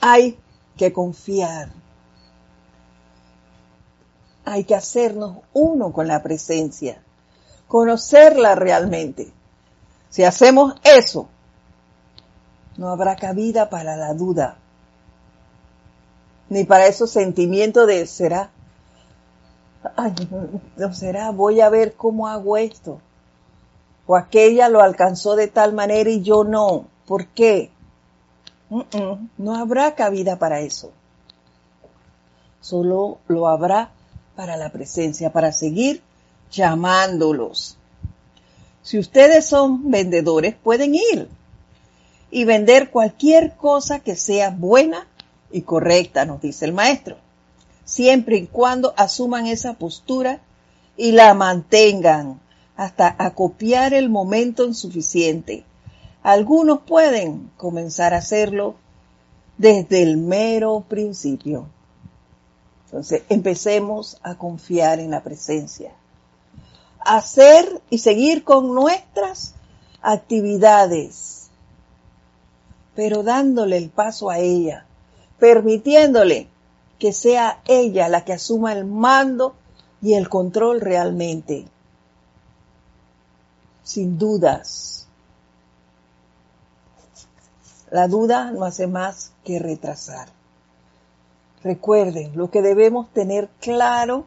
Hay 0.00 0.36
que 0.76 0.92
confiar. 0.92 1.70
Hay 4.44 4.64
que 4.64 4.74
hacernos 4.74 5.38
uno 5.52 5.92
con 5.92 6.08
la 6.08 6.24
presencia, 6.24 7.00
conocerla 7.68 8.56
realmente. 8.56 9.32
Si 10.16 10.24
hacemos 10.24 10.72
eso, 10.82 11.28
no 12.78 12.88
habrá 12.88 13.16
cabida 13.16 13.68
para 13.68 13.96
la 13.96 14.14
duda, 14.14 14.56
ni 16.48 16.64
para 16.64 16.86
esos 16.86 17.10
sentimientos 17.10 17.86
de 17.86 18.06
será, 18.06 18.48
ay, 19.94 20.14
no 20.78 20.94
será, 20.94 21.32
voy 21.32 21.60
a 21.60 21.68
ver 21.68 21.96
cómo 21.96 22.28
hago 22.28 22.56
esto 22.56 22.98
o 24.06 24.16
aquella 24.16 24.70
lo 24.70 24.80
alcanzó 24.80 25.36
de 25.36 25.48
tal 25.48 25.74
manera 25.74 26.08
y 26.08 26.22
yo 26.22 26.44
no. 26.44 26.86
¿Por 27.06 27.26
qué? 27.26 27.70
no 29.36 29.54
habrá 29.54 29.94
cabida 29.94 30.38
para 30.38 30.60
eso. 30.60 30.92
Solo 32.62 33.18
lo 33.28 33.48
habrá 33.48 33.90
para 34.34 34.56
la 34.56 34.70
presencia, 34.70 35.30
para 35.30 35.52
seguir 35.52 36.02
llamándolos. 36.50 37.76
Si 38.86 39.00
ustedes 39.00 39.44
son 39.44 39.90
vendedores, 39.90 40.54
pueden 40.54 40.94
ir 40.94 41.28
y 42.30 42.44
vender 42.44 42.90
cualquier 42.92 43.56
cosa 43.56 43.98
que 43.98 44.14
sea 44.14 44.50
buena 44.50 45.08
y 45.50 45.62
correcta, 45.62 46.24
nos 46.24 46.40
dice 46.40 46.66
el 46.66 46.72
maestro, 46.72 47.16
siempre 47.84 48.36
y 48.36 48.46
cuando 48.46 48.94
asuman 48.96 49.48
esa 49.48 49.72
postura 49.72 50.40
y 50.96 51.10
la 51.10 51.34
mantengan 51.34 52.38
hasta 52.76 53.16
acopiar 53.18 53.92
el 53.92 54.08
momento 54.08 54.64
insuficiente. 54.64 55.64
Algunos 56.22 56.82
pueden 56.82 57.50
comenzar 57.56 58.14
a 58.14 58.18
hacerlo 58.18 58.76
desde 59.58 60.04
el 60.04 60.16
mero 60.16 60.84
principio. 60.88 61.66
Entonces, 62.84 63.24
empecemos 63.30 64.20
a 64.22 64.36
confiar 64.36 65.00
en 65.00 65.10
la 65.10 65.24
presencia. 65.24 65.90
Hacer 67.06 67.82
y 67.88 67.98
seguir 67.98 68.42
con 68.42 68.74
nuestras 68.74 69.54
actividades, 70.02 71.50
pero 72.94 73.22
dándole 73.22 73.76
el 73.76 73.90
paso 73.90 74.30
a 74.30 74.38
ella, 74.38 74.86
permitiéndole 75.38 76.48
que 76.98 77.12
sea 77.12 77.60
ella 77.66 78.08
la 78.08 78.24
que 78.24 78.32
asuma 78.32 78.72
el 78.72 78.84
mando 78.86 79.54
y 80.02 80.14
el 80.14 80.28
control 80.28 80.80
realmente 80.80 81.66
sin 83.86 84.18
dudas. 84.18 85.06
La 87.90 88.08
duda 88.08 88.50
no 88.50 88.64
hace 88.64 88.88
más 88.88 89.32
que 89.44 89.60
retrasar. 89.60 90.28
Recuerden, 91.62 92.36
lo 92.36 92.50
que 92.50 92.62
debemos 92.62 93.08
tener 93.12 93.48
claro 93.60 94.24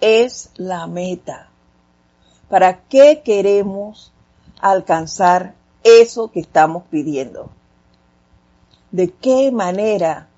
es 0.00 0.50
la 0.56 0.86
meta. 0.86 1.48
¿Para 2.48 2.82
qué 2.84 3.22
queremos 3.24 4.12
alcanzar 4.60 5.54
eso 5.84 6.30
que 6.30 6.40
estamos 6.40 6.84
pidiendo? 6.90 7.50
¿De 8.90 9.10
qué 9.10 9.52
manera 9.52 10.28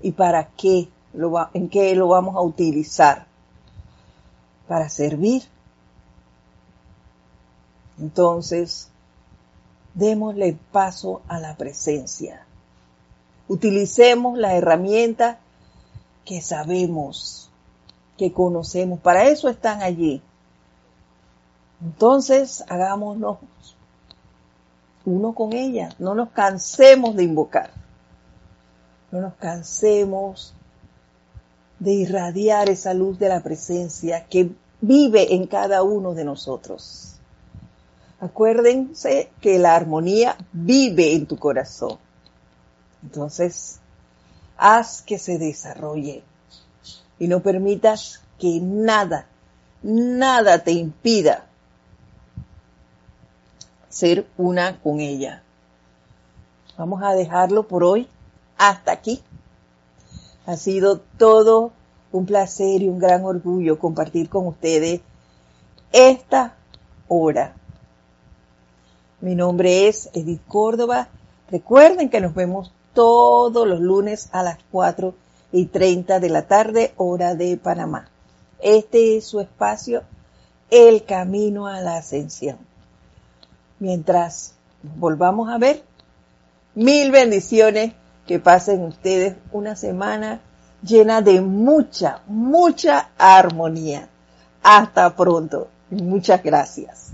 y 0.00 0.12
para 0.12 0.48
qué 0.50 0.88
lo 1.12 1.48
en 1.54 1.68
qué 1.68 1.94
lo 1.96 2.08
vamos 2.08 2.36
a 2.36 2.40
utilizar? 2.40 3.26
Para 4.68 4.88
servir. 4.88 5.42
Entonces, 7.98 8.90
démosle 9.94 10.56
paso 10.70 11.22
a 11.26 11.40
la 11.40 11.56
presencia. 11.56 12.46
Utilicemos 13.48 14.38
las 14.38 14.52
herramientas 14.52 15.38
que 16.24 16.40
sabemos, 16.40 17.47
que 18.18 18.32
conocemos. 18.32 19.00
Para 19.00 19.28
eso 19.28 19.48
están 19.48 19.80
allí. 19.80 20.20
Entonces, 21.80 22.64
hagámonos 22.68 23.38
uno 25.06 25.32
con 25.34 25.54
ella. 25.54 25.90
No 25.98 26.14
nos 26.14 26.30
cansemos 26.30 27.16
de 27.16 27.24
invocar. 27.24 27.70
No 29.10 29.22
nos 29.22 29.34
cansemos 29.34 30.52
de 31.78 31.92
irradiar 31.92 32.68
esa 32.68 32.92
luz 32.92 33.18
de 33.18 33.28
la 33.28 33.42
presencia 33.42 34.26
que 34.26 34.50
vive 34.80 35.34
en 35.34 35.46
cada 35.46 35.82
uno 35.82 36.12
de 36.12 36.24
nosotros. 36.24 37.14
Acuérdense 38.20 39.30
que 39.40 39.58
la 39.58 39.76
armonía 39.76 40.36
vive 40.52 41.14
en 41.14 41.26
tu 41.26 41.38
corazón. 41.38 41.98
Entonces, 43.02 43.78
haz 44.56 45.02
que 45.02 45.18
se 45.18 45.38
desarrolle 45.38 46.24
y 47.18 47.28
no 47.28 47.40
permitas 47.40 48.22
que 48.38 48.60
nada, 48.60 49.26
nada 49.82 50.62
te 50.62 50.72
impida 50.72 51.46
ser 53.88 54.26
una 54.36 54.80
con 54.80 55.00
ella. 55.00 55.42
Vamos 56.76 57.02
a 57.02 57.14
dejarlo 57.14 57.66
por 57.66 57.82
hoy 57.82 58.08
hasta 58.56 58.92
aquí. 58.92 59.22
Ha 60.46 60.56
sido 60.56 61.00
todo 61.18 61.72
un 62.12 62.24
placer 62.24 62.82
y 62.82 62.88
un 62.88 62.98
gran 62.98 63.24
orgullo 63.24 63.78
compartir 63.78 64.28
con 64.28 64.46
ustedes 64.46 65.00
esta 65.92 66.54
hora. 67.08 67.54
Mi 69.20 69.34
nombre 69.34 69.88
es 69.88 70.10
Edith 70.12 70.46
Córdoba. 70.46 71.08
Recuerden 71.50 72.08
que 72.08 72.20
nos 72.20 72.34
vemos 72.34 72.72
todos 72.94 73.66
los 73.66 73.80
lunes 73.80 74.28
a 74.32 74.42
las 74.42 74.58
4 74.70 75.14
y 75.52 75.66
30 75.66 76.20
de 76.20 76.28
la 76.28 76.46
tarde, 76.46 76.92
hora 76.96 77.34
de 77.34 77.56
Panamá. 77.56 78.08
Este 78.60 79.16
es 79.16 79.26
su 79.26 79.40
espacio, 79.40 80.02
El 80.70 81.04
Camino 81.04 81.66
a 81.66 81.80
la 81.80 81.96
Ascensión. 81.96 82.58
Mientras 83.78 84.54
volvamos 84.82 85.48
a 85.48 85.58
ver, 85.58 85.82
mil 86.74 87.10
bendiciones, 87.10 87.92
que 88.26 88.38
pasen 88.38 88.82
ustedes 88.82 89.36
una 89.52 89.74
semana 89.74 90.40
llena 90.82 91.22
de 91.22 91.40
mucha, 91.40 92.20
mucha 92.26 93.10
armonía. 93.16 94.08
Hasta 94.62 95.16
pronto. 95.16 95.68
Muchas 95.90 96.42
gracias. 96.42 97.12